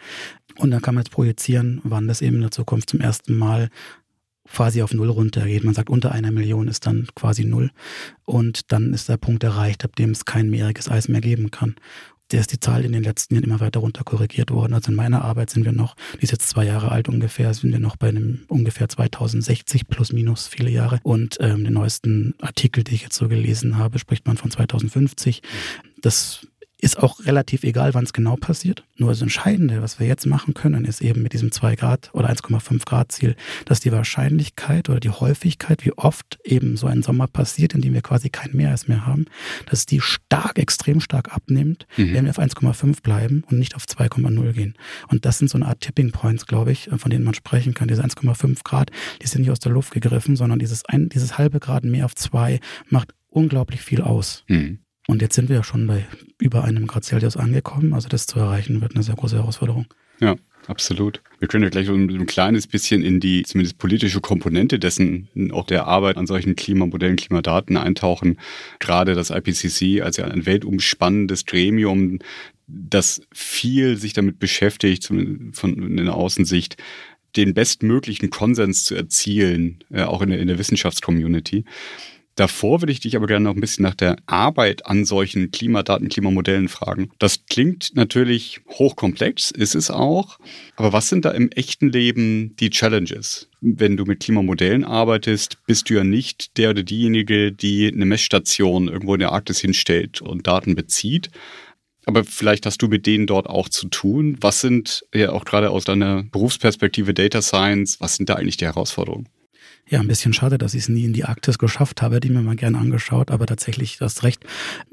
Und 0.58 0.72
dann 0.72 0.82
kann 0.82 0.96
man 0.96 1.04
jetzt 1.04 1.12
projizieren, 1.12 1.82
wann 1.84 2.08
das 2.08 2.22
eben 2.22 2.38
in 2.38 2.42
der 2.42 2.52
Zukunft 2.52 2.90
zum 2.90 3.00
ersten 3.00 3.38
Mal 3.38 3.70
quasi 4.48 4.82
auf 4.82 4.94
Null 4.94 5.10
runtergeht. 5.10 5.64
Man 5.64 5.74
sagt, 5.74 5.90
unter 5.90 6.12
einer 6.12 6.32
Million 6.32 6.68
ist 6.68 6.86
dann 6.86 7.08
quasi 7.16 7.46
Null. 7.46 7.72
Und 8.26 8.72
dann 8.72 8.94
ist 8.94 9.10
der 9.10 9.18
Punkt 9.18 9.44
erreicht, 9.44 9.86
ab 9.86 9.96
dem 9.96 10.12
es 10.12 10.26
kein 10.26 10.50
meeriges 10.50 10.90
Eis 10.90 11.08
mehr 11.08 11.22
geben 11.22 11.52
kann 11.52 11.76
der 12.32 12.42
ist 12.42 12.52
die 12.52 12.60
Zahl 12.60 12.86
in 12.86 12.92
den 12.92 13.04
letzten 13.04 13.36
Jahren 13.36 13.44
immer 13.44 13.60
weiter 13.60 13.80
runter 13.80 14.04
korrigiert 14.04 14.52
worden. 14.52 14.74
Also 14.74 14.92
in 14.92 14.96
meiner 14.96 15.24
Arbeit 15.24 15.50
sind 15.50 15.66
wir 15.66 15.72
noch, 15.72 15.96
die 16.20 16.24
ist 16.24 16.32
jetzt 16.32 16.50
zwei 16.50 16.66
Jahre 16.66 16.92
alt 16.92 17.10
ungefähr, 17.10 17.54
sind 17.54 17.72
wir 17.72 17.80
noch 17.80 17.96
bei 17.96 18.10
einem 18.10 18.42
ungefähr 18.48 18.88
2060 18.90 19.88
plus 19.88 20.14
minus 20.14 20.48
viele 20.48 20.70
Jahre. 20.70 21.00
Und 21.04 21.38
ähm, 21.42 21.64
den 21.64 21.74
neuesten 21.74 22.36
Artikel, 22.42 22.84
den 22.84 22.96
ich 22.96 23.04
jetzt 23.04 23.16
so 23.16 23.28
gelesen 23.28 23.78
habe, 23.78 24.00
spricht 24.00 24.26
man 24.28 24.38
von 24.38 24.52
2050. 24.52 25.42
Das 26.02 26.48
ist 26.82 26.98
auch 26.98 27.24
relativ 27.26 27.64
egal, 27.64 27.94
wann 27.94 28.04
es 28.04 28.12
genau 28.12 28.36
passiert. 28.36 28.84
Nur 28.98 29.10
das 29.12 29.22
Entscheidende, 29.22 29.82
was 29.82 30.00
wir 30.00 30.08
jetzt 30.08 30.26
machen 30.26 30.56
können, 30.56 30.84
ist 30.84 31.02
eben 31.02 31.22
mit 31.22 31.34
diesem 31.34 31.52
2 31.52 31.76
Grad 31.76 32.10
oder 32.14 32.30
1,5 32.30 32.86
Grad 32.86 33.12
Ziel, 33.12 33.36
dass 33.66 33.80
die 33.80 33.92
Wahrscheinlichkeit 33.92 34.90
oder 34.90 35.00
die 35.00 35.12
Häufigkeit, 35.12 35.86
wie 35.86 35.94
oft 35.94 36.40
eben 36.44 36.78
so 36.78 36.88
ein 36.88 37.04
Sommer 37.04 37.28
passiert, 37.28 37.76
in 37.76 37.82
dem 37.82 37.94
wir 37.94 38.02
quasi 38.02 38.30
kein 38.30 38.52
Meereis 38.54 38.88
mehr 38.88 39.06
haben, 39.06 39.26
dass 39.70 39.86
die 39.86 40.02
stark, 40.02 40.58
extrem 40.58 41.00
stark 41.02 41.34
abnimmt, 41.34 41.86
mhm. 41.98 42.14
wenn 42.14 42.26
wir 42.26 42.32
auf 42.32 42.40
1,5 42.40 43.04
bleiben 43.04 43.44
und 43.50 43.60
nicht 43.60 43.76
auf 43.76 43.86
2,0 43.86 44.54
gehen. 44.54 44.74
Und 45.08 45.26
das 45.26 45.38
sind 45.38 45.50
so 45.50 45.58
eine 45.58 45.68
Art 45.68 45.82
Tipping 45.82 46.12
Points, 46.12 46.48
glaube 46.48 46.72
ich, 46.72 46.90
von 46.98 47.12
denen 47.12 47.24
man 47.24 47.36
sprechen 47.36 47.76
kann. 47.76 47.88
Diese 47.88 48.04
1,5 48.04 48.64
Grad, 48.64 48.90
die 49.22 49.28
sind 49.28 49.42
nicht 49.42 49.52
aus 49.52 49.60
der 49.60 49.72
Luft 49.72 49.94
gegriffen, 49.94 50.36
sondern 50.36 50.58
dieses, 50.58 50.84
ein, 50.86 51.10
dieses 51.10 51.38
halbe 51.38 51.60
Grad 51.60 51.84
mehr 51.84 52.06
auf 52.06 52.16
2 52.16 52.60
macht 52.90 53.14
unglaublich 53.30 53.82
viel 53.82 54.02
aus. 54.02 54.44
Mhm. 54.48 54.80
Und 55.12 55.22
jetzt 55.22 55.36
sind 55.36 55.50
wir 55.50 55.58
ja 55.58 55.64
schon 55.66 55.88
bei 55.88 56.06
über 56.40 56.64
einem 56.64 56.88
Grad 56.88 57.04
Celsius 57.04 57.36
angekommen. 57.36 57.94
Also 57.94 58.08
das 58.08 58.28
zu 58.28 58.40
erreichen 58.40 58.80
wird 58.80 58.96
eine 58.96 59.04
sehr 59.04 59.16
große 59.16 59.36
Herausforderung. 59.36 59.86
Ja, 60.22 60.38
absolut. 60.68 61.22
Wir 61.40 61.50
können 61.50 61.66
ja 61.66 61.70
gleich 61.70 61.88
so 61.88 61.94
ein, 61.94 62.26
kleines 62.28 62.66
bisschen 62.66 63.04
in 63.04 63.20
die 63.20 63.44
zumindest 63.44 63.78
politische 63.78 64.22
Komponente 64.22 64.80
dessen, 64.80 65.28
auch 65.52 65.66
der 65.66 65.86
Arbeit 65.86 66.16
an 66.16 66.28
solchen 66.28 66.56
Klimamodellen, 66.56 67.18
Klimadaten 67.18 67.76
eintauchen. 67.76 68.40
Gerade 68.80 69.14
das 69.14 69.32
IPCC 69.32 70.02
als 70.02 70.16
ja 70.16 70.24
ein 70.24 70.46
weltumspannendes 70.46 71.46
Gremium, 71.46 72.20
das 72.68 73.22
viel 73.34 73.98
sich 73.98 74.14
damit 74.14 74.40
beschäftigt, 74.40 75.08
von 75.08 75.98
der 75.98 76.16
Außensicht, 76.16 76.78
den 77.36 77.54
bestmöglichen 77.54 78.30
Konsens 78.30 78.86
zu 78.86 78.96
erzielen, 78.96 79.84
äh, 79.90 80.04
auch 80.04 80.22
in 80.22 80.30
der, 80.30 80.40
in 80.40 80.48
der 80.48 80.58
Wissenschaftscommunity. 80.58 81.66
Davor 82.36 82.82
würde 82.82 82.94
ich 82.94 83.02
dich 83.02 83.16
aber 83.16 83.28
gerne 83.28 83.44
noch 83.44 83.56
ein 83.56 83.62
bisschen 83.62 83.84
nach 83.84 83.96
der 83.96 84.16
Arbeit 84.26 84.86
an 84.86 85.06
solchen 85.06 85.52
Klimadaten, 85.52 86.10
Klimamodellen 86.10 86.70
fragen. 86.70 87.12
Das 87.20 87.46
klingt 87.50 87.92
natürlich 87.96 88.62
hochkomplex, 88.70 89.52
ist 89.52 89.76
es 89.76 89.92
auch. 89.92 90.40
Aber 90.78 90.94
was 90.94 91.10
sind 91.10 91.26
da 91.26 91.32
im 91.32 91.50
echten 91.52 91.90
Leben 91.90 92.56
die 92.58 92.70
Challenges? 92.70 93.50
Wenn 93.60 93.98
du 93.98 94.06
mit 94.06 94.22
Klimamodellen 94.22 94.86
arbeitest, 94.86 95.58
bist 95.68 95.90
du 95.90 95.96
ja 95.96 96.04
nicht 96.04 96.58
der 96.58 96.72
oder 96.72 96.84
diejenige, 96.84 97.52
die 97.52 97.92
eine 97.94 98.06
Messstation 98.06 98.88
irgendwo 98.88 99.14
in 99.14 99.20
der 99.20 99.34
Arktis 99.34 99.60
hinstellt 99.60 100.22
und 100.22 100.48
Daten 100.48 100.76
bezieht. 100.76 101.30
Aber 102.06 102.24
vielleicht 102.24 102.66
hast 102.66 102.82
du 102.82 102.88
mit 102.88 103.06
denen 103.06 103.28
dort 103.28 103.48
auch 103.48 103.70
zu 103.70 103.88
tun. 103.88 104.38
Was 104.42 104.62
sind 104.62 105.06
ja 105.14 105.32
auch 105.32 105.46
gerade 105.46 105.70
aus 105.70 105.84
deiner 105.84 106.24
Berufsperspektive 106.24 107.14
Data 107.14 107.42
Science, 107.42 108.00
was 108.00 108.16
sind 108.16 108.30
da 108.30 108.36
eigentlich 108.36 108.58
die 108.58 108.66
Herausforderungen? 108.66 109.28
Ja, 109.92 110.00
ein 110.00 110.08
bisschen 110.08 110.32
schade, 110.32 110.58
dass 110.58 110.74
ich 110.74 110.84
es 110.84 110.90
nie 110.90 111.04
in 111.04 111.12
die 111.12 111.26
Arktis 111.26 111.58
geschafft 111.58 112.02
habe, 112.02 112.22
die 112.22 112.30
mir 112.30 112.42
mal 112.42 112.56
gerne 112.56 112.78
angeschaut, 112.78 113.30
aber 113.30 113.46
tatsächlich, 113.46 113.98
du 113.98 114.06
hast 114.06 114.24
recht. 114.24 114.46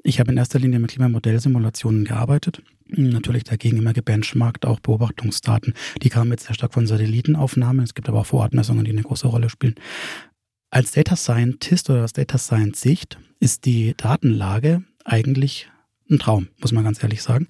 Ich 0.03 0.19
habe 0.19 0.33
in 0.33 0.37
erster 0.37 0.59
Linie 0.59 0.81
mit 0.81 0.91
Klimamodellsimulationen 0.91 2.05
gearbeitet. 2.05 2.65
Natürlich 2.89 3.45
dagegen 3.45 3.77
immer 3.77 3.93
gebenchmarkt, 3.93 4.67
auch 4.67 4.81
Beobachtungsdaten. 4.81 5.75
Die 6.03 6.09
kamen 6.09 6.33
jetzt 6.33 6.47
sehr 6.47 6.55
stark 6.55 6.75
von 6.75 6.89
Satellitenaufnahmen. 6.89 7.85
Es 7.85 7.95
gibt 7.95 8.09
aber 8.09 8.19
auch 8.19 8.27
Vorortmessungen, 8.27 8.85
die 8.85 8.91
eine 8.91 9.05
große 9.05 9.29
Rolle 9.29 9.51
spielen. 9.51 9.77
Als 10.71 10.91
Data 10.91 11.15
Scientist 11.15 11.89
oder 11.91 12.03
aus 12.03 12.13
Data 12.13 12.37
Science 12.37 12.81
Sicht 12.81 13.21
ist 13.39 13.67
die 13.67 13.95
Datenlage 13.97 14.83
eigentlich 15.05 15.71
ein 16.11 16.19
Traum, 16.19 16.49
muss 16.61 16.73
man 16.73 16.83
ganz 16.83 17.01
ehrlich 17.01 17.23
sagen. 17.23 17.47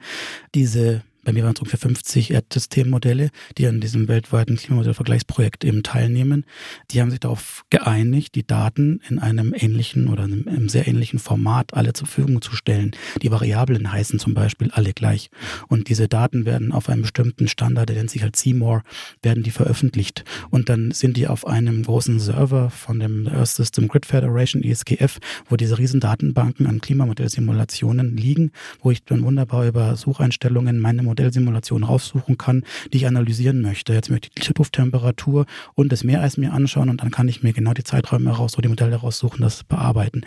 Diese 0.55 1.03
bei 1.29 1.35
mir 1.35 1.45
waren 1.45 1.53
es 1.53 1.61
ungefähr 1.61 1.79
50 1.79 2.31
Erdsystemmodelle, 2.31 3.29
die 3.59 3.67
an 3.67 3.83
diesem 3.83 4.09
weltweiten 4.09 4.57
Klimamodellvergleichsprojekt 4.57 5.62
eben 5.62 5.83
teilnehmen. 5.83 6.47
Die 6.91 7.03
haben 7.03 7.11
sich 7.11 7.21
darauf 7.21 7.67
geeinigt, 7.69 8.35
die 8.35 8.47
Daten 8.47 9.03
in 9.11 9.19
einem 9.19 9.53
ähnlichen 9.55 10.09
oder 10.09 10.23
einem, 10.25 10.71
sehr 10.71 10.88
ähnlichen 10.88 11.19
Format 11.19 11.75
alle 11.75 11.93
zur 11.93 12.07
Verfügung 12.07 12.41
zu 12.41 12.57
stellen. 12.57 12.93
Die 13.21 13.31
Variablen 13.31 13.93
heißen 13.93 14.19
zum 14.19 14.33
Beispiel 14.33 14.71
alle 14.71 14.95
gleich. 14.95 15.29
Und 15.67 15.91
diese 15.91 16.09
Daten 16.09 16.47
werden 16.47 16.73
auf 16.73 16.88
einem 16.88 17.03
bestimmten 17.03 17.47
Standard, 17.47 17.91
der 17.91 17.97
nennt 17.97 18.09
sich 18.09 18.23
halt 18.23 18.35
Seymour, 18.35 18.83
werden 19.21 19.43
die 19.43 19.51
veröffentlicht. 19.51 20.25
Und 20.49 20.71
dann 20.71 20.93
sind 20.93 21.19
die 21.19 21.27
auf 21.27 21.47
einem 21.47 21.83
großen 21.83 22.21
Server 22.21 22.71
von 22.71 23.01
dem 23.01 23.27
Earth 23.27 23.49
System 23.49 23.88
Grid 23.88 24.07
Federation, 24.07 24.62
ESGF, 24.62 25.19
wo 25.47 25.57
diese 25.57 25.77
riesen 25.77 26.01
Datenbanken 26.01 26.67
an 26.67 26.81
Klimamodellsimulationen 26.81 28.17
liegen, 28.17 28.51
wo 28.81 28.91
ich 28.91 29.05
dann 29.05 29.23
wunderbar 29.25 29.67
über 29.67 29.95
Sucheinstellungen 29.95 30.79
meine 30.79 31.03
Modelle 31.03 31.18
Modellsimulation 31.19 31.85
raussuchen 31.85 32.39
kann, 32.39 32.65
die 32.93 32.99
ich 32.99 33.07
analysieren 33.07 33.61
möchte. 33.61 33.93
Jetzt 33.93 34.11
möchte 34.11 34.29
ich 34.35 34.47
die 34.47 34.53
Lufttemperatur 34.57 35.47
und 35.75 35.91
das 35.91 36.05
Meereis 36.05 36.37
mir 36.37 36.53
anschauen 36.53 36.89
und 36.89 37.03
dann 37.03 37.11
kann 37.11 37.29
ich 37.29 37.43
mir 37.43 37.53
genau 37.53 37.75
die 37.75 37.85
Zeiträume 37.85 38.31
heraus, 38.31 38.53
so 38.53 38.63
die 38.63 38.69
Modelle 38.69 38.97
raussuchen, 38.97 39.41
das 39.41 39.65
bearbeiten. 39.65 40.23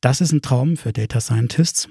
Das 0.00 0.20
ist 0.20 0.32
ein 0.32 0.42
Traum 0.42 0.76
für 0.76 0.92
Data 0.92 1.20
Scientists 1.20 1.88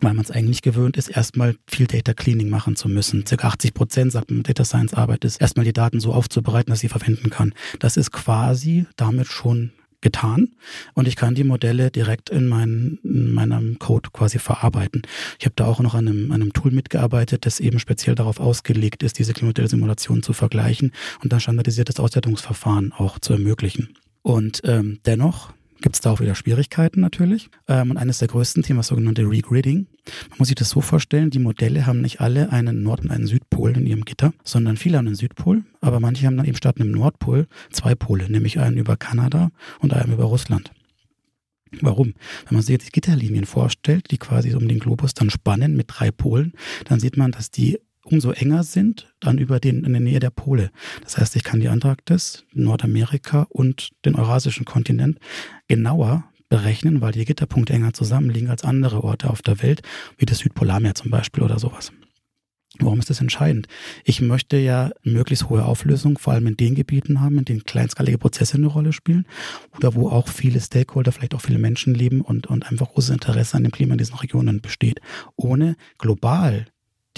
weil 0.00 0.14
man 0.14 0.24
es 0.24 0.30
eigentlich 0.30 0.62
gewöhnt 0.62 0.96
ist, 0.96 1.08
erstmal 1.08 1.56
viel 1.66 1.88
Data 1.88 2.14
Cleaning 2.14 2.48
machen 2.48 2.76
zu 2.76 2.88
müssen. 2.88 3.26
Circa 3.26 3.48
80 3.48 3.74
Prozent, 3.74 4.12
sagt 4.12 4.30
man, 4.30 4.44
Data 4.44 4.64
Science 4.64 4.94
Arbeit 4.94 5.24
ist, 5.24 5.40
erstmal 5.40 5.64
die 5.64 5.72
Daten 5.72 5.98
so 5.98 6.12
aufzubereiten, 6.12 6.70
dass 6.70 6.78
sie 6.78 6.88
verwenden 6.88 7.30
kann. 7.30 7.52
Das 7.80 7.96
ist 7.96 8.12
quasi 8.12 8.86
damit 8.94 9.26
schon 9.26 9.72
getan 10.00 10.54
und 10.94 11.08
ich 11.08 11.16
kann 11.16 11.34
die 11.34 11.44
Modelle 11.44 11.90
direkt 11.90 12.30
in, 12.30 12.46
mein, 12.46 12.98
in 13.02 13.32
meinem 13.32 13.78
Code 13.78 14.10
quasi 14.12 14.38
verarbeiten. 14.38 15.02
Ich 15.38 15.46
habe 15.46 15.54
da 15.56 15.66
auch 15.66 15.80
noch 15.80 15.94
an 15.94 16.08
einem, 16.08 16.32
an 16.32 16.42
einem 16.42 16.52
Tool 16.52 16.70
mitgearbeitet, 16.70 17.46
das 17.46 17.60
eben 17.60 17.78
speziell 17.78 18.14
darauf 18.14 18.40
ausgelegt 18.40 19.02
ist, 19.02 19.18
diese 19.18 19.32
Modellsimulationen 19.44 20.22
zu 20.22 20.32
vergleichen 20.32 20.92
und 21.22 21.32
dann 21.32 21.40
standardisiertes 21.40 22.00
Auswertungsverfahren 22.00 22.92
auch 22.92 23.18
zu 23.18 23.32
ermöglichen. 23.32 23.94
Und 24.22 24.60
ähm, 24.64 25.00
dennoch 25.06 25.52
gibt 25.80 25.96
es 25.96 26.00
da 26.00 26.10
auch 26.10 26.20
wieder 26.20 26.34
Schwierigkeiten 26.34 27.00
natürlich. 27.00 27.50
Ähm, 27.68 27.90
und 27.90 27.96
eines 27.96 28.18
der 28.18 28.28
größten 28.28 28.62
Themen 28.62 28.80
ist 28.80 28.88
sogenannte 28.88 29.22
Regridding. 29.22 29.86
Man 30.30 30.38
muss 30.38 30.48
sich 30.48 30.54
das 30.54 30.70
so 30.70 30.80
vorstellen, 30.80 31.30
die 31.30 31.38
Modelle 31.38 31.86
haben 31.86 32.00
nicht 32.00 32.20
alle 32.20 32.52
einen 32.52 32.82
Nord- 32.82 33.02
und 33.02 33.10
einen 33.10 33.26
Südpol 33.26 33.76
in 33.76 33.86
ihrem 33.86 34.04
Gitter, 34.04 34.32
sondern 34.44 34.76
viele 34.76 34.98
haben 34.98 35.06
einen 35.06 35.16
Südpol, 35.16 35.64
aber 35.80 36.00
manche 36.00 36.26
haben 36.26 36.36
dann 36.36 36.46
eben 36.46 36.56
statt 36.56 36.80
einem 36.80 36.92
Nordpol 36.92 37.46
zwei 37.70 37.94
Pole, 37.94 38.30
nämlich 38.30 38.58
einen 38.58 38.76
über 38.76 38.96
Kanada 38.96 39.50
und 39.80 39.92
einen 39.92 40.12
über 40.12 40.24
Russland. 40.24 40.72
Warum? 41.80 42.14
Wenn 42.46 42.54
man 42.54 42.62
sich 42.62 42.72
jetzt 42.72 42.86
die 42.86 42.92
Gitterlinien 42.92 43.44
vorstellt, 43.44 44.10
die 44.10 44.18
quasi 44.18 44.54
um 44.54 44.68
den 44.68 44.78
Globus 44.78 45.14
dann 45.14 45.30
spannen 45.30 45.76
mit 45.76 45.86
drei 45.88 46.10
Polen, 46.10 46.52
dann 46.86 46.98
sieht 46.98 47.16
man, 47.16 47.30
dass 47.30 47.50
die 47.50 47.78
umso 48.10 48.32
enger 48.32 48.62
sind, 48.62 49.12
dann 49.20 49.38
über 49.38 49.60
den, 49.60 49.84
in 49.84 49.92
der 49.92 50.00
Nähe 50.00 50.20
der 50.20 50.30
Pole. 50.30 50.70
Das 51.02 51.18
heißt, 51.18 51.36
ich 51.36 51.44
kann 51.44 51.60
die 51.60 51.68
Antarktis, 51.68 52.44
Nordamerika 52.52 53.46
und 53.50 53.90
den 54.04 54.14
eurasischen 54.14 54.64
Kontinent 54.64 55.18
genauer 55.68 56.24
berechnen, 56.48 57.00
weil 57.00 57.12
die 57.12 57.24
Gitterpunkte 57.24 57.72
enger 57.72 57.92
zusammenliegen 57.92 58.50
als 58.50 58.64
andere 58.64 59.04
Orte 59.04 59.30
auf 59.30 59.42
der 59.42 59.62
Welt, 59.62 59.82
wie 60.16 60.26
das 60.26 60.38
Südpolarmeer 60.38 60.94
zum 60.94 61.10
Beispiel 61.10 61.42
oder 61.42 61.58
sowas. 61.58 61.92
Warum 62.80 62.98
ist 63.00 63.10
das 63.10 63.20
entscheidend? 63.20 63.66
Ich 64.04 64.20
möchte 64.20 64.56
ja 64.56 64.90
möglichst 65.02 65.48
hohe 65.48 65.64
Auflösung, 65.64 66.18
vor 66.18 66.34
allem 66.34 66.46
in 66.46 66.56
den 66.56 66.74
Gebieten 66.74 67.20
haben, 67.20 67.38
in 67.38 67.44
denen 67.44 67.64
kleinskalige 67.64 68.18
Prozesse 68.18 68.56
eine 68.56 68.66
Rolle 68.66 68.92
spielen 68.92 69.26
oder 69.76 69.94
wo 69.94 70.10
auch 70.10 70.28
viele 70.28 70.60
Stakeholder, 70.60 71.10
vielleicht 71.10 71.34
auch 71.34 71.40
viele 71.40 71.58
Menschen 71.58 71.94
leben 71.94 72.20
und, 72.20 72.46
und 72.46 72.70
einfach 72.70 72.90
großes 72.90 73.10
Interesse 73.10 73.56
an 73.56 73.64
dem 73.64 73.72
Klima 73.72 73.94
in 73.94 73.98
diesen 73.98 74.16
Regionen 74.16 74.60
besteht. 74.60 75.00
Ohne 75.34 75.76
global 75.98 76.66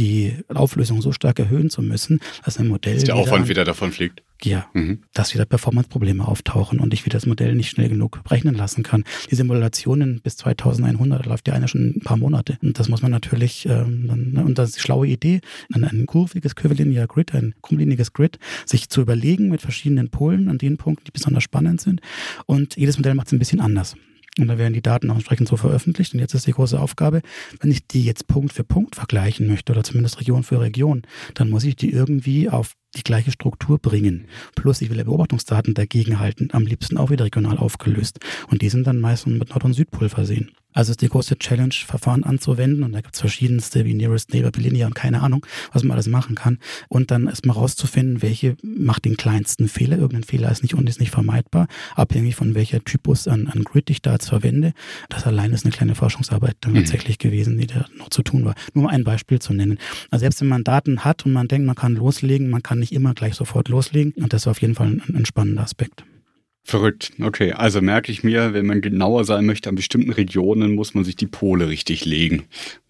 die 0.01 0.35
Auflösung 0.49 1.03
so 1.03 1.13
stark 1.13 1.39
erhöhen 1.39 1.69
zu 1.69 1.83
müssen, 1.83 2.21
dass 2.45 2.59
ein 2.59 2.69
Modell. 2.69 2.95
Dass 2.95 3.05
der 3.05 3.17
Aufwand 3.17 3.49
wieder 3.49 3.65
davon 3.65 3.93
fliegt. 3.93 4.23
Gear, 4.39 4.71
mhm. 4.73 5.01
dass 5.13 5.35
wieder 5.35 5.45
Performance-Probleme 5.45 6.27
auftauchen 6.27 6.81
und 6.81 6.95
ich 6.95 7.05
wieder 7.05 7.19
das 7.19 7.27
Modell 7.27 7.55
nicht 7.55 7.69
schnell 7.69 7.91
genug 7.91 8.23
rechnen 8.31 8.55
lassen 8.55 8.83
kann. 8.83 9.05
Die 9.31 9.35
Simulationen 9.35 10.23
bis 10.23 10.39
2100 10.39 11.27
läuft 11.27 11.47
ja 11.47 11.53
eine 11.53 11.69
schon 11.69 11.97
ein 11.97 12.01
paar 12.01 12.17
Monate. 12.17 12.57
Und 12.63 12.79
das 12.79 12.89
muss 12.89 13.03
man 13.03 13.11
natürlich, 13.11 13.67
ähm, 13.67 14.07
dann, 14.09 14.33
ne, 14.33 14.43
und 14.43 14.57
das 14.57 14.71
ist 14.71 14.77
die 14.79 14.81
schlaue 14.81 15.07
Idee, 15.07 15.43
ein, 15.75 15.85
ein 15.85 16.07
kurviges 16.07 16.57
Curvilinear 16.57 17.07
Grid, 17.07 17.35
ein 17.35 17.55
krummliniges 17.61 18.15
Grid, 18.15 18.39
sich 18.65 18.89
zu 18.89 19.03
überlegen 19.03 19.51
mit 19.51 19.61
verschiedenen 19.61 20.09
Polen 20.09 20.49
an 20.49 20.57
den 20.57 20.79
Punkten, 20.79 21.05
die 21.05 21.13
besonders 21.13 21.43
spannend 21.43 21.83
sind. 21.83 22.01
Und 22.47 22.77
jedes 22.77 22.97
Modell 22.97 23.15
macht 23.15 23.27
es 23.27 23.35
ein 23.35 23.39
bisschen 23.39 23.61
anders. 23.61 23.95
Und 24.39 24.49
da 24.49 24.59
werden 24.59 24.75
die 24.75 24.83
Daten 24.83 25.11
auch 25.11 25.17
entsprechend 25.17 25.49
so 25.49 25.57
veröffentlicht. 25.57 26.15
Und 26.15 26.21
jetzt 26.21 26.35
ist 26.35 26.47
die 26.47 26.53
große 26.53 26.79
Aufgabe, 26.79 27.23
wenn 27.61 27.71
ich 27.71 27.87
die 27.87 28.05
jetzt 28.05 28.27
Punkt 28.27 28.53
für 28.53 28.65
Punkt 28.65 28.95
vergleichen 28.95 29.47
möchte 29.47 29.73
oder 29.73 29.83
zumindest 29.83 30.21
Region 30.21 30.45
für 30.45 30.61
Region, 30.61 31.03
dann 31.35 31.51
muss 31.51 31.65
ich 31.65 31.77
die 31.77 31.91
irgendwie 31.91 32.49
auf 32.49 32.75
die 32.97 33.03
gleiche 33.03 33.31
Struktur 33.31 33.79
bringen. 33.79 34.27
Plus 34.55 34.83
ich 34.83 34.91
will 34.91 34.99
ja 34.99 35.05
Beobachtungsdaten 35.05 35.75
dagegen 35.75 36.19
halten, 36.19 36.49
am 36.53 36.67
liebsten 36.67 36.97
auch 36.97 37.11
wieder 37.11 37.25
regional 37.25 37.59
aufgelöst. 37.59 38.19
Und 38.49 38.63
die 38.63 38.69
sind 38.69 38.87
dann 38.87 39.01
meistens 39.01 39.39
mit 39.39 39.51
Nord- 39.51 39.65
und 39.65 39.75
Südpol 39.75 40.09
versehen. 40.09 40.51
Also 40.73 40.93
ist 40.93 41.03
die 41.03 41.09
große 41.09 41.37
Challenge, 41.37 41.75
Verfahren 41.75 42.23
anzuwenden 42.23 42.85
und 42.85 42.93
da 42.93 43.01
gibt 43.01 43.15
es 43.15 43.21
verschiedenste 43.21 43.85
wie 43.85 43.95
Nearest 43.95 44.33
Neighbor, 44.33 44.53
Bilinear 44.53 44.87
und 44.87 44.95
keine 44.95 45.21
Ahnung, 45.21 45.45
was 45.73 45.83
man 45.83 45.93
alles 45.93 46.07
machen 46.07 46.37
kann. 46.37 46.59
Und 46.89 47.11
dann 47.11 47.27
erstmal 47.27 47.57
rauszufinden, 47.57 48.23
welche 48.23 48.57
macht 48.63 49.05
den 49.05 49.17
kleinsten 49.17 49.69
Fehler. 49.69 49.99
Irgendein 49.99 50.23
Fehler 50.23 50.51
ist 50.51 50.63
nicht 50.63 50.75
und 50.75 50.89
ist 50.89 51.01
nicht 51.01 51.11
vermeidbar, 51.11 51.67
abhängig 51.97 52.37
von 52.37 52.55
welcher 52.55 52.85
Typus 52.85 53.27
an, 53.27 53.49
an 53.49 53.65
Grid 53.65 53.91
ich 53.91 54.01
da 54.01 54.13
jetzt 54.13 54.29
verwende. 54.29 54.73
Das 55.09 55.27
allein 55.27 55.53
ist 55.53 55.65
eine 55.65 55.73
kleine 55.73 55.97
Forschungsarbeit 55.97 56.57
dann 56.61 56.73
mhm. 56.73 56.77
tatsächlich 56.77 57.19
gewesen, 57.19 57.59
die 57.59 57.67
da 57.67 57.87
noch 57.99 58.11
zu 58.11 58.23
tun 58.23 58.45
war. 58.45 58.55
Nur 58.73 58.85
mal 58.85 58.91
ein 58.91 59.03
Beispiel 59.03 59.41
zu 59.41 59.53
nennen. 59.53 59.79
Also 60.11 60.23
selbst 60.23 60.41
wenn 60.41 60.49
man 60.49 60.63
Daten 60.63 61.05
hat 61.05 61.27
und 61.27 61.33
man 61.33 61.49
denkt, 61.49 61.67
man 61.67 61.77
kann 61.77 61.97
loslegen, 61.97 62.49
man 62.49 62.63
kann 62.63 62.79
nicht 62.81 62.93
immer 62.93 63.15
gleich 63.15 63.35
sofort 63.35 63.69
loslegen. 63.69 64.13
Und 64.17 64.33
das 64.33 64.43
ist 64.43 64.49
auf 64.49 64.61
jeden 64.61 64.75
Fall 64.75 64.89
ein, 64.89 65.15
ein 65.15 65.27
spannender 65.27 65.63
Aspekt. 65.63 66.05
Verrückt. 66.63 67.13
Okay, 67.21 67.53
also 67.53 67.81
merke 67.81 68.13
ich 68.13 68.23
mir, 68.23 68.53
wenn 68.53 68.67
man 68.67 68.81
genauer 68.81 69.25
sein 69.25 69.47
möchte 69.47 69.69
an 69.69 69.75
bestimmten 69.75 70.13
Regionen, 70.13 70.75
muss 70.75 70.95
man 70.95 71.05
sich 71.05 71.17
die 71.17 71.27
Pole 71.27 71.69
richtig 71.69 72.05
legen. 72.05 72.45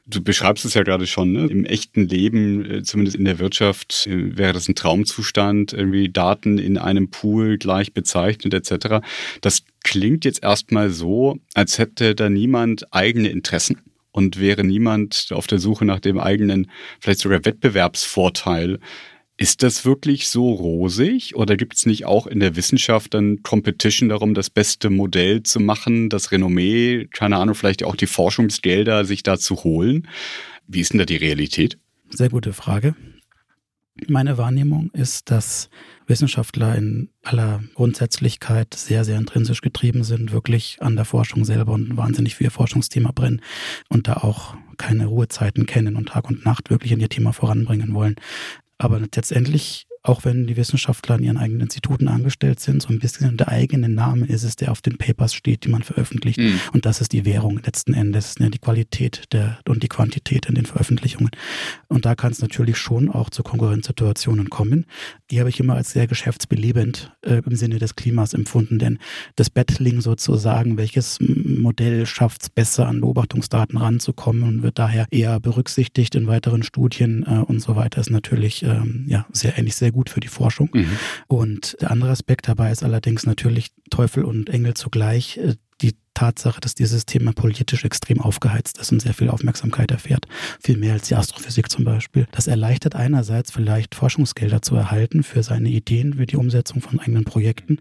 Du 0.07 0.21
beschreibst 0.21 0.65
es 0.65 0.75
ja 0.75 0.83
gerade 0.83 1.07
schon, 1.07 1.33
ne? 1.33 1.47
im 1.47 1.65
echten 1.65 2.09
Leben, 2.09 2.69
äh, 2.69 2.83
zumindest 2.83 3.17
in 3.17 3.25
der 3.25 3.39
Wirtschaft, 3.39 4.09
äh, 4.09 4.37
wäre 4.37 4.53
das 4.53 4.69
ein 4.69 4.75
Traumzustand, 4.75 5.73
irgendwie 5.73 6.09
Daten 6.09 6.59
in 6.59 6.79
einem 6.79 7.11
Pool 7.11 7.59
gleich 7.59 7.93
bezeichnet 7.95 8.53
etc. 8.53 9.07
Das 9.41 9.63
klingt 9.85 10.25
jetzt 10.25 10.43
erstmal 10.43 10.91
so, 10.91 11.39
als 11.55 11.79
hätte 11.79 12.17
da 12.17 12.29
niemand 12.29 12.93
eigene 12.93 13.29
Interessen 13.29 13.79
und 14.13 14.41
wäre 14.41 14.65
niemand 14.65 15.29
auf 15.31 15.47
der 15.47 15.59
Suche 15.59 15.85
nach 15.85 16.01
dem 16.01 16.19
eigenen, 16.19 16.71
vielleicht 16.99 17.21
sogar 17.21 17.45
Wettbewerbsvorteil. 17.45 18.81
Ist 19.41 19.63
das 19.63 19.87
wirklich 19.87 20.29
so 20.29 20.51
rosig 20.51 21.35
oder 21.35 21.57
gibt 21.57 21.75
es 21.75 21.87
nicht 21.87 22.05
auch 22.05 22.27
in 22.27 22.41
der 22.41 22.57
Wissenschaft 22.57 23.15
dann 23.15 23.43
Competition 23.43 24.11
darum, 24.11 24.35
das 24.35 24.51
beste 24.51 24.91
Modell 24.91 25.43
zu 25.45 25.61
machen, 25.61 26.11
das 26.11 26.31
Renommee, 26.31 27.07
keine 27.07 27.39
Ahnung, 27.39 27.55
vielleicht 27.55 27.83
auch 27.83 27.97
die 27.97 28.07
Forschungsgelder 28.07 29.07
sich 29.07 29.23
da 29.23 29.39
zu 29.39 29.65
holen? 29.65 30.07
Wie 30.67 30.81
ist 30.81 30.93
denn 30.93 30.99
da 30.99 31.07
die 31.07 31.17
Realität? 31.17 31.79
Sehr 32.11 32.29
gute 32.29 32.53
Frage. 32.53 32.95
Meine 34.09 34.37
Wahrnehmung 34.37 34.91
ist, 34.93 35.31
dass 35.31 35.71
Wissenschaftler 36.07 36.77
in 36.77 37.09
aller 37.23 37.63
Grundsätzlichkeit 37.77 38.75
sehr, 38.75 39.07
sehr 39.07 39.17
intrinsisch 39.17 39.63
getrieben 39.63 40.05
sind, 40.05 40.33
wirklich 40.33 40.83
an 40.83 40.97
der 40.97 41.07
Forschung 41.07 41.47
selber 41.47 41.73
und 41.73 41.97
wahnsinnig 41.97 42.35
für 42.35 42.45
ihr 42.45 42.51
Forschungsthema 42.51 43.13
brennen 43.15 43.41
und 43.89 44.07
da 44.07 44.19
auch 44.19 44.55
keine 44.77 45.07
Ruhezeiten 45.07 45.65
kennen 45.65 45.97
und 45.97 46.11
Tag 46.11 46.29
und 46.29 46.45
Nacht 46.45 46.69
wirklich 46.69 46.93
in 46.93 47.01
ihr 47.01 47.09
Thema 47.09 47.33
voranbringen 47.33 47.95
wollen. 47.95 48.17
Aber 48.81 48.99
letztendlich 48.99 49.87
auch 50.03 50.25
wenn 50.25 50.47
die 50.47 50.57
Wissenschaftler 50.57 51.17
an 51.17 51.23
ihren 51.23 51.37
eigenen 51.37 51.63
Instituten 51.63 52.09
angestellt 52.09 52.59
sind, 52.61 52.81
so 52.81 52.89
ein 52.89 53.01
bisschen 53.01 53.37
der 53.37 53.49
eigene 53.49 53.89
Name 53.89 54.27
ist 54.27 54.45
es, 54.45 54.57
der 54.57 54.73
auf 54.73 54.81
den 54.81 54.97
Papers 54.97 55.35
steht, 55.35 55.65
die 55.65 55.69
man 55.69 55.83
veröffentlicht. 55.83 56.39
Mhm. 56.39 56.59
Und 56.73 56.87
das 56.87 57.03
ist 57.03 57.13
die 57.13 57.27
Währung 57.27 57.61
letzten 57.63 57.93
Endes, 57.93 58.39
ne, 58.39 58.51
die 58.51 58.59
Qualität 58.59 59.25
der, 59.33 59.59
und 59.69 59.83
die 59.83 59.89
Quantität 59.89 60.47
in 60.47 60.55
den 60.55 60.65
Veröffentlichungen. 60.65 61.31
Und 61.89 62.07
da 62.07 62.15
kann 62.15 62.33
es 62.33 62.41
natürlich 62.41 62.79
schon 62.79 63.11
auch 63.11 63.29
zu 63.29 63.43
Konkurrenzsituationen 63.43 64.49
kommen. 64.49 64.87
Die 65.31 65.39
habe 65.39 65.51
ich 65.51 65.61
immer 65.61 65.75
als 65.75 65.91
sehr 65.93 66.07
geschäftsbelebend 66.07 67.13
äh, 67.23 67.43
im 67.45 67.57
Sinne 67.57 67.79
des 67.79 67.95
Klimas 67.95 68.33
empfunden, 68.33 68.79
denn 68.79 68.99
das 69.37 69.51
Battling 69.51 70.01
sozusagen, 70.01 70.79
welches 70.79 71.19
Modell 71.21 72.07
schafft 72.07 72.43
es 72.43 72.49
besser, 72.49 72.89
an 72.89 73.03
Beobachtungsdaten 73.03 73.77
ranzukommen 73.77 74.45
und 74.45 74.63
wird 74.63 74.79
daher 74.79 75.07
eher 75.11 75.41
berücksichtigt 75.41 76.15
in 76.15 76.27
weiteren 76.27 76.63
Studien 76.63 77.25
äh, 77.27 77.41
und 77.41 77.61
so 77.61 77.77
weiter, 77.77 78.01
ist 78.01 78.11
natürlich 78.11 78.63
ähm, 78.63 79.05
ja 79.07 79.27
sehr 79.33 79.59
ähnlich, 79.59 79.77
sehr 79.77 79.90
sehr 79.91 79.93
gut 79.93 80.09
für 80.09 80.21
die 80.21 80.29
Forschung. 80.29 80.71
Mhm. 80.73 80.97
Und 81.27 81.77
der 81.81 81.91
andere 81.91 82.11
Aspekt 82.11 82.49
dabei 82.49 82.71
ist 82.71 82.83
allerdings 82.83 83.27
natürlich 83.27 83.73
Teufel 83.91 84.25
und 84.25 84.49
Engel 84.49 84.75
zugleich. 84.75 85.37
Äh, 85.39 85.57
die 85.81 85.97
Tatsache, 86.21 86.61
dass 86.61 86.75
dieses 86.75 87.07
Thema 87.07 87.33
politisch 87.33 87.83
extrem 87.83 88.21
aufgeheizt 88.21 88.77
ist 88.77 88.93
und 88.93 89.01
sehr 89.01 89.15
viel 89.15 89.31
Aufmerksamkeit 89.31 89.91
erfährt. 89.91 90.27
Viel 90.63 90.77
mehr 90.77 90.93
als 90.93 91.09
die 91.09 91.15
Astrophysik 91.15 91.71
zum 91.71 91.87
Beispiel. 91.87 92.27
Das 92.31 92.47
erleichtert 92.47 92.95
einerseits 92.95 93.51
vielleicht 93.51 93.95
Forschungsgelder 93.95 94.61
zu 94.61 94.77
erhalten 94.77 95.23
für 95.23 95.43
seine 95.43 95.71
Ideen, 95.71 96.13
für 96.13 96.27
die 96.27 96.37
Umsetzung 96.37 96.83
von 96.83 97.01
eigenen 97.01 97.25
Projekten. 97.25 97.79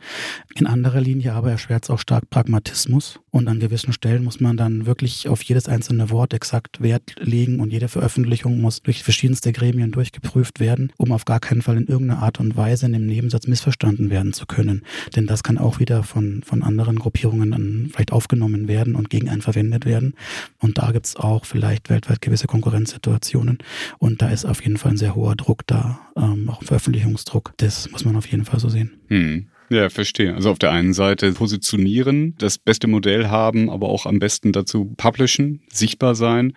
In 0.56 0.68
anderer 0.68 1.02
Linie 1.02 1.34
aber 1.34 1.52
erschwert 1.52 1.84
es 1.84 1.90
auch 1.90 2.00
stark 2.00 2.30
Pragmatismus. 2.30 3.20
Und 3.30 3.50
an 3.50 3.60
gewissen 3.60 3.92
Stellen 3.92 4.24
muss 4.24 4.40
man 4.40 4.56
dann 4.56 4.86
wirklich 4.86 5.28
auf 5.28 5.44
jedes 5.44 5.68
einzelne 5.68 6.10
Wort 6.10 6.34
exakt 6.34 6.82
Wert 6.82 7.16
legen 7.20 7.60
und 7.60 7.72
jede 7.72 7.90
Veröffentlichung 7.90 8.62
muss 8.62 8.82
durch 8.82 9.04
verschiedenste 9.04 9.52
Gremien 9.52 9.92
durchgeprüft 9.92 10.62
werden, 10.62 10.94
um 10.98 11.12
auf 11.12 11.26
gar 11.26 11.42
keinen 11.42 11.62
Fall 11.62 11.78
in 11.78 11.88
irgendeiner 11.88 12.24
Art 12.24 12.40
und 12.40 12.56
Weise 12.56 12.86
in 12.86 12.94
dem 12.94 13.06
Nebensatz 13.06 13.48
missverstanden 13.48 14.10
werden 14.10 14.32
zu 14.32 14.46
können. 14.46 14.84
Denn 15.16 15.28
das 15.28 15.44
kann 15.44 15.58
auch 15.58 15.80
wieder 15.80 16.04
von, 16.04 16.42
von 16.44 16.64
anderen 16.64 16.98
Gruppierungen 16.98 17.52
dann 17.52 17.90
vielleicht 17.92 18.14
aufgenommen 18.30 18.68
werden 18.68 18.96
und 18.96 19.10
gegen 19.10 19.28
einen 19.30 19.42
verwendet 19.42 19.86
werden. 19.86 20.14
Und 20.60 20.78
da 20.78 20.92
gibt 20.92 21.08
es 21.08 21.16
auch 21.16 21.46
vielleicht 21.46 21.90
weltweit 21.90 22.22
gewisse 22.22 22.48
Konkurrenzsituationen. 22.48 23.58
Und 23.98 24.22
da 24.22 24.30
ist 24.30 24.46
auf 24.46 24.62
jeden 24.62 24.78
Fall 24.78 24.92
ein 24.92 24.98
sehr 24.98 25.16
hoher 25.16 25.36
Druck 25.36 25.66
da, 25.66 26.00
ähm, 26.16 26.50
auch 26.50 26.64
Veröffentlichungsdruck. 26.64 27.54
Das 27.58 27.90
muss 27.92 28.06
man 28.06 28.16
auf 28.16 28.28
jeden 28.28 28.46
Fall 28.46 28.60
so 28.60 28.70
sehen. 28.70 28.92
Hm. 29.08 29.48
Ja, 29.72 29.90
verstehe. 29.92 30.34
Also 30.34 30.50
auf 30.50 30.58
der 30.58 30.72
einen 30.72 30.94
Seite 30.94 31.32
positionieren, 31.32 32.34
das 32.40 32.58
beste 32.58 32.88
Modell 32.88 33.28
haben, 33.28 33.70
aber 33.70 33.90
auch 33.90 34.08
am 34.08 34.18
besten 34.18 34.52
dazu 34.52 34.96
publishen, 34.98 35.62
sichtbar 35.72 36.16
sein 36.16 36.54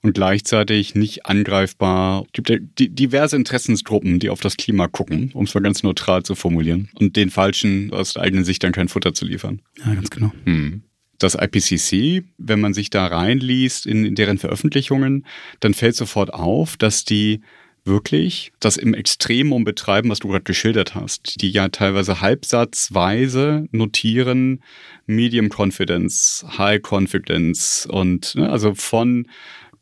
und 0.00 0.14
gleichzeitig 0.14 0.94
nicht 0.94 1.26
angreifbar. 1.26 2.22
Es 2.24 2.32
gibt 2.32 2.48
ja 2.48 2.56
diverse 2.58 3.36
Interessensgruppen, 3.36 4.18
die 4.18 4.30
auf 4.30 4.40
das 4.40 4.56
Klima 4.56 4.88
gucken, 4.88 5.30
um 5.34 5.44
es 5.44 5.54
mal 5.54 5.60
ganz 5.60 5.82
neutral 5.82 6.22
zu 6.22 6.34
formulieren 6.34 6.88
und 6.94 7.16
den 7.16 7.28
Falschen 7.28 7.92
aus 7.92 8.14
der 8.14 8.22
eigenen 8.22 8.46
Sicht 8.46 8.64
dann 8.64 8.72
kein 8.72 8.88
Futter 8.88 9.12
zu 9.12 9.26
liefern. 9.26 9.60
Ja, 9.84 9.92
ganz 9.92 10.08
genau. 10.08 10.32
Hm 10.46 10.84
das 11.24 11.34
IPCC, 11.34 12.24
wenn 12.38 12.60
man 12.60 12.74
sich 12.74 12.90
da 12.90 13.06
reinliest 13.06 13.86
in, 13.86 14.04
in 14.04 14.14
deren 14.14 14.38
Veröffentlichungen, 14.38 15.26
dann 15.60 15.74
fällt 15.74 15.96
sofort 15.96 16.32
auf, 16.32 16.76
dass 16.76 17.04
die 17.04 17.40
wirklich 17.84 18.52
das 18.60 18.76
im 18.76 18.94
Extremum 18.94 19.64
betreiben, 19.64 20.08
was 20.08 20.20
du 20.20 20.28
gerade 20.28 20.44
geschildert 20.44 20.94
hast, 20.94 21.40
die 21.42 21.50
ja 21.50 21.68
teilweise 21.68 22.20
halbsatzweise 22.20 23.68
notieren, 23.72 24.62
Medium 25.06 25.50
Confidence, 25.50 26.46
High 26.56 26.80
Confidence 26.82 27.86
und 27.90 28.34
ne, 28.36 28.48
also 28.48 28.74
von 28.74 29.26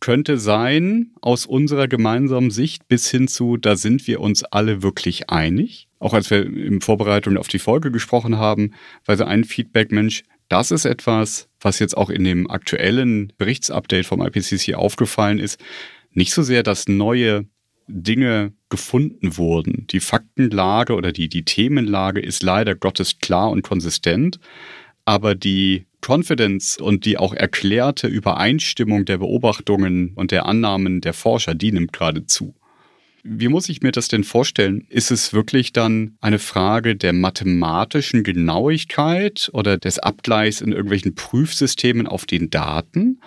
könnte 0.00 0.36
sein 0.36 1.12
aus 1.20 1.46
unserer 1.46 1.86
gemeinsamen 1.86 2.50
Sicht 2.50 2.88
bis 2.88 3.08
hin 3.08 3.28
zu, 3.28 3.56
da 3.56 3.76
sind 3.76 4.08
wir 4.08 4.20
uns 4.20 4.42
alle 4.42 4.82
wirklich 4.82 5.30
einig. 5.30 5.86
Auch 6.00 6.12
als 6.12 6.28
wir 6.28 6.44
in 6.44 6.80
Vorbereitung 6.80 7.36
auf 7.36 7.46
die 7.46 7.60
Folge 7.60 7.92
gesprochen 7.92 8.36
haben, 8.36 8.72
weil 9.06 9.16
so 9.16 9.24
ein 9.24 9.44
Feedback, 9.44 9.92
Mensch, 9.92 10.24
das 10.52 10.70
ist 10.70 10.84
etwas, 10.84 11.48
was 11.62 11.78
jetzt 11.78 11.96
auch 11.96 12.10
in 12.10 12.24
dem 12.24 12.50
aktuellen 12.50 13.32
Berichtsupdate 13.38 14.04
vom 14.04 14.20
IPCC 14.20 14.74
aufgefallen 14.74 15.38
ist. 15.38 15.58
Nicht 16.10 16.34
so 16.34 16.42
sehr, 16.42 16.62
dass 16.62 16.88
neue 16.88 17.46
Dinge 17.86 18.52
gefunden 18.68 19.38
wurden. 19.38 19.86
Die 19.90 20.00
Faktenlage 20.00 20.94
oder 20.94 21.10
die, 21.10 21.30
die 21.30 21.46
Themenlage 21.46 22.20
ist 22.20 22.42
leider 22.42 22.74
Gottes 22.74 23.18
klar 23.18 23.50
und 23.50 23.62
konsistent, 23.62 24.40
aber 25.06 25.34
die 25.34 25.86
Confidence 26.06 26.76
und 26.76 27.06
die 27.06 27.16
auch 27.16 27.32
erklärte 27.32 28.06
Übereinstimmung 28.06 29.06
der 29.06 29.18
Beobachtungen 29.18 30.12
und 30.16 30.32
der 30.32 30.44
Annahmen 30.44 31.00
der 31.00 31.14
Forscher, 31.14 31.54
die 31.54 31.72
nimmt 31.72 31.94
gerade 31.94 32.26
zu. 32.26 32.54
Wie 33.24 33.48
muss 33.48 33.68
ich 33.68 33.82
mir 33.82 33.92
das 33.92 34.08
denn 34.08 34.24
vorstellen? 34.24 34.84
Ist 34.88 35.12
es 35.12 35.32
wirklich 35.32 35.72
dann 35.72 36.16
eine 36.20 36.40
Frage 36.40 36.96
der 36.96 37.12
mathematischen 37.12 38.24
Genauigkeit 38.24 39.48
oder 39.52 39.78
des 39.78 40.00
Abgleichs 40.00 40.60
in 40.60 40.72
irgendwelchen 40.72 41.14
Prüfsystemen 41.14 42.08
auf 42.08 42.26
den 42.26 42.50
Daten? 42.50 43.20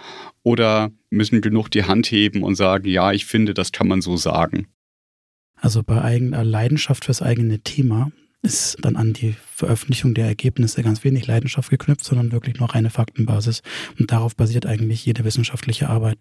Oder 0.43 0.91
müssen 1.10 1.39
genug 1.39 1.69
die 1.69 1.86
Hand 1.86 2.08
heben 2.08 2.43
und 2.43 2.55
sagen, 2.55 2.89
ja, 2.89 3.13
ich 3.13 3.25
finde, 3.25 3.53
das 3.53 3.71
kann 3.71 3.88
man 3.88 4.01
so 4.01 4.17
sagen? 4.17 4.67
Also 5.55 5.81
bei 5.81 6.01
eigener 6.01 6.43
Leidenschaft 6.43 7.05
fürs 7.05 7.21
eigene 7.21 7.60
Thema 7.60 8.12
ist 8.41 8.77
dann 8.81 8.97
an 8.97 9.13
die 9.13 9.36
Veröffentlichung 9.55 10.13
der 10.13 10.27
Ergebnisse 10.27 10.83
ganz 10.83 11.03
wenig 11.03 11.27
Leidenschaft 11.27 11.69
geknüpft, 11.69 12.03
sondern 12.03 12.33
wirklich 12.33 12.59
nur 12.59 12.73
reine 12.75 12.89
Faktenbasis. 12.89 13.61
Und 13.97 14.11
darauf 14.11 14.35
basiert 14.35 14.65
eigentlich 14.65 15.05
jede 15.05 15.23
wissenschaftliche 15.23 15.89
Arbeit. 15.89 16.19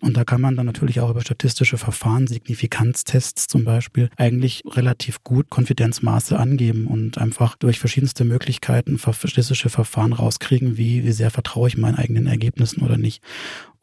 Und 0.00 0.16
da 0.16 0.24
kann 0.24 0.40
man 0.40 0.54
dann 0.54 0.66
natürlich 0.66 1.00
auch 1.00 1.10
über 1.10 1.22
statistische 1.22 1.78
Verfahren, 1.78 2.26
Signifikanztests 2.26 3.46
zum 3.46 3.64
Beispiel, 3.64 4.10
eigentlich 4.16 4.62
relativ 4.66 5.24
gut 5.24 5.48
Konfidenzmaße 5.48 6.38
angeben 6.38 6.86
und 6.86 7.16
einfach 7.16 7.56
durch 7.56 7.78
verschiedenste 7.78 8.24
Möglichkeiten 8.24 8.98
statistische 8.98 9.70
Verfahren 9.70 10.12
rauskriegen, 10.12 10.76
wie, 10.76 11.04
wie 11.04 11.12
sehr 11.12 11.30
vertraue 11.30 11.68
ich 11.68 11.78
meinen 11.78 11.96
eigenen 11.96 12.26
Ergebnissen 12.26 12.82
oder 12.82 12.98
nicht. 12.98 13.22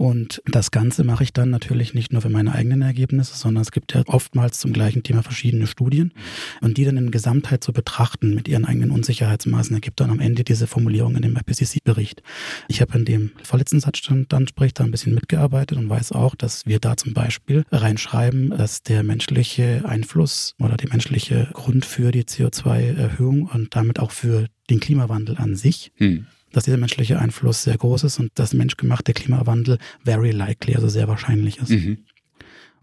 Und 0.02 0.42
das 0.46 0.72
Ganze 0.72 1.04
mache 1.04 1.24
ich 1.24 1.32
dann 1.32 1.52
natürlich 1.52 1.94
nicht 1.94 2.12
nur 2.12 2.24
für 2.24 2.30
meine 2.30 2.54
eigenen 2.54 2.82
Ergebnisse, 2.82 3.38
sondern 3.38 3.62
es 3.62 3.72
gibt 3.72 3.94
ja 3.94 4.02
oftmals 4.08 4.60
zum 4.60 4.74
gleichen 4.74 5.04
Thema 5.04 5.22
verschiedene 5.22 5.68
Studien 5.68 6.12
und 6.60 6.78
die 6.78 6.86
dann 6.86 6.98
in 6.98 7.12
Gesamtheit 7.12 7.64
zu 7.64 7.72
betrachten 7.72 8.34
mit 8.34 8.48
ihren 8.48 8.66
eigenen 8.66 8.90
Unsicherheitsmaßen 8.92 9.76
ergibt 9.76 10.00
dann 10.00 10.10
am 10.10 10.20
Ende 10.20 10.44
diese 10.44 10.68
Formulierung 10.68 11.16
in 11.16 11.22
dem 11.22 11.38
IPCC-Bericht. 11.38 12.22
Ich 12.68 12.82
habe 12.82 12.98
in 12.98 13.06
dem 13.06 13.32
vorletzten 13.44 13.80
Satzstand 13.80 14.32
dann 14.34 14.48
spricht 14.48 14.80
da 14.80 14.84
ein 14.84 14.92
bisschen 14.92 15.14
mitgearbeitet 15.14 15.78
und 15.78 15.90
weiß 15.90 16.12
auch, 16.12 16.36
dass 16.36 16.66
wir 16.66 16.80
da 16.80 16.98
zum 16.98 17.14
Beispiel 17.14 17.64
reinschreiben, 17.72 18.52
dass 18.52 18.84
der 18.84 19.04
menschliche 19.04 19.84
Einfluss 19.86 20.56
oder 20.60 20.78
die 20.78 20.88
menschliche 20.88 21.50
Grund 21.54 21.86
für 21.86 22.12
die 22.12 22.24
CO2-Erhöhung 22.24 23.44
und 23.44 23.76
damit 23.76 24.00
auch 24.00 24.12
für 24.12 24.48
den 24.70 24.80
Klimawandel 24.80 25.38
an 25.38 25.56
sich 25.56 25.92
hm 25.96 26.26
dass 26.52 26.66
dieser 26.66 26.78
menschliche 26.78 27.20
Einfluss 27.20 27.64
sehr 27.64 27.78
groß 27.78 28.04
ist 28.04 28.20
und 28.20 28.32
dass 28.36 28.54
menschgemachte 28.54 29.14
Klimawandel 29.14 29.78
very 30.04 30.32
likely, 30.32 30.76
also 30.76 30.90
sehr 30.90 31.08
wahrscheinlich 31.08 31.60
ist. 31.60 31.70
Mhm. 31.70 32.00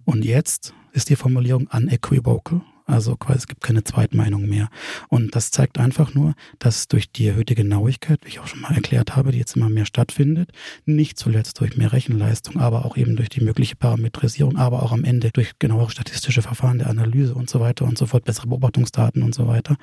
Und 0.05 0.25
jetzt 0.25 0.73
ist 0.93 1.11
die 1.11 1.17
Formulierung 1.17 1.67
unequivocal, 1.67 2.63
also 2.89 3.17
quasi 3.17 3.39
es 3.39 3.47
gibt 3.47 3.63
keine 3.63 3.85
Zweitmeinung 3.85 4.47
mehr. 4.47 4.69
Und 5.09 5.37
das 5.37 5.51
zeigt 5.51 5.79
einfach 5.79 6.15
nur, 6.15 6.35
dass 6.59 6.89
durch 6.89 7.13
die 7.13 7.27
erhöhte 7.27 7.55
Genauigkeit, 7.55 8.21
wie 8.25 8.29
ich 8.29 8.41
auch 8.41 8.47
schon 8.47 8.61
mal 8.61 8.75
erklärt 8.75 9.15
habe, 9.15 9.31
die 9.31 9.39
jetzt 9.39 9.57
immer 9.57 9.69
mehr 9.69 9.85
stattfindet, 9.85 10.51
nicht 10.87 11.19
zuletzt 11.19 11.61
durch 11.61 11.77
mehr 11.77 11.93
Rechenleistung, 11.93 12.59
aber 12.59 12.87
auch 12.87 12.97
eben 12.97 13.15
durch 13.17 13.29
die 13.29 13.43
mögliche 13.43 13.77
Parametrisierung, 13.77 14.57
aber 14.57 14.83
auch 14.83 14.93
am 14.93 15.05
Ende 15.05 15.31
durch 15.31 15.59
genauere 15.59 15.91
statistische 15.91 16.43
Verfahren 16.43 16.79
der 16.79 16.89
Analyse 16.89 17.35
und 17.35 17.51
so 17.51 17.61
weiter 17.61 17.85
und 17.85 17.99
so 17.99 18.07
fort, 18.07 18.25
bessere 18.25 18.49
Beobachtungsdaten 18.49 19.23
und 19.23 19.35
so 19.35 19.47
weiter, 19.47 19.77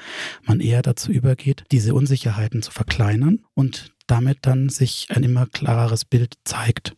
man 0.44 0.60
eher 0.60 0.82
dazu 0.82 1.12
übergeht, 1.12 1.64
diese 1.72 1.94
Unsicherheiten 1.94 2.64
zu 2.64 2.72
verkleinern 2.72 3.40
und 3.54 3.94
damit 4.08 4.40
dann 4.42 4.70
sich 4.70 5.08
ein 5.10 5.24
immer 5.24 5.46
klareres 5.46 6.06
Bild 6.06 6.36
zeigt. 6.44 6.96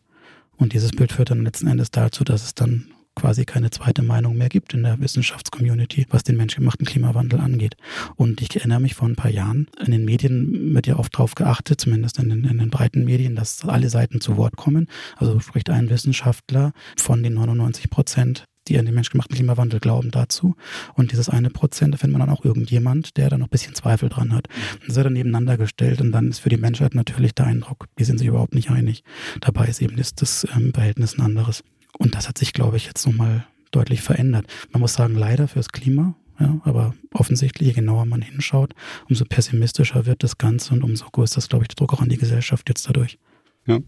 Und 0.56 0.72
dieses 0.72 0.90
Bild 0.90 1.12
führt 1.12 1.30
dann 1.30 1.44
letzten 1.44 1.68
Endes 1.68 1.90
dazu, 1.90 2.24
dass 2.24 2.44
es 2.44 2.54
dann 2.54 2.92
quasi 3.18 3.44
keine 3.44 3.70
zweite 3.70 4.02
Meinung 4.02 4.36
mehr 4.36 4.48
gibt 4.48 4.74
in 4.74 4.84
der 4.84 5.00
Wissenschaftscommunity, 5.00 6.06
was 6.10 6.22
den 6.22 6.36
menschgemachten 6.36 6.86
Klimawandel 6.86 7.40
angeht. 7.40 7.76
Und 8.14 8.40
ich 8.40 8.54
erinnere 8.54 8.80
mich 8.80 8.94
vor 8.94 9.08
ein 9.08 9.16
paar 9.16 9.30
Jahren, 9.30 9.66
in 9.84 9.90
den 9.90 10.04
Medien 10.04 10.72
wird 10.74 10.86
ja 10.86 10.96
oft 10.96 11.14
darauf 11.14 11.34
geachtet, 11.34 11.80
zumindest 11.80 12.18
in 12.18 12.28
den, 12.28 12.44
in 12.44 12.58
den 12.58 12.70
breiten 12.70 13.04
Medien, 13.04 13.34
dass 13.34 13.64
alle 13.64 13.90
Seiten 13.90 14.20
zu 14.20 14.36
Wort 14.36 14.56
kommen. 14.56 14.86
Also 15.16 15.40
spricht 15.40 15.68
ein 15.68 15.90
Wissenschaftler 15.90 16.72
von 16.96 17.22
den 17.22 17.34
99 17.34 17.90
Prozent 17.90 18.44
die 18.68 18.78
an 18.78 18.84
den 18.84 18.94
menschgemachten 18.94 19.34
Klimawandel 19.34 19.80
glauben, 19.80 20.10
dazu. 20.10 20.54
Und 20.94 21.12
dieses 21.12 21.28
eine 21.28 21.50
Prozent, 21.50 21.94
da 21.94 21.98
findet 21.98 22.18
man 22.18 22.26
dann 22.26 22.36
auch 22.36 22.44
irgendjemand, 22.44 23.16
der 23.16 23.30
da 23.30 23.38
noch 23.38 23.46
ein 23.46 23.50
bisschen 23.50 23.74
Zweifel 23.74 24.08
dran 24.08 24.34
hat. 24.34 24.48
Das 24.86 24.96
wird 24.96 25.06
dann 25.06 25.14
nebeneinander 25.14 25.56
gestellt 25.56 26.00
und 26.00 26.12
dann 26.12 26.28
ist 26.28 26.40
für 26.40 26.50
die 26.50 26.56
Menschheit 26.56 26.94
natürlich 26.94 27.34
der 27.34 27.46
Eindruck, 27.46 27.86
die 27.98 28.04
sind 28.04 28.18
sich 28.18 28.28
überhaupt 28.28 28.54
nicht 28.54 28.70
einig. 28.70 29.04
Dabei 29.40 29.66
ist 29.66 29.80
eben 29.80 29.96
das, 29.96 30.14
das 30.14 30.46
ähm, 30.54 30.72
Verhältnis 30.74 31.16
ein 31.16 31.22
anderes. 31.22 31.64
Und 31.96 32.14
das 32.14 32.28
hat 32.28 32.38
sich, 32.38 32.52
glaube 32.52 32.76
ich, 32.76 32.86
jetzt 32.86 33.06
nochmal 33.06 33.46
deutlich 33.70 34.02
verändert. 34.02 34.46
Man 34.72 34.80
muss 34.80 34.94
sagen, 34.94 35.14
leider 35.14 35.48
fürs 35.48 35.68
Klima, 35.68 36.14
ja, 36.40 36.60
aber 36.64 36.94
offensichtlich, 37.12 37.68
je 37.68 37.74
genauer 37.74 38.06
man 38.06 38.22
hinschaut, 38.22 38.74
umso 39.08 39.24
pessimistischer 39.24 40.06
wird 40.06 40.22
das 40.22 40.38
Ganze 40.38 40.74
und 40.74 40.84
umso 40.84 41.06
größer 41.10 41.38
ist, 41.38 41.50
glaube 41.50 41.64
ich, 41.64 41.68
der 41.68 41.76
Druck 41.76 41.94
auch 41.94 42.00
an 42.00 42.08
die 42.08 42.16
Gesellschaft 42.16 42.68
jetzt 42.68 42.86
dadurch. 42.86 43.18
Ja. 43.66 43.80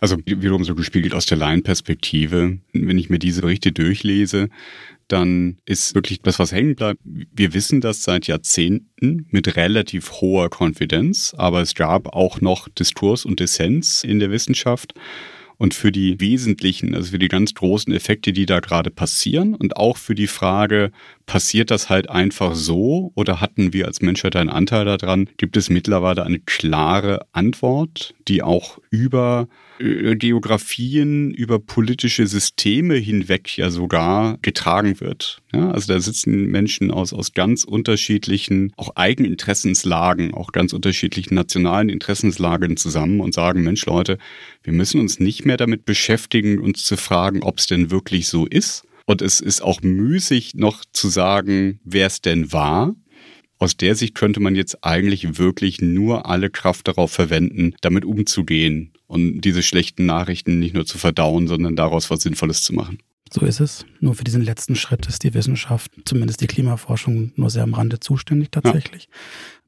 Also 0.00 0.18
wiederum 0.26 0.64
so 0.64 0.74
gespiegelt 0.74 1.14
aus 1.14 1.26
der 1.26 1.38
Laienperspektive. 1.38 2.58
Wenn 2.72 2.98
ich 2.98 3.10
mir 3.10 3.20
diese 3.20 3.42
Berichte 3.42 3.70
durchlese, 3.70 4.48
dann 5.06 5.58
ist 5.66 5.94
wirklich 5.94 6.20
das, 6.20 6.38
was 6.38 6.50
hängen 6.50 6.74
bleibt. 6.74 7.00
Wir 7.04 7.54
wissen 7.54 7.80
das 7.80 8.02
seit 8.02 8.26
Jahrzehnten 8.26 9.26
mit 9.30 9.56
relativ 9.56 10.12
hoher 10.12 10.50
Konfidenz, 10.50 11.32
aber 11.36 11.60
es 11.60 11.74
gab 11.74 12.08
auch 12.08 12.40
noch 12.40 12.68
Diskurs 12.68 13.24
und 13.24 13.38
Dissens 13.38 14.02
in 14.02 14.18
der 14.18 14.30
Wissenschaft 14.30 14.94
und 15.58 15.74
für 15.74 15.92
die 15.92 16.20
wesentlichen, 16.20 16.94
also 16.94 17.10
für 17.10 17.18
die 17.18 17.28
ganz 17.28 17.54
großen 17.54 17.92
Effekte, 17.92 18.32
die 18.32 18.46
da 18.46 18.60
gerade 18.60 18.90
passieren 18.90 19.54
und 19.54 19.76
auch 19.76 19.96
für 19.96 20.14
die 20.14 20.26
Frage, 20.26 20.90
passiert 21.26 21.70
das 21.70 21.88
halt 21.88 22.10
einfach 22.10 22.54
so 22.54 23.12
oder 23.14 23.40
hatten 23.40 23.72
wir 23.72 23.86
als 23.86 24.02
Menschheit 24.02 24.36
einen 24.36 24.50
Anteil 24.50 24.84
daran, 24.84 25.28
gibt 25.36 25.56
es 25.56 25.70
mittlerweile 25.70 26.24
eine 26.24 26.38
klare 26.40 27.26
Antwort, 27.32 28.14
die 28.28 28.42
auch 28.42 28.78
über 28.90 29.48
Geografien, 29.78 31.32
über 31.32 31.58
politische 31.58 32.26
Systeme 32.26 32.94
hinweg 32.94 33.56
ja 33.56 33.70
sogar 33.70 34.38
getragen 34.40 35.00
wird. 35.00 35.42
Ja, 35.52 35.70
also 35.70 35.92
da 35.92 36.00
sitzen 36.00 36.46
Menschen 36.46 36.90
aus, 36.90 37.12
aus 37.12 37.32
ganz 37.32 37.64
unterschiedlichen, 37.64 38.72
auch 38.76 38.94
Eigeninteressenslagen, 38.94 40.32
auch 40.32 40.52
ganz 40.52 40.72
unterschiedlichen 40.72 41.34
nationalen 41.34 41.88
Interessenslagen 41.88 42.76
zusammen 42.76 43.20
und 43.20 43.34
sagen, 43.34 43.62
Mensch 43.62 43.84
Leute, 43.86 44.18
wir 44.62 44.72
müssen 44.72 45.00
uns 45.00 45.18
nicht 45.18 45.44
mehr 45.44 45.56
damit 45.56 45.84
beschäftigen, 45.84 46.58
uns 46.58 46.84
zu 46.84 46.96
fragen, 46.96 47.42
ob 47.42 47.58
es 47.58 47.66
denn 47.66 47.90
wirklich 47.90 48.28
so 48.28 48.46
ist. 48.46 48.84
Und 49.06 49.22
es 49.22 49.40
ist 49.40 49.62
auch 49.62 49.82
müßig 49.82 50.54
noch 50.54 50.84
zu 50.92 51.08
sagen, 51.08 51.80
wer 51.84 52.06
es 52.06 52.20
denn 52.20 52.52
war, 52.52 52.94
aus 53.58 53.76
der 53.76 53.94
Sicht 53.94 54.14
könnte 54.14 54.40
man 54.40 54.56
jetzt 54.56 54.84
eigentlich 54.84 55.38
wirklich 55.38 55.80
nur 55.80 56.26
alle 56.26 56.50
Kraft 56.50 56.88
darauf 56.88 57.12
verwenden, 57.12 57.74
damit 57.80 58.04
umzugehen 58.04 58.93
und 59.06 59.40
diese 59.42 59.62
schlechten 59.62 60.06
Nachrichten 60.06 60.58
nicht 60.58 60.74
nur 60.74 60.86
zu 60.86 60.98
verdauen, 60.98 61.46
sondern 61.46 61.76
daraus 61.76 62.10
was 62.10 62.22
Sinnvolles 62.22 62.62
zu 62.62 62.74
machen. 62.74 62.98
So 63.32 63.44
ist 63.44 63.60
es. 63.60 63.84
Nur 64.00 64.14
für 64.14 64.24
diesen 64.24 64.42
letzten 64.42 64.76
Schritt 64.76 65.06
ist 65.06 65.24
die 65.24 65.34
Wissenschaft, 65.34 65.90
zumindest 66.04 66.40
die 66.40 66.46
Klimaforschung, 66.46 67.32
nur 67.36 67.50
sehr 67.50 67.64
am 67.64 67.74
Rande 67.74 67.98
zuständig 67.98 68.50
tatsächlich. 68.50 69.04
Ja. 69.04 69.18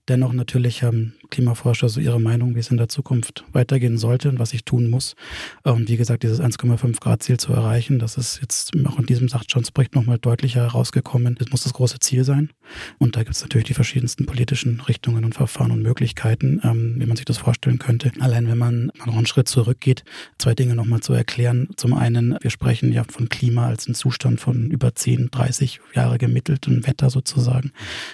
Dennoch 0.08 0.32
natürlich 0.32 0.82
haben 0.82 1.14
Klimaforscher 1.30 1.88
so 1.88 2.00
ihre 2.00 2.20
Meinung, 2.20 2.54
wie 2.54 2.60
es 2.60 2.70
in 2.70 2.76
der 2.76 2.88
Zukunft 2.88 3.44
weitergehen 3.52 3.98
sollte 3.98 4.28
und 4.28 4.38
was 4.38 4.52
ich 4.52 4.64
tun 4.64 4.88
muss. 4.88 5.16
Und 5.64 5.88
wie 5.88 5.96
gesagt, 5.96 6.22
dieses 6.22 6.40
1,5 6.40 7.00
Grad 7.00 7.22
Ziel 7.22 7.38
zu 7.38 7.52
erreichen, 7.52 7.98
das 7.98 8.16
ist 8.16 8.40
jetzt 8.40 8.72
auch 8.86 8.98
in 8.98 9.06
diesem 9.06 9.28
Sachstandsbericht 9.28 9.94
nochmal 9.94 10.18
deutlicher 10.18 10.60
herausgekommen. 10.60 11.34
Das 11.38 11.50
muss 11.50 11.64
das 11.64 11.72
große 11.72 11.98
Ziel 11.98 12.24
sein. 12.24 12.50
Und 12.98 13.16
da 13.16 13.24
gibt 13.24 13.34
es 13.34 13.42
natürlich 13.42 13.66
die 13.66 13.74
verschiedensten 13.74 14.26
politischen 14.26 14.80
Richtungen 14.80 15.24
und 15.24 15.34
Verfahren 15.34 15.72
und 15.72 15.82
Möglichkeiten, 15.82 16.60
ähm, 16.62 16.94
wie 16.98 17.06
man 17.06 17.16
sich 17.16 17.24
das 17.24 17.38
vorstellen 17.38 17.78
könnte. 17.78 18.12
Allein 18.20 18.48
wenn 18.48 18.58
man 18.58 18.92
noch 19.04 19.16
einen 19.16 19.26
Schritt 19.26 19.48
zurückgeht, 19.48 20.04
zwei 20.38 20.54
Dinge 20.54 20.76
nochmal 20.76 21.00
zu 21.00 21.12
erklären. 21.12 21.68
Zum 21.76 21.94
einen, 21.94 22.36
wir 22.40 22.50
sprechen 22.50 22.92
ja 22.92 23.04
von 23.04 23.28
Klima 23.28 23.66
als 23.66 23.86
einen 23.86 23.94
Zustand 23.94 24.40
von 24.40 24.70
über 24.70 24.94
10, 24.94 25.30
30 25.30 25.80
Jahre 25.94 26.18
gemitteltem 26.18 26.86
Wetter 26.86 27.10
sozusagen. 27.10 27.72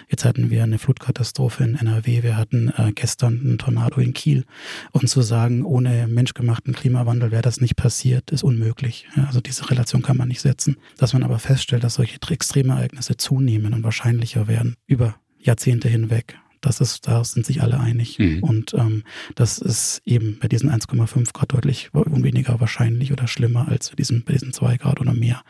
Jetzt 0.09 0.25
hatten 0.25 0.51
wir 0.51 0.63
eine 0.63 0.79
Flutkatastrophe 0.79 1.65
in 1.65 1.82
NRW, 1.83 2.23
wir 2.23 2.37
hatten 2.37 2.73
äh, 2.77 2.93
gestern 2.95 3.41
einen 3.41 3.59
Tornado 3.59 4.01
in 4.01 4.13
Kiel. 4.13 4.45
Und 4.93 5.09
zu 5.09 5.23
sagen, 5.23 5.65
ohne 5.65 6.07
menschgemachten 6.09 6.75
Klimawandel 6.75 7.31
wäre 7.31 7.43
das 7.43 7.61
nicht 7.61 7.77
passiert, 7.77 8.31
ist 8.31 8.43
unmöglich. 8.43 9.07
Ja, 9.17 9.25
also 9.25 9.41
diese 9.41 9.71
Relation 9.71 10.03
kann 10.03 10.17
man 10.17 10.29
nicht 10.29 10.41
setzen. 10.41 10.77
Dass 10.97 11.13
man 11.13 11.23
aber 11.23 11.39
feststellt, 11.39 11.85
dass 11.85 11.95
solche 11.95 12.19
Extremereignisse 12.29 13.17
zunehmen 13.17 13.75
und 13.75 13.83
wahrscheinlicher 13.83 14.49
werden 14.49 14.77
über 14.87 15.17
Jahrzehnte 15.39 15.89
hinweg. 15.89 16.39
Das 16.63 16.81
ist, 16.81 17.09
da 17.09 17.25
sind 17.25 17.45
sich 17.45 17.61
alle 17.61 17.79
einig. 17.79 18.19
Mhm. 18.21 18.43
Und 18.43 18.75
ähm, 18.75 19.03
das 19.35 19.59
ist 19.59 20.01
eben 20.05 20.39
bei 20.41 20.47
diesen 20.47 20.71
1,5 20.71 21.33
Grad 21.33 21.53
deutlich 21.53 21.91
weniger 21.93 22.61
wahrscheinlich 22.61 23.13
oder 23.13 23.27
schlimmer 23.27 23.69
als 23.69 23.91
bei 23.91 23.97
diesen, 23.97 24.25
bei 24.25 24.33
diesen 24.33 24.53
2 24.53 24.77
Grad 24.77 25.01
oder 25.01 25.13
mehr. 25.13 25.43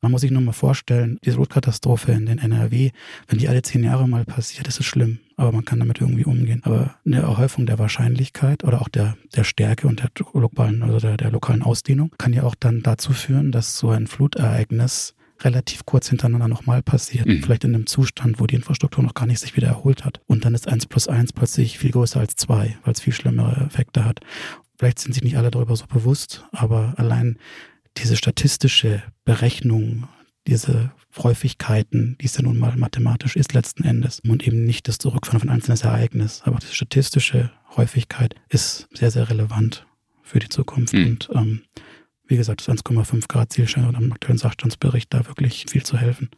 Man 0.00 0.12
muss 0.12 0.20
sich 0.20 0.30
nur 0.30 0.40
mal 0.40 0.52
vorstellen, 0.52 1.18
diese 1.24 1.36
Rotkatastrophe 1.36 2.12
in 2.12 2.26
den 2.26 2.38
NRW, 2.38 2.92
wenn 3.26 3.38
die 3.40 3.48
alle 3.48 3.62
zehn 3.62 3.82
Jahre 3.82 4.08
mal 4.08 4.24
passiert, 4.24 4.68
ist 4.68 4.78
es 4.78 4.86
schlimm. 4.86 5.18
Aber 5.42 5.50
man 5.50 5.64
kann 5.64 5.80
damit 5.80 6.00
irgendwie 6.00 6.24
umgehen. 6.24 6.60
Aber 6.62 6.94
eine 7.04 7.16
Erhäufung 7.16 7.66
der 7.66 7.80
Wahrscheinlichkeit 7.80 8.62
oder 8.62 8.80
auch 8.80 8.88
der, 8.88 9.16
der 9.34 9.42
Stärke 9.42 9.88
und 9.88 9.98
der 9.98 10.08
globalen, 10.14 10.84
also 10.84 11.00
der, 11.00 11.16
der 11.16 11.32
lokalen 11.32 11.62
Ausdehnung 11.62 12.14
kann 12.16 12.32
ja 12.32 12.44
auch 12.44 12.54
dann 12.54 12.82
dazu 12.84 13.12
führen, 13.12 13.50
dass 13.50 13.76
so 13.76 13.90
ein 13.90 14.06
Flutereignis 14.06 15.16
relativ 15.40 15.84
kurz 15.84 16.08
hintereinander 16.08 16.46
nochmal 16.46 16.80
passiert. 16.80 17.26
Mhm. 17.26 17.42
Vielleicht 17.42 17.64
in 17.64 17.74
einem 17.74 17.88
Zustand, 17.88 18.38
wo 18.38 18.46
die 18.46 18.54
Infrastruktur 18.54 19.02
noch 19.02 19.14
gar 19.14 19.26
nicht 19.26 19.40
sich 19.40 19.56
wieder 19.56 19.66
erholt 19.66 20.04
hat. 20.04 20.20
Und 20.28 20.44
dann 20.44 20.54
ist 20.54 20.68
eins 20.68 20.86
plus 20.86 21.08
eins 21.08 21.32
plötzlich 21.32 21.76
viel 21.76 21.90
größer 21.90 22.20
als 22.20 22.36
zwei, 22.36 22.76
weil 22.84 22.92
es 22.92 23.00
viel 23.00 23.12
schlimmere 23.12 23.66
Effekte 23.66 24.04
hat. 24.04 24.20
Vielleicht 24.78 25.00
sind 25.00 25.12
sich 25.12 25.24
nicht 25.24 25.36
alle 25.36 25.50
darüber 25.50 25.74
so 25.74 25.86
bewusst, 25.86 26.46
aber 26.52 26.94
allein 26.98 27.36
diese 27.96 28.14
statistische 28.16 29.02
Berechnung, 29.24 30.06
diese 30.46 30.92
Häufigkeiten, 31.18 32.16
die 32.20 32.26
es 32.26 32.36
ja 32.36 32.42
nun 32.42 32.58
mal 32.58 32.76
mathematisch 32.76 33.36
ist 33.36 33.52
letzten 33.52 33.84
Endes 33.84 34.20
und 34.20 34.46
eben 34.46 34.64
nicht 34.64 34.88
das 34.88 34.98
Zurückführen 34.98 35.40
von 35.40 35.48
einzelnes 35.48 35.82
Ereignis, 35.82 36.42
aber 36.44 36.58
diese 36.58 36.74
statistische 36.74 37.50
Häufigkeit 37.76 38.34
ist 38.48 38.88
sehr, 38.92 39.10
sehr 39.10 39.28
relevant 39.30 39.86
für 40.22 40.38
die 40.38 40.48
Zukunft. 40.48 40.94
Mhm. 40.94 41.06
Und 41.06 41.30
ähm, 41.34 41.62
wie 42.26 42.36
gesagt, 42.36 42.66
das 42.66 42.68
1,5 42.68 43.28
Grad 43.28 43.52
Ziel 43.52 43.68
scheint 43.68 43.94
am 43.94 44.12
aktuellen 44.12 44.38
Sachstandsbericht 44.38 45.12
da 45.12 45.26
wirklich 45.26 45.66
viel 45.68 45.82
zu 45.82 45.98
helfen. 45.98 46.30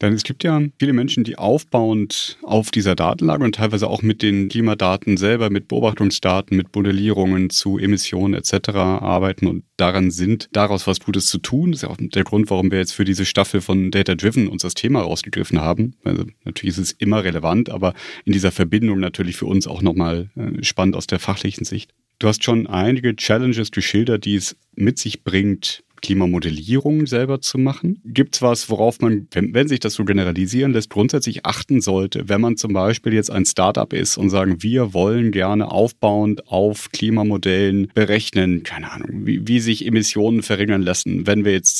Denn 0.00 0.14
es 0.14 0.22
gibt 0.22 0.44
ja 0.44 0.60
viele 0.78 0.94
Menschen, 0.94 1.24
die 1.24 1.36
aufbauend 1.36 2.38
auf 2.42 2.70
dieser 2.70 2.94
Datenlage 2.94 3.44
und 3.44 3.54
teilweise 3.54 3.88
auch 3.88 4.02
mit 4.02 4.22
den 4.22 4.48
Klimadaten 4.48 5.16
selber, 5.16 5.50
mit 5.50 5.68
Beobachtungsdaten, 5.68 6.56
mit 6.56 6.74
Modellierungen 6.74 7.50
zu 7.50 7.78
Emissionen 7.78 8.34
etc. 8.34 8.70
arbeiten 8.70 9.46
und 9.46 9.64
daran 9.76 10.10
sind, 10.10 10.48
daraus 10.52 10.86
was 10.86 11.00
Gutes 11.00 11.26
zu 11.26 11.38
tun. 11.38 11.72
Das 11.72 11.78
ist 11.78 11.82
ja 11.82 11.90
auch 11.90 11.98
der 11.98 12.24
Grund, 12.24 12.48
warum 12.50 12.70
wir 12.70 12.78
jetzt 12.78 12.92
für 12.92 13.04
diese 13.04 13.26
Staffel 13.26 13.60
von 13.60 13.90
Data 13.90 14.14
Driven 14.14 14.48
uns 14.48 14.62
das 14.62 14.74
Thema 14.74 15.00
rausgegriffen 15.02 15.60
haben. 15.60 15.94
Also 16.04 16.24
natürlich 16.44 16.78
ist 16.78 16.82
es 16.82 16.92
immer 16.92 17.22
relevant, 17.22 17.68
aber 17.68 17.92
in 18.24 18.32
dieser 18.32 18.52
Verbindung 18.52 19.00
natürlich 19.00 19.36
für 19.36 19.46
uns 19.46 19.66
auch 19.66 19.82
nochmal 19.82 20.30
äh, 20.36 20.62
spannend 20.64 20.96
aus 20.96 21.06
der 21.06 21.18
fachlichen 21.18 21.64
Sicht. 21.64 21.92
Du 22.18 22.28
hast 22.28 22.44
schon 22.44 22.66
einige 22.66 23.16
Challenges 23.16 23.70
geschildert, 23.70 24.26
die 24.26 24.36
es 24.36 24.54
mit 24.74 24.98
sich 24.98 25.24
bringt, 25.24 25.82
Klimamodellierung 26.00 27.06
selber 27.06 27.40
zu 27.40 27.58
machen? 27.58 28.00
Gibt 28.04 28.36
es 28.36 28.42
was, 28.42 28.70
worauf 28.70 29.00
man, 29.00 29.28
wenn, 29.32 29.54
wenn, 29.54 29.68
sich 29.68 29.80
das 29.80 29.94
so 29.94 30.04
generalisieren 30.04 30.72
lässt, 30.72 30.90
grundsätzlich 30.90 31.46
achten 31.46 31.80
sollte, 31.80 32.28
wenn 32.28 32.40
man 32.40 32.56
zum 32.56 32.72
Beispiel 32.72 33.14
jetzt 33.14 33.30
ein 33.30 33.44
Startup 33.44 33.92
ist 33.92 34.16
und 34.16 34.30
sagen, 34.30 34.62
wir 34.62 34.94
wollen 34.94 35.32
gerne 35.32 35.70
aufbauend 35.70 36.48
auf 36.48 36.90
Klimamodellen 36.90 37.90
berechnen, 37.94 38.62
keine 38.62 38.90
Ahnung, 38.92 39.26
wie, 39.26 39.46
wie 39.46 39.60
sich 39.60 39.86
Emissionen 39.86 40.42
verringern 40.42 40.82
lassen, 40.82 41.26
wenn 41.26 41.44
wir 41.44 41.52
jetzt 41.52 41.76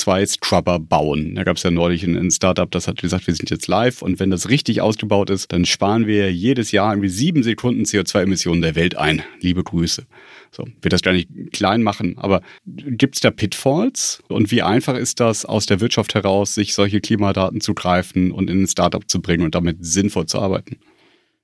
CO2-Scrubber 0.00 0.78
bauen. 0.78 1.34
Da 1.34 1.44
gab 1.44 1.56
es 1.56 1.62
ja 1.62 1.70
neulich 1.70 2.04
ein, 2.04 2.16
ein, 2.16 2.30
Startup, 2.30 2.70
das 2.70 2.88
hat 2.88 3.00
gesagt, 3.00 3.26
wir 3.26 3.34
sind 3.34 3.50
jetzt 3.50 3.66
live 3.68 4.02
und 4.02 4.20
wenn 4.20 4.30
das 4.30 4.48
richtig 4.48 4.80
ausgebaut 4.80 5.30
ist, 5.30 5.52
dann 5.52 5.64
sparen 5.64 6.06
wir 6.06 6.32
jedes 6.32 6.72
Jahr 6.72 6.92
irgendwie 6.92 7.08
sieben 7.08 7.42
Sekunden 7.42 7.84
CO2-Emissionen 7.84 8.62
der 8.62 8.74
Welt 8.74 8.96
ein. 8.96 9.22
Liebe 9.40 9.62
Grüße. 9.62 10.06
So, 10.50 10.66
wird 10.82 10.92
das 10.92 11.02
gar 11.02 11.12
nicht 11.12 11.28
klein 11.52 11.82
machen, 11.82 12.16
aber 12.18 12.42
gibt 12.66 13.16
es 13.16 13.20
da 13.20 13.30
Pitfalls? 13.30 14.22
Und 14.28 14.50
wie 14.50 14.62
einfach 14.62 14.96
ist 14.96 15.20
das, 15.20 15.44
aus 15.44 15.66
der 15.66 15.80
Wirtschaft 15.80 16.14
heraus, 16.14 16.54
sich 16.54 16.74
solche 16.74 17.00
Klimadaten 17.00 17.60
zu 17.60 17.74
greifen 17.74 18.32
und 18.32 18.50
in 18.50 18.62
ein 18.62 18.68
Startup 18.68 19.08
zu 19.08 19.20
bringen 19.20 19.44
und 19.44 19.54
damit 19.54 19.78
sinnvoll 19.80 20.26
zu 20.26 20.40
arbeiten? 20.40 20.78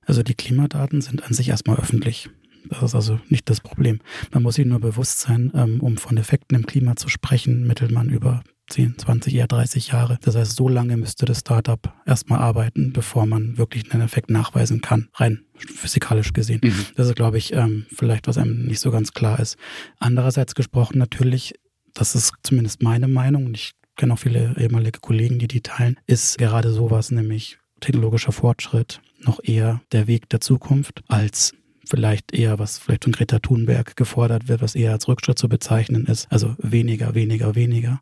Also 0.05 0.23
die 0.23 0.35
Klimadaten 0.35 1.01
sind 1.01 1.23
an 1.23 1.33
sich 1.33 1.49
erstmal 1.49 1.77
öffentlich. 1.77 2.29
Das 2.69 2.83
ist 2.83 2.95
also 2.95 3.19
nicht 3.29 3.49
das 3.49 3.61
Problem. 3.61 3.99
Man 4.31 4.43
muss 4.43 4.55
sich 4.55 4.65
nur 4.65 4.79
bewusst 4.79 5.19
sein, 5.19 5.51
ähm, 5.55 5.81
um 5.81 5.97
von 5.97 6.17
Effekten 6.17 6.55
im 6.55 6.65
Klima 6.65 6.95
zu 6.95 7.09
sprechen, 7.09 7.65
mittelt 7.67 7.91
man 7.91 8.09
über 8.09 8.43
10, 8.69 8.97
20, 8.97 9.33
eher 9.35 9.47
30 9.47 9.87
Jahre. 9.89 10.19
Das 10.21 10.35
heißt, 10.35 10.55
so 10.55 10.67
lange 10.67 10.97
müsste 10.97 11.25
das 11.25 11.39
Startup 11.39 11.93
erstmal 12.05 12.39
arbeiten, 12.39 12.91
bevor 12.91 13.25
man 13.25 13.57
wirklich 13.57 13.91
einen 13.91 14.03
Effekt 14.03 14.29
nachweisen 14.29 14.81
kann, 14.81 15.09
rein 15.15 15.45
physikalisch 15.55 16.33
gesehen. 16.33 16.61
Mhm. 16.63 16.85
Das 16.95 17.07
ist, 17.07 17.15
glaube 17.15 17.37
ich, 17.37 17.53
ähm, 17.53 17.85
vielleicht, 17.95 18.27
was 18.27 18.37
einem 18.37 18.65
nicht 18.65 18.79
so 18.79 18.91
ganz 18.91 19.13
klar 19.13 19.39
ist. 19.39 19.57
Andererseits 19.99 20.53
gesprochen 20.53 20.97
natürlich, 20.97 21.53
das 21.93 22.13
ist 22.13 22.33
zumindest 22.43 22.83
meine 22.83 23.07
Meinung 23.07 23.45
und 23.45 23.57
ich 23.57 23.71
kenne 23.95 24.13
auch 24.13 24.19
viele 24.19 24.55
ehemalige 24.57 24.99
Kollegen, 24.99 25.39
die 25.39 25.47
die 25.47 25.61
teilen, 25.61 25.97
ist 26.05 26.37
gerade 26.37 26.71
sowas, 26.71 27.09
nämlich 27.09 27.57
technologischer 27.79 28.31
Fortschritt, 28.31 29.01
noch 29.19 29.39
eher 29.43 29.81
der 29.91 30.07
Weg 30.07 30.29
der 30.29 30.41
Zukunft 30.41 31.03
als 31.07 31.53
vielleicht 31.87 32.33
eher, 32.33 32.59
was 32.59 32.77
vielleicht 32.77 33.05
von 33.05 33.13
Greta 33.13 33.39
Thunberg 33.39 33.95
gefordert 33.95 34.47
wird, 34.47 34.61
was 34.61 34.75
eher 34.75 34.91
als 34.91 35.07
Rückschritt 35.07 35.39
zu 35.39 35.49
bezeichnen 35.49 36.05
ist. 36.05 36.31
Also 36.31 36.55
weniger, 36.59 37.15
weniger, 37.15 37.55
weniger. 37.55 38.01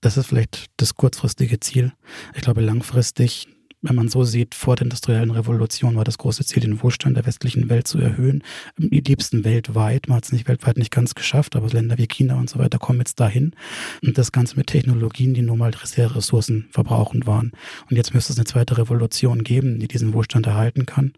Das 0.00 0.16
ist 0.16 0.26
vielleicht 0.26 0.66
das 0.76 0.94
kurzfristige 0.94 1.60
Ziel. 1.60 1.92
Ich 2.34 2.42
glaube, 2.42 2.60
langfristig 2.60 3.48
wenn 3.82 3.96
man 3.96 4.08
so 4.08 4.22
sieht, 4.22 4.54
vor 4.54 4.76
der 4.76 4.84
industriellen 4.84 5.32
Revolution 5.32 5.96
war 5.96 6.04
das 6.04 6.16
große 6.16 6.44
Ziel, 6.44 6.62
den 6.62 6.82
Wohlstand 6.82 7.16
der 7.16 7.26
westlichen 7.26 7.68
Welt 7.68 7.88
zu 7.88 7.98
erhöhen. 7.98 8.44
Am 8.78 8.88
liebsten 8.88 9.44
weltweit. 9.44 10.08
Man 10.08 10.16
hat 10.16 10.24
es 10.24 10.32
nicht 10.32 10.46
weltweit 10.48 10.78
nicht 10.78 10.92
ganz 10.92 11.14
geschafft, 11.14 11.56
aber 11.56 11.68
Länder 11.68 11.98
wie 11.98 12.06
China 12.06 12.38
und 12.38 12.48
so 12.48 12.60
weiter 12.60 12.78
kommen 12.78 13.00
jetzt 13.00 13.18
dahin. 13.18 13.54
Und 14.02 14.16
das 14.16 14.30
Ganze 14.30 14.56
mit 14.56 14.68
Technologien, 14.68 15.34
die 15.34 15.42
nun 15.42 15.58
mal 15.58 15.72
sehr 15.82 16.14
ressourcenverbrauchend 16.14 17.26
waren. 17.26 17.50
Und 17.90 17.96
jetzt 17.96 18.14
müsste 18.14 18.32
es 18.32 18.38
eine 18.38 18.46
zweite 18.46 18.78
Revolution 18.78 19.42
geben, 19.42 19.80
die 19.80 19.88
diesen 19.88 20.14
Wohlstand 20.14 20.46
erhalten 20.46 20.86
kann 20.86 21.12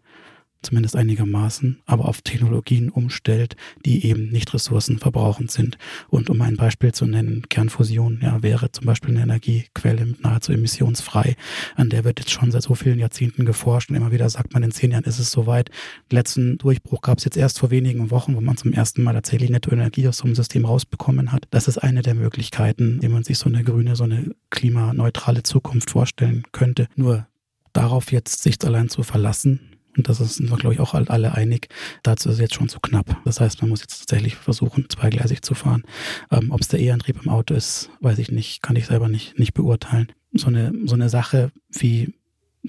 zumindest 0.65 0.95
einigermaßen, 0.95 1.81
aber 1.85 2.05
auf 2.05 2.21
Technologien 2.21 2.89
umstellt, 2.89 3.55
die 3.85 4.05
eben 4.05 4.29
nicht 4.29 4.53
ressourcenverbrauchend 4.53 5.51
sind. 5.51 5.77
Und 6.09 6.29
um 6.29 6.41
ein 6.41 6.57
Beispiel 6.57 6.93
zu 6.93 7.05
nennen, 7.05 7.43
Kernfusion 7.49 8.19
ja, 8.21 8.43
wäre 8.43 8.71
zum 8.71 8.85
Beispiel 8.85 9.11
eine 9.11 9.23
Energiequelle 9.23 10.15
nahezu 10.21 10.51
emissionsfrei. 10.51 11.35
An 11.75 11.89
der 11.89 12.03
wird 12.03 12.19
jetzt 12.19 12.31
schon 12.31 12.51
seit 12.51 12.63
so 12.63 12.75
vielen 12.75 12.99
Jahrzehnten 12.99 13.45
geforscht 13.45 13.89
und 13.89 13.95
immer 13.95 14.11
wieder 14.11 14.29
sagt 14.29 14.53
man, 14.53 14.63
in 14.63 14.71
zehn 14.71 14.91
Jahren 14.91 15.03
ist 15.03 15.19
es 15.19 15.31
soweit. 15.31 15.69
Letzten 16.11 16.57
Durchbruch 16.57 17.01
gab 17.01 17.19
es 17.19 17.25
jetzt 17.25 17.37
erst 17.37 17.59
vor 17.59 17.71
wenigen 17.71 18.11
Wochen, 18.11 18.35
wo 18.35 18.41
man 18.41 18.57
zum 18.57 18.73
ersten 18.73 19.03
Mal 19.03 19.13
tatsächlich 19.13 19.49
Nettoenergie 19.49 20.07
aus 20.07 20.17
so 20.17 20.25
einem 20.25 20.35
System 20.35 20.65
rausbekommen 20.65 21.31
hat. 21.31 21.47
Das 21.51 21.67
ist 21.67 21.77
eine 21.77 22.01
der 22.01 22.15
Möglichkeiten, 22.15 23.01
wie 23.01 23.07
man 23.07 23.23
sich 23.23 23.37
so 23.37 23.47
eine 23.47 23.63
grüne, 23.63 23.95
so 23.95 24.03
eine 24.03 24.35
klimaneutrale 24.49 25.43
Zukunft 25.43 25.91
vorstellen 25.91 26.43
könnte. 26.51 26.87
Nur 26.95 27.27
darauf 27.73 28.11
jetzt 28.11 28.41
sich 28.41 28.55
allein 28.63 28.89
zu 28.89 29.03
verlassen, 29.03 29.74
und 29.97 30.09
das 30.09 30.17
sind 30.17 30.49
wir, 30.49 30.57
glaube 30.57 30.73
ich, 30.73 30.79
auch 30.79 30.93
alle 30.93 31.33
einig. 31.33 31.69
Dazu 32.03 32.29
ist 32.29 32.35
es 32.35 32.41
jetzt 32.41 32.55
schon 32.55 32.69
zu 32.69 32.79
knapp. 32.79 33.17
Das 33.25 33.39
heißt, 33.39 33.61
man 33.61 33.69
muss 33.69 33.81
jetzt 33.81 33.99
tatsächlich 33.99 34.35
versuchen, 34.35 34.87
zweigleisig 34.89 35.41
zu 35.41 35.55
fahren. 35.55 35.83
Ähm, 36.31 36.51
Ob 36.51 36.61
es 36.61 36.67
der 36.67 36.79
E-Antrieb 36.79 37.21
im 37.23 37.29
Auto 37.29 37.53
ist, 37.53 37.89
weiß 38.01 38.19
ich 38.19 38.31
nicht, 38.31 38.61
kann 38.61 38.75
ich 38.75 38.87
selber 38.87 39.09
nicht, 39.09 39.39
nicht 39.39 39.53
beurteilen. 39.53 40.11
So 40.33 40.47
eine, 40.47 40.73
so 40.85 40.95
eine 40.95 41.09
Sache 41.09 41.51
wie 41.71 42.13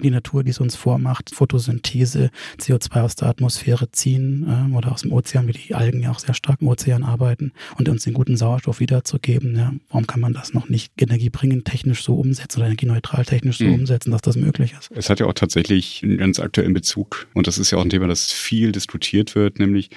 die 0.01 0.09
Natur, 0.09 0.43
die 0.43 0.51
es 0.51 0.59
uns 0.59 0.75
vormacht, 0.75 1.33
Photosynthese, 1.33 2.29
CO2 2.59 3.01
aus 3.01 3.15
der 3.15 3.27
Atmosphäre 3.27 3.91
ziehen 3.91 4.71
äh, 4.71 4.75
oder 4.75 4.91
aus 4.91 5.01
dem 5.01 5.13
Ozean, 5.13 5.47
wie 5.47 5.53
die 5.53 5.75
Algen 5.75 6.01
ja 6.01 6.11
auch 6.11 6.19
sehr 6.19 6.33
stark 6.33 6.61
im 6.61 6.67
Ozean 6.67 7.03
arbeiten 7.03 7.51
und 7.77 7.89
uns 7.89 8.03
den 8.03 8.13
guten 8.13 8.37
Sauerstoff 8.37 8.79
wiederzugeben. 8.79 9.55
Ja, 9.55 9.73
warum 9.89 10.07
kann 10.07 10.19
man 10.19 10.33
das 10.33 10.53
noch 10.53 10.69
nicht 10.69 10.93
energiebringend 10.97 11.65
technisch 11.65 12.03
so 12.03 12.15
umsetzen 12.15 12.59
oder 12.59 12.67
energieneutral 12.67 13.25
technisch 13.25 13.57
so 13.57 13.65
mhm. 13.65 13.75
umsetzen, 13.75 14.11
dass 14.11 14.21
das 14.21 14.35
möglich 14.35 14.73
ist? 14.79 14.91
Es 14.95 15.09
hat 15.09 15.19
ja 15.19 15.25
auch 15.25 15.33
tatsächlich 15.33 16.01
einen 16.03 16.17
ganz 16.17 16.39
aktuellen 16.39 16.73
Bezug 16.73 17.27
und 17.33 17.47
das 17.47 17.57
ist 17.57 17.71
ja 17.71 17.77
auch 17.77 17.83
ein 17.83 17.89
Thema, 17.89 18.07
das 18.07 18.31
viel 18.31 18.71
diskutiert 18.71 19.35
wird, 19.35 19.59
nämlich 19.59 19.89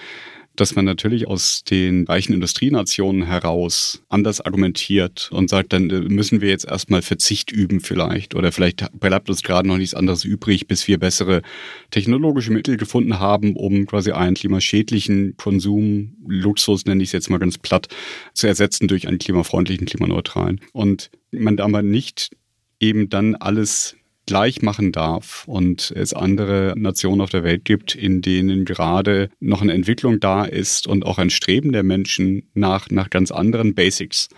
dass 0.56 0.74
man 0.74 0.84
natürlich 0.84 1.26
aus 1.26 1.64
den 1.64 2.04
reichen 2.04 2.34
Industrienationen 2.34 3.22
heraus 3.22 4.02
anders 4.08 4.40
argumentiert 4.40 5.30
und 5.32 5.48
sagt, 5.48 5.72
dann 5.72 5.90
äh, 5.90 6.00
müssen 6.00 6.40
wir 6.40 6.48
jetzt 6.48 6.66
erstmal 6.66 7.02
Verzicht 7.02 7.50
üben 7.50 7.80
vielleicht 7.80 8.34
oder 8.34 8.52
vielleicht 8.52 8.86
bleibt 8.98 9.28
uns 9.28 9.42
gerade 9.42 9.68
noch 9.68 9.76
nichts 9.76 9.94
anderes 9.94 10.24
übrig, 10.24 10.66
bis 10.66 10.86
wir 10.88 10.98
bessere 10.98 11.42
technologische 11.90 12.52
Mittel 12.52 12.76
gefunden 12.76 13.18
haben, 13.18 13.56
um 13.56 13.86
quasi 13.86 14.12
einen 14.12 14.34
klimaschädlichen 14.34 15.36
Konsum, 15.36 16.16
Luxus 16.26 16.84
nenne 16.84 17.02
ich 17.02 17.08
es 17.10 17.12
jetzt 17.12 17.30
mal 17.30 17.38
ganz 17.38 17.58
platt, 17.58 17.88
zu 18.34 18.46
ersetzen 18.46 18.88
durch 18.88 19.08
einen 19.08 19.18
klimafreundlichen, 19.18 19.86
klimaneutralen. 19.86 20.60
Und 20.72 21.10
man 21.30 21.58
aber 21.60 21.82
nicht 21.82 22.30
eben 22.80 23.08
dann 23.08 23.34
alles 23.36 23.96
gleich 24.30 24.62
machen 24.62 24.92
darf 24.92 25.42
und 25.48 25.92
es 25.96 26.14
andere 26.14 26.74
Nationen 26.76 27.20
auf 27.20 27.30
der 27.30 27.42
Welt 27.42 27.64
gibt, 27.64 27.96
in 27.96 28.22
denen 28.22 28.64
gerade 28.64 29.28
noch 29.40 29.60
eine 29.60 29.72
Entwicklung 29.72 30.20
da 30.20 30.44
ist 30.44 30.86
und 30.86 31.04
auch 31.04 31.18
ein 31.18 31.30
Streben 31.30 31.72
der 31.72 31.82
Menschen 31.82 32.44
nach, 32.54 32.90
nach 32.90 33.10
ganz 33.10 33.32
anderen 33.32 33.74
Basics. 33.74 34.28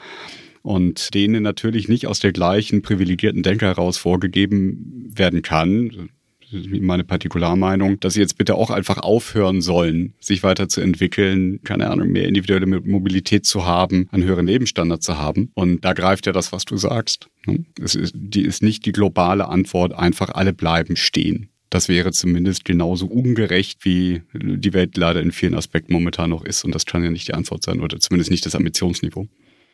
Und 0.62 1.12
denen 1.12 1.42
natürlich 1.42 1.88
nicht 1.90 2.07
aus 2.07 2.20
der 2.20 2.33
gleichen 2.33 2.81
privilegierten 2.81 3.42
Denke 3.42 3.66
heraus 3.66 3.98
vorgegeben 3.98 5.11
werden 5.14 5.42
kann 5.42 6.09
meine 6.53 7.05
Partikularmeinung, 7.05 8.01
dass 8.01 8.15
sie 8.15 8.21
jetzt 8.21 8.38
bitte 8.38 8.55
auch 8.55 8.71
einfach 8.71 8.99
aufhören 8.99 9.61
sollen, 9.61 10.15
sich 10.21 10.43
weiterzuentwickeln, 10.43 11.61
keine 11.62 11.91
Ahnung, 11.91 12.09
mehr 12.09 12.29
individuelle 12.29 12.67
Mobilität 12.67 13.47
zu 13.47 13.67
haben, 13.67 14.09
einen 14.12 14.25
höheren 14.25 14.47
Lebensstandard 14.47 15.03
zu 15.03 15.19
haben. 15.19 15.51
Und 15.55 15.85
da 15.85 15.93
greift 15.93 16.27
ja 16.27 16.33
das, 16.33 16.53
was 16.53 16.65
du 16.65 16.77
sagst. 16.77 17.29
Ne? 17.47 17.65
Es 17.81 17.95
ist, 17.95 18.15
die 18.17 18.43
ist 18.43 18.62
nicht 18.62 18.87
die 18.87 18.93
globale 18.93 19.49
Antwort, 19.49 19.93
einfach 19.93 20.31
alle 20.31 20.53
bleiben 20.53 20.97
stehen. 20.97 21.49
Das 21.71 21.88
wäre 21.88 22.12
zumindest 22.12 22.67
genauso 22.67 23.07
ungerecht, 23.07 23.85
wie 23.85 24.21
die 24.35 24.75
Welt 24.75 24.95
leider 24.99 25.23
in 25.23 25.33
vielen 25.33 25.55
Aspekten 25.55 25.95
momentan 25.95 26.29
noch 26.29 26.45
ist. 26.45 26.65
Und 26.65 26.75
das 26.75 26.85
kann 26.85 27.03
ja 27.03 27.11
nicht 27.11 27.29
die 27.29 27.35
Antwort 27.35 27.62
sein 27.62 27.81
oder 27.81 27.99
zumindest 27.99 28.31
nicht 28.31 28.45
das 28.45 28.55
Ambitionsniveau. 28.55 29.27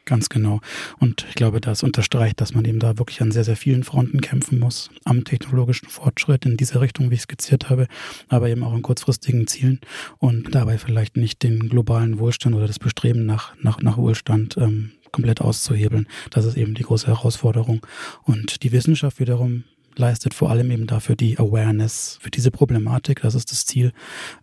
Ganz 0.08 0.30
genau. 0.30 0.62
Und 0.98 1.26
ich 1.28 1.34
glaube, 1.34 1.60
das 1.60 1.82
unterstreicht, 1.82 2.40
dass 2.40 2.54
man 2.54 2.64
eben 2.64 2.78
da 2.78 2.96
wirklich 2.96 3.20
an 3.20 3.30
sehr, 3.30 3.44
sehr 3.44 3.56
vielen 3.56 3.84
Fronten 3.84 4.22
kämpfen 4.22 4.58
muss. 4.58 4.88
Am 5.04 5.24
technologischen 5.24 5.86
Fortschritt 5.90 6.46
in 6.46 6.56
diese 6.56 6.80
Richtung, 6.80 7.10
wie 7.10 7.16
ich 7.16 7.20
skizziert 7.20 7.68
habe, 7.68 7.88
aber 8.26 8.48
eben 8.48 8.64
auch 8.64 8.72
an 8.72 8.80
kurzfristigen 8.80 9.46
Zielen 9.46 9.80
und 10.16 10.54
dabei 10.54 10.78
vielleicht 10.78 11.18
nicht 11.18 11.42
den 11.42 11.68
globalen 11.68 12.18
Wohlstand 12.18 12.56
oder 12.56 12.66
das 12.66 12.78
Bestreben 12.78 13.26
nach, 13.26 13.54
nach, 13.60 13.82
nach 13.82 13.98
Wohlstand 13.98 14.56
ähm, 14.56 14.92
komplett 15.12 15.42
auszuhebeln. 15.42 16.08
Das 16.30 16.46
ist 16.46 16.56
eben 16.56 16.74
die 16.74 16.84
große 16.84 17.08
Herausforderung. 17.08 17.86
Und 18.22 18.62
die 18.62 18.72
Wissenschaft 18.72 19.20
wiederum 19.20 19.64
leistet 19.94 20.32
vor 20.32 20.48
allem 20.48 20.70
eben 20.70 20.86
dafür 20.86 21.16
die 21.16 21.38
Awareness 21.38 22.18
für 22.22 22.30
diese 22.30 22.50
Problematik. 22.50 23.20
Das 23.20 23.34
ist 23.34 23.52
das 23.52 23.66
Ziel, 23.66 23.92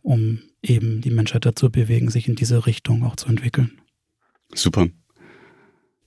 um 0.04 0.42
eben 0.62 1.02
die 1.02 1.10
Menschheit 1.10 1.44
dazu 1.44 1.72
bewegen, 1.72 2.12
sich 2.12 2.28
in 2.28 2.36
diese 2.36 2.68
Richtung 2.68 3.02
auch 3.02 3.16
zu 3.16 3.30
entwickeln. 3.30 3.82
Super. 4.54 4.90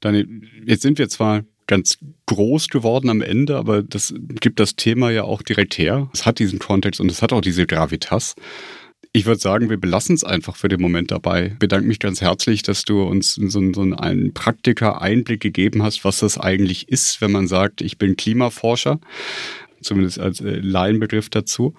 Daniel, 0.01 0.27
jetzt 0.65 0.83
sind 0.83 0.99
wir 0.99 1.09
zwar 1.09 1.45
ganz 1.69 1.99
groß 2.27 2.69
geworden 2.69 3.11
am 3.11 3.23
Ende, 3.23 3.57
aber 3.57 3.83
das 3.83 4.15
gibt 4.41 4.59
das 4.59 4.75
Thema 4.75 5.11
ja 5.11 5.23
auch 5.23 5.43
direkt 5.43 5.79
her. 5.79 6.11
Es 6.13 6.27
hat 6.27 6.41
diesen 6.41 6.59
Kontext 6.59 7.01
und 7.01 7.11
es 7.11 7.23
hat 7.23 7.33
auch 7.33 7.41
diese 7.41 7.67
Gravitas. 7.67 8.35
Ich 9.13 9.27
würde 9.27 9.41
sagen, 9.41 9.71
wir 9.71 9.79
belassen 9.79 10.15
es 10.15 10.25
einfach 10.25 10.57
für 10.57 10.69
den 10.69 10.81
Moment 10.81 11.11
dabei. 11.11 11.51
Ich 11.53 11.59
bedanke 11.59 11.87
mich 11.87 11.99
ganz 11.99 12.21
herzlich, 12.21 12.63
dass 12.63 12.83
du 12.85 13.03
uns 13.03 13.35
so, 13.35 13.73
so 13.73 13.83
einen 13.83 14.35
Praktiker-Einblick 14.35 15.41
gegeben 15.41 15.83
hast, 15.83 16.05
was 16.05 16.19
das 16.19 16.39
eigentlich 16.39 16.89
ist, 16.89 17.21
wenn 17.21 17.33
man 17.33 17.47
sagt, 17.47 17.81
ich 17.81 17.99
bin 17.99 18.17
Klimaforscher, 18.17 19.01
zumindest 19.81 20.19
als 20.19 20.41
äh, 20.41 20.59
Laienbegriff 20.61 21.31
dazu. 21.31 21.75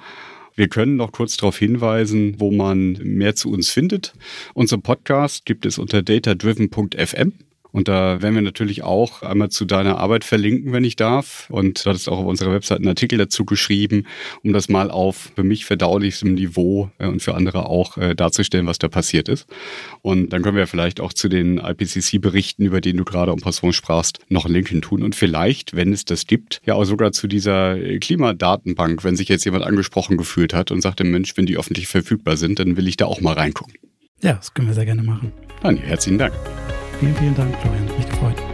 Wir 0.56 0.68
können 0.68 0.98
noch 0.98 1.12
kurz 1.12 1.38
darauf 1.38 1.58
hinweisen, 1.58 2.36
wo 2.40 2.52
man 2.52 2.94
mehr 3.04 3.36
zu 3.36 3.52
uns 3.52 3.70
findet. 3.70 4.14
Unser 4.54 4.78
Podcast 4.78 5.46
gibt 5.46 5.66
es 5.66 5.78
unter 5.78 6.02
datadriven.fm. 6.02 7.34
Und 7.72 7.88
da 7.88 8.22
werden 8.22 8.36
wir 8.36 8.42
natürlich 8.42 8.84
auch 8.84 9.22
einmal 9.22 9.50
zu 9.50 9.66
deiner 9.66 9.98
Arbeit 9.98 10.24
verlinken, 10.24 10.74
wenn 10.74 10.84
ich 10.84 10.96
darf. 10.96 11.48
Und 11.50 11.86
du 11.86 11.90
hattest 11.90 12.10
auch 12.10 12.20
auf 12.20 12.26
unserer 12.26 12.52
Website 12.52 12.80
einen 12.80 12.88
Artikel 12.88 13.18
dazu 13.18 13.46
geschrieben, 13.46 14.06
um 14.44 14.54
das 14.54 14.70
mal 14.70 14.90
auf 14.92 15.32
für 15.36 15.44
mich 15.44 15.66
verdaulichem 15.66 16.34
Niveau 16.34 16.90
äh, 16.98 17.08
und 17.08 17.22
für 17.22 17.36
andere 17.36 17.68
auch 17.68 17.98
äh, 17.98 18.16
darzustellen, 18.16 18.66
was 18.66 18.80
da 18.80 18.88
passiert 18.88 19.30
ist. 19.30 19.48
Und 20.02 20.34
dann 20.34 20.42
können 20.42 20.58
wir 20.58 20.68
vielleicht 20.68 21.00
auch 21.00 21.14
zu 21.14 21.30
den 21.30 21.58
IPCC-Berichten, 21.58 22.66
über 22.66 22.82
denen 22.82 22.98
du 22.98 23.06
gerade 23.06 23.32
en 23.32 23.40
passant 23.40 23.76
sprachst, 23.76 24.20
noch 24.30 24.46
einen 24.46 24.56
Link 24.56 24.70
hin 24.70 24.82
tun. 24.82 25.04
Und 25.04 25.16
vielleicht, 25.16 25.76
wenn 25.76 25.94
es 25.94 26.06
das 26.06 26.28
gibt, 26.28 26.62
ja 26.66 26.74
auch 26.74 26.86
sogar 26.86 27.12
zu 27.12 27.28
dieser 27.28 27.78
äh, 27.78 28.00
Klimadatenbank, 28.00 29.04
wenn 29.04 29.16
sich 29.16 29.30
jetzt 29.30 29.46
jemand 29.46 29.64
angesprochen 29.64 30.18
gefühlt 30.18 30.54
hat 30.54 30.72
und 30.72 30.82
sagt, 30.82 31.00
Mensch, 31.04 31.38
wenn 31.38 31.46
die 31.46 31.58
öffentlich 31.58 31.88
verfügbar 31.88 32.36
sind, 32.36 32.60
dann 32.60 32.78
will 32.78 32.88
ich 32.88 32.98
da 32.98 33.06
auch 33.06 33.22
mal 33.22 33.34
reingucken. 33.34 33.74
Ja, 34.22 34.34
das 34.34 34.54
können 34.54 34.68
wir 34.68 34.76
sehr 34.76 34.86
gerne 34.86 35.04
machen. 35.04 35.32
Dann 35.62 35.78
herzlichen 35.78 36.18
Dank. 36.18 36.34
Vielen, 37.00 37.16
vielen 37.16 37.36
Dank, 37.36 37.56
Florian. 37.62 37.86
Mich 37.98 38.10
gefreut. 38.10 38.49